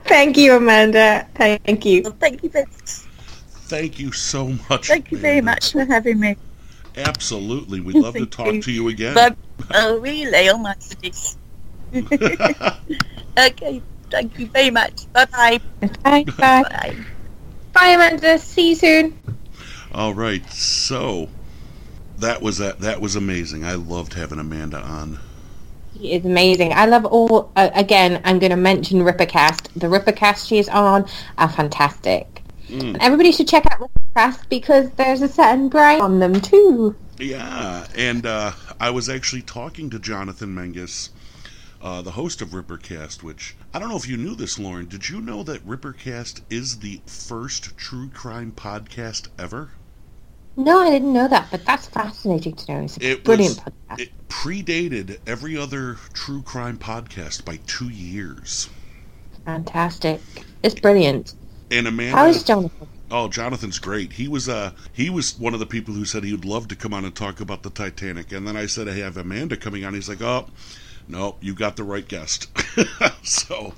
Thank 0.05 0.37
you, 0.37 0.55
Amanda. 0.57 1.27
Thank 1.35 1.85
you. 1.85 2.03
Well, 2.03 2.17
thank 2.21 2.43
you 2.45 2.51
very, 2.51 2.67
Thank 3.69 3.99
you 3.99 4.13
so 4.13 4.57
much. 4.71 4.87
thank 4.87 5.11
you 5.11 5.19
very 5.19 5.41
much 5.41 5.73
for 5.73 5.85
having 5.85 6.21
me. 6.21 6.37
Absolutely, 6.97 7.81
we'd 7.81 7.97
love 7.97 8.15
to 8.15 8.27
talk 8.27 8.63
to 8.63 8.73
you 8.73 8.89
again. 8.89 9.15
But 9.15 9.37
oh, 9.75 9.99
really? 9.99 10.49
Oh 10.49 10.59
my 10.59 10.75
goodness. 10.89 11.37
okay. 13.39 13.83
Thank 14.11 14.39
you 14.39 14.47
very 14.47 14.71
much. 14.71 15.13
Bye-bye. 15.13 15.61
Bye. 16.03 16.25
Bye. 16.25 16.63
Bye. 16.63 16.97
Bye, 17.73 17.89
Amanda. 17.89 18.39
See 18.39 18.71
you 18.71 18.75
soon. 18.75 19.19
All 19.93 20.15
right, 20.15 20.49
so 20.51 21.29
that 22.19 22.43
was 22.43 22.59
that. 22.59 22.81
That 22.81 23.01
was 23.01 23.17
amazing. 23.17 23.65
I 23.65 23.75
loved 23.75 24.15
having 24.15 24.39
Amanda 24.39 24.79
on. 24.79 25.19
He 25.99 26.13
is 26.13 26.25
amazing. 26.25 26.73
I 26.73 26.87
love 26.87 27.05
all. 27.05 27.51
Uh, 27.57 27.71
again, 27.75 28.21
I'm 28.25 28.39
going 28.39 28.51
to 28.51 28.57
mention 28.57 29.01
Rippercast. 29.01 29.69
The 29.75 29.87
Rippercast 29.87 30.47
she 30.47 30.59
is 30.59 30.69
on 30.69 31.07
are 31.39 31.49
fantastic. 31.49 32.36
Mm. 32.69 32.97
Everybody 33.01 33.33
should 33.33 33.49
check 33.49 33.65
out 33.71 33.81
Rippercast 33.81 34.49
because 34.49 34.91
there's 34.93 35.23
a 35.23 35.29
certain 35.29 35.69
Brian 35.69 36.01
on 36.01 36.19
them 36.19 36.41
too. 36.41 36.97
Yeah, 37.19 37.87
and 37.97 38.27
uh, 38.27 38.53
I 38.81 38.91
was 38.91 39.09
actually 39.09 39.43
talking 39.43 39.89
to 39.91 39.99
Jonathan 39.99 40.55
Menges, 40.55 41.11
uh, 41.81 42.03
the 42.03 42.11
host 42.11 42.43
of 42.43 42.49
Rippercast, 42.51 43.23
which 43.23 43.57
I 43.73 43.79
don't 43.79 43.89
know 43.89 43.97
if 43.97 44.09
you 44.09 44.17
knew 44.17 44.35
this, 44.35 44.59
Lauren. 44.59 44.87
Did 44.87 45.09
you 45.09 45.21
know 45.21 45.43
that 45.45 45.67
Rippercast 45.67 46.43
is 46.51 46.79
the 46.81 47.01
first 47.07 47.77
true 47.77 48.09
crime 48.11 48.53
podcast 48.55 49.29
ever? 49.39 49.71
No, 50.59 50.81
I 50.81 50.91
didn't 50.91 51.13
know 51.13 51.29
that, 51.29 51.49
but 51.51 51.65
that's 51.67 51.87
fascinating 51.87 52.55
to 52.55 52.73
know. 52.73 52.81
It's 52.85 52.97
a 52.99 53.11
It 53.13 53.25
brilliant 53.25 53.61
was- 53.65 53.75
podcast. 53.91 54.01
It 54.01 54.29
predated 54.29 55.19
every 55.27 55.57
other 55.57 55.99
true 56.15 56.43
crime 56.43 56.79
podcast 56.79 57.45
by 57.45 57.59
two 57.67 57.89
years. 57.91 58.69
Fantastic. 59.45 60.21
It's 60.63 60.75
brilliant. 60.75 61.35
And 61.71 61.87
Amanda, 61.89 62.17
How 62.17 62.27
is 62.27 62.45
Jonathan? 62.45 62.89
oh, 63.11 63.29
Jonathan's 63.29 63.79
great. 63.79 64.13
He 64.13 64.29
was 64.29 64.49
uh 64.49 64.73
he 64.93 65.11
was 65.11 65.39
one 65.39 65.55
of 65.55 65.61
the 65.61 65.67
people 65.67 65.95
who 65.95 66.05
said 66.05 66.25
he 66.25 66.33
would 66.33 66.45
love 66.45 66.69
to 66.69 66.77
come 66.77 66.95
on 66.95 67.05
and 67.05 67.15
talk 67.15 67.41
about 67.41 67.63
the 67.63 67.71
Titanic. 67.71 68.33
And 68.33 68.47
then 68.47 68.57
I 68.57 68.67
said 68.67 68.89
I 68.89 68.95
have 68.95 69.17
Amanda 69.17 69.57
coming 69.57 69.85
on. 69.85 69.95
He's 69.95 70.09
like, 70.09 70.23
oh, 70.23 70.47
no, 71.09 71.37
you 71.41 71.55
got 71.55 71.77
the 71.77 71.85
right 71.85 72.07
guest. 72.07 72.49
so 73.23 73.75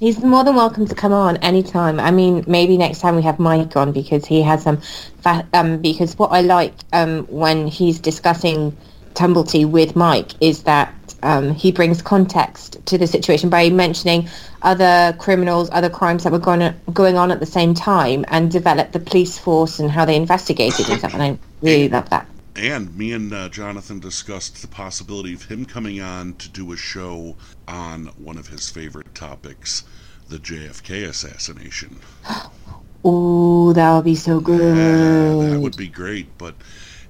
He's 0.00 0.22
more 0.22 0.44
than 0.44 0.56
welcome 0.56 0.86
to 0.88 0.94
come 0.94 1.12
on 1.12 1.36
anytime. 1.38 2.00
I 2.00 2.10
mean, 2.10 2.44
maybe 2.48 2.76
next 2.76 3.00
time 3.00 3.16
we 3.16 3.22
have 3.22 3.38
Mike 3.38 3.76
on 3.76 3.92
because 3.92 4.26
he 4.26 4.42
has 4.42 4.62
some. 4.64 4.78
Fa- 5.22 5.46
um, 5.54 5.78
because 5.80 6.18
what 6.18 6.32
I 6.32 6.40
like 6.42 6.74
um, 6.92 7.26
when 7.28 7.68
he's 7.68 8.00
discussing 8.00 8.76
Tumblety 9.14 9.64
with 9.64 9.94
Mike 9.96 10.32
is 10.40 10.64
that 10.64 10.92
um, 11.24 11.54
he 11.54 11.72
brings 11.72 12.02
context 12.02 12.84
to 12.86 12.98
the 12.98 13.06
situation 13.06 13.48
by 13.48 13.70
mentioning 13.70 14.28
other 14.62 15.16
criminals, 15.18 15.68
other 15.72 15.90
crimes 15.90 16.22
that 16.24 16.32
were 16.32 16.38
going 16.38 16.74
going 16.92 17.16
on 17.16 17.30
at 17.30 17.40
the 17.40 17.46
same 17.46 17.74
time, 17.74 18.24
and 18.28 18.50
develop 18.50 18.92
the 18.92 19.00
police 19.00 19.38
force 19.38 19.80
and 19.80 19.90
how 19.90 20.04
they 20.04 20.16
investigated 20.16 20.88
and 20.88 20.98
stuff. 20.98 21.14
And 21.14 21.22
I 21.22 21.38
really 21.62 21.88
love 21.88 22.10
that. 22.10 22.26
And 22.56 22.96
me 22.96 23.12
and 23.12 23.32
uh, 23.32 23.48
Jonathan 23.48 23.98
discussed 23.98 24.62
the 24.62 24.68
possibility 24.68 25.34
of 25.34 25.44
him 25.44 25.64
coming 25.64 26.00
on 26.00 26.34
to 26.34 26.48
do 26.48 26.72
a 26.72 26.76
show 26.76 27.36
on 27.66 28.06
one 28.16 28.38
of 28.38 28.46
his 28.46 28.70
favorite 28.70 29.12
topics, 29.14 29.82
the 30.28 30.38
JFK 30.38 31.08
assassination. 31.08 31.98
oh, 33.04 33.72
that 33.72 33.94
would 33.96 34.04
be 34.04 34.14
so 34.14 34.38
good. 34.38 34.60
Uh, 34.60 35.50
that 35.50 35.58
would 35.58 35.76
be 35.76 35.88
great. 35.88 36.38
But 36.38 36.54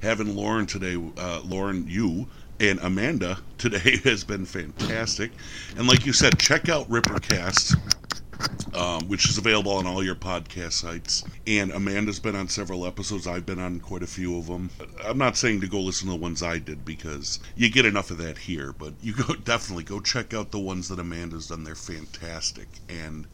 having 0.01 0.35
Lauren 0.35 0.65
today, 0.65 0.97
uh, 1.19 1.43
Lauren, 1.45 1.87
you 1.89 2.27
and 2.61 2.79
Amanda 2.81 3.39
today 3.59 3.97
has 4.05 4.25
been 4.25 4.45
fantastic. 4.45 5.33
And 5.77 5.87
like 5.87 6.07
you 6.07 6.13
said, 6.13 6.39
check 6.39 6.69
out 6.69 6.89
Rippercast. 6.89 7.77
Um, 8.75 9.07
which 9.07 9.29
is 9.29 9.39
available 9.39 9.71
on 9.73 9.87
all 9.87 10.03
your 10.03 10.17
podcast 10.17 10.73
sites. 10.73 11.23
And 11.47 11.71
Amanda's 11.71 12.19
been 12.19 12.35
on 12.35 12.49
several 12.49 12.85
episodes. 12.85 13.29
I've 13.29 13.47
been 13.47 13.61
on 13.61 13.79
quite 13.79 14.03
a 14.03 14.09
few 14.09 14.37
of 14.37 14.49
them. 14.49 14.69
I'm 15.05 15.17
not 15.17 15.37
saying 15.37 15.61
to 15.61 15.69
go 15.69 15.79
listen 15.81 16.09
to 16.09 16.15
the 16.15 16.21
ones 16.21 16.43
I 16.43 16.59
did 16.59 16.85
because 16.85 17.39
you 17.55 17.71
get 17.71 17.87
enough 17.87 18.11
of 18.11 18.19
that 18.19 18.37
here, 18.37 18.73
but 18.73 18.95
you 19.01 19.15
go 19.15 19.35
definitely 19.45 19.85
go 19.85 20.01
check 20.01 20.35
out 20.35 20.51
the 20.51 20.59
ones 20.59 20.89
that 20.89 20.99
Amanda's 20.99 21.47
done. 21.47 21.63
They're 21.63 21.77
fantastic. 21.77 22.67
And 22.89 23.27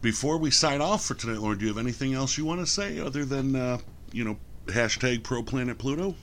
before 0.00 0.38
we 0.38 0.52
sign 0.52 0.80
off 0.80 1.04
for 1.04 1.14
tonight, 1.14 1.40
Lauren, 1.40 1.58
do 1.58 1.64
you 1.64 1.72
have 1.72 1.78
anything 1.78 2.14
else 2.14 2.38
you 2.38 2.44
want 2.44 2.60
to 2.60 2.66
say 2.66 3.00
other 3.00 3.24
than 3.24 3.56
uh, 3.56 3.78
you 4.12 4.24
know 4.24 4.38
hashtag 4.66 5.24
Pro 5.24 5.42
Planet 5.42 5.76
Pluto? 5.76 6.14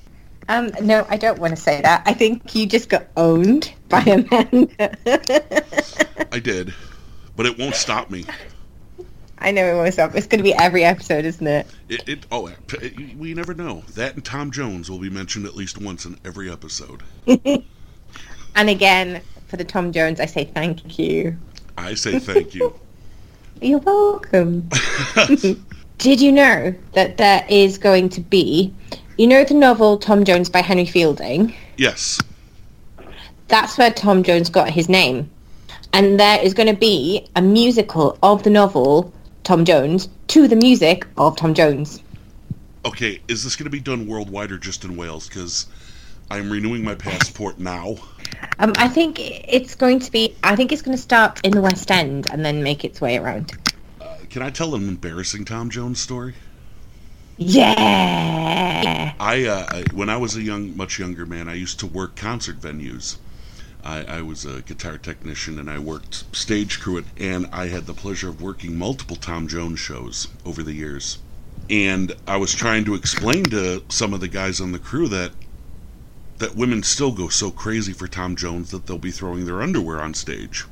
Um, 0.49 0.71
no, 0.81 1.05
I 1.09 1.17
don't 1.17 1.39
want 1.39 1.55
to 1.55 1.61
say 1.61 1.81
that. 1.81 2.03
I 2.05 2.13
think 2.13 2.55
you 2.55 2.65
just 2.65 2.89
got 2.89 3.07
owned 3.17 3.73
by 3.89 4.01
Amanda. 4.01 4.97
I 6.31 6.39
did, 6.39 6.73
but 7.35 7.45
it 7.45 7.57
won't 7.57 7.75
stop 7.75 8.09
me. 8.09 8.25
I 9.39 9.51
know 9.51 9.65
it 9.65 9.75
won't 9.75 9.93
stop. 9.93 10.15
It's 10.15 10.25
going 10.25 10.39
to 10.39 10.43
be 10.43 10.53
every 10.53 10.83
episode, 10.83 11.25
isn't 11.25 11.45
it? 11.45 11.67
It, 11.89 12.09
it 12.09 12.25
oh, 12.31 12.47
it, 12.47 13.17
we 13.17 13.33
never 13.33 13.53
know. 13.53 13.83
That 13.93 14.15
and 14.15 14.25
Tom 14.25 14.51
Jones 14.51 14.89
will 14.89 14.99
be 14.99 15.09
mentioned 15.09 15.45
at 15.45 15.55
least 15.55 15.79
once 15.79 16.05
in 16.05 16.17
every 16.25 16.49
episode. 16.49 17.03
And 18.57 18.71
again, 18.71 19.21
for 19.47 19.55
the 19.55 19.63
Tom 19.63 19.91
Jones, 19.91 20.19
I 20.19 20.25
say 20.25 20.45
thank 20.45 20.97
you. 20.97 21.37
I 21.77 21.93
say 21.93 22.17
thank 22.17 22.55
you. 22.55 22.73
You're 23.61 23.77
welcome. 23.77 24.67
Did 25.99 26.19
you 26.19 26.31
know 26.31 26.73
that 26.93 27.17
there 27.17 27.45
is 27.47 27.77
going 27.77 28.09
to 28.09 28.21
be, 28.21 28.73
you 29.17 29.27
know, 29.27 29.43
the 29.43 29.53
novel 29.53 29.97
Tom 29.97 30.23
Jones 30.23 30.49
by 30.49 30.61
Henry 30.61 30.85
Fielding? 30.85 31.53
yes, 31.77 32.19
That's 33.47 33.77
where 33.77 33.91
Tom 33.91 34.23
Jones 34.23 34.49
got 34.49 34.69
his 34.69 34.89
name. 34.89 35.29
And 35.93 36.19
there 36.19 36.41
is 36.41 36.53
going 36.53 36.67
to 36.67 36.79
be 36.79 37.27
a 37.35 37.41
musical 37.41 38.17
of 38.21 38.43
the 38.43 38.49
novel 38.49 39.11
Tom 39.43 39.65
Jones 39.65 40.09
to 40.27 40.47
the 40.47 40.55
music 40.55 41.07
of 41.17 41.37
Tom 41.37 41.53
Jones. 41.53 42.01
okay. 42.85 43.19
Is 43.27 43.43
this 43.43 43.55
going 43.55 43.65
to 43.65 43.69
be 43.69 43.79
done 43.79 44.07
worldwide 44.07 44.51
or 44.51 44.57
just 44.57 44.83
in 44.83 44.97
Wales? 44.97 45.27
Because 45.27 45.65
I'm 46.29 46.51
renewing 46.51 46.83
my 46.83 46.95
passport 46.95 47.57
now. 47.57 47.95
Um, 48.59 48.73
I 48.77 48.87
think 48.89 49.17
it's 49.19 49.75
going 49.75 49.99
to 49.99 50.11
be. 50.11 50.35
I 50.43 50.55
think 50.55 50.71
it's 50.71 50.81
going 50.81 50.95
to 50.95 51.01
start 51.01 51.39
in 51.43 51.51
the 51.51 51.61
West 51.61 51.89
End 51.89 52.27
and 52.31 52.45
then 52.45 52.61
make 52.63 52.83
its 52.83 52.99
way 52.99 53.17
around. 53.17 53.53
Uh, 54.01 54.17
can 54.29 54.41
I 54.41 54.49
tell 54.49 54.75
an 54.75 54.87
embarrassing 54.87 55.45
Tom 55.45 55.69
Jones 55.69 55.99
story? 56.01 56.35
Yeah. 57.37 59.13
I, 59.19 59.45
uh, 59.45 59.83
when 59.91 60.09
I 60.09 60.17
was 60.17 60.35
a 60.35 60.41
young, 60.41 60.75
much 60.75 60.99
younger 60.99 61.25
man, 61.25 61.47
I 61.47 61.53
used 61.55 61.79
to 61.79 61.87
work 61.87 62.15
concert 62.15 62.59
venues. 62.59 63.17
I, 63.83 64.03
I 64.03 64.21
was 64.21 64.45
a 64.45 64.61
guitar 64.61 64.97
technician 64.97 65.59
and 65.59 65.69
I 65.69 65.79
worked 65.79 66.35
stage 66.35 66.79
crew, 66.79 67.03
and 67.17 67.47
I 67.53 67.67
had 67.67 67.85
the 67.85 67.93
pleasure 67.93 68.29
of 68.29 68.41
working 68.41 68.77
multiple 68.77 69.15
Tom 69.15 69.47
Jones 69.47 69.79
shows 69.79 70.27
over 70.45 70.63
the 70.63 70.73
years. 70.73 71.19
And 71.69 72.13
I 72.27 72.37
was 72.37 72.53
trying 72.53 72.85
to 72.85 72.95
explain 72.95 73.43
to 73.45 73.83
some 73.89 74.13
of 74.13 74.19
the 74.21 74.27
guys 74.27 74.59
on 74.59 74.71
the 74.71 74.79
crew 74.79 75.07
that 75.09 75.33
that 76.39 76.55
women 76.55 76.83
still 76.83 77.11
go 77.11 77.29
so 77.29 77.49
crazy 77.49 77.93
for 77.93 78.07
Tom 78.07 78.35
Jones 78.35 78.71
that 78.71 78.85
they'll 78.85 78.97
be 78.99 79.11
throwing 79.11 79.45
their 79.45 79.61
underwear 79.61 80.01
on 80.01 80.13
stage. 80.13 80.65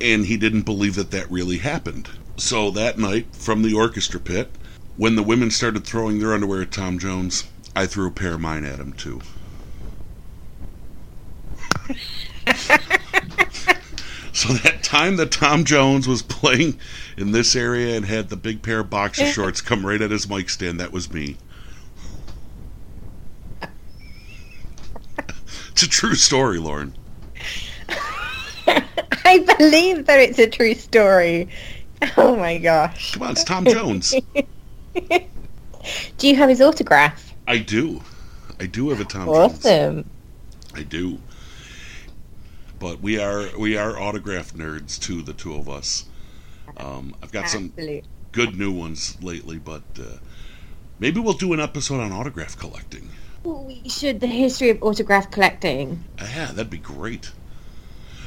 And 0.00 0.26
he 0.26 0.36
didn't 0.38 0.62
believe 0.62 0.94
that 0.94 1.10
that 1.10 1.30
really 1.30 1.58
happened. 1.58 2.08
So 2.38 2.70
that 2.70 2.98
night, 2.98 3.34
from 3.36 3.62
the 3.62 3.74
orchestra 3.74 4.18
pit, 4.18 4.50
when 4.96 5.16
the 5.16 5.22
women 5.22 5.50
started 5.50 5.84
throwing 5.84 6.18
their 6.18 6.32
underwear 6.32 6.62
at 6.62 6.72
Tom 6.72 6.98
Jones, 6.98 7.44
I 7.74 7.86
threw 7.86 8.08
a 8.08 8.10
pair 8.10 8.34
of 8.34 8.40
mine 8.40 8.64
at 8.64 8.78
him 8.78 8.92
too. 8.92 9.20
so 14.32 14.52
that 14.54 14.80
time 14.82 15.16
that 15.16 15.30
Tom 15.30 15.64
Jones 15.64 16.06
was 16.06 16.22
playing 16.22 16.78
in 17.16 17.32
this 17.32 17.56
area 17.56 17.96
and 17.96 18.04
had 18.04 18.28
the 18.28 18.36
big 18.36 18.62
pair 18.62 18.80
of 18.80 18.90
boxer 18.90 19.26
shorts 19.26 19.60
come 19.60 19.86
right 19.86 20.00
at 20.00 20.10
his 20.10 20.28
mic 20.28 20.50
stand, 20.50 20.80
that 20.80 20.92
was 20.92 21.12
me. 21.12 21.36
it's 25.70 25.82
a 25.82 25.88
true 25.88 26.14
story, 26.14 26.58
Lauren. 26.58 26.94
I 28.66 29.38
believe 29.58 30.06
that 30.06 30.20
it's 30.20 30.38
a 30.38 30.48
true 30.48 30.74
story. 30.74 31.48
Oh 32.16 32.36
my 32.36 32.58
gosh. 32.58 33.12
Come 33.14 33.22
on, 33.22 33.32
it's 33.32 33.44
Tom 33.44 33.64
Jones. 33.64 34.14
Do 36.18 36.28
you 36.28 36.36
have 36.36 36.48
his 36.48 36.60
autograph? 36.60 37.34
I 37.46 37.58
do. 37.58 38.02
I 38.58 38.66
do 38.66 38.90
have 38.90 39.00
a 39.00 39.04
Tom 39.04 39.26
Jones. 39.26 39.64
Awesome. 39.64 40.10
I 40.74 40.82
do. 40.82 41.18
But 42.78 43.00
we 43.00 43.18
are 43.18 43.46
we 43.58 43.76
are 43.76 43.98
autograph 43.98 44.52
nerds 44.52 44.98
too, 44.98 45.22
the 45.22 45.32
two 45.32 45.54
of 45.54 45.68
us. 45.68 46.06
Um, 46.76 47.14
I've 47.22 47.32
got 47.32 47.48
some 47.48 47.72
good 48.32 48.58
new 48.58 48.72
ones 48.72 49.20
lately, 49.22 49.58
but 49.58 49.82
uh, 49.98 50.18
maybe 50.98 51.20
we'll 51.20 51.34
do 51.34 51.52
an 51.52 51.60
episode 51.60 52.00
on 52.00 52.12
autograph 52.12 52.56
collecting. 52.56 53.08
Well, 53.42 53.64
we 53.64 53.88
should. 53.88 54.20
The 54.20 54.26
history 54.26 54.70
of 54.70 54.82
autograph 54.82 55.30
collecting. 55.30 56.04
Yeah, 56.18 56.52
that'd 56.52 56.70
be 56.70 56.78
great. 56.78 57.32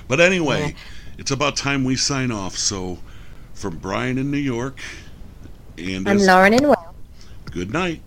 But 0.08 0.20
anyway, 0.20 0.76
it's 1.18 1.32
about 1.32 1.56
time 1.56 1.84
we 1.84 1.96
sign 1.96 2.32
off. 2.32 2.58
So, 2.58 3.00
from 3.54 3.78
Brian 3.78 4.18
in 4.18 4.32
New 4.32 4.38
York, 4.38 4.82
and 5.78 6.08
I'm 6.08 6.18
as- 6.18 6.28
Lauren 6.28 6.54
in 6.54 6.64
Wales. 6.64 6.78
good 7.52 7.72
night. 7.72 8.02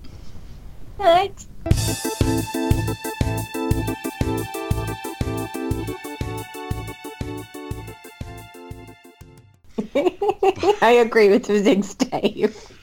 Right. 0.98 1.46
I 10.82 10.90
agree 11.04 11.28
with 11.28 11.46
Physics 11.46 11.94
Dave. 11.94 12.72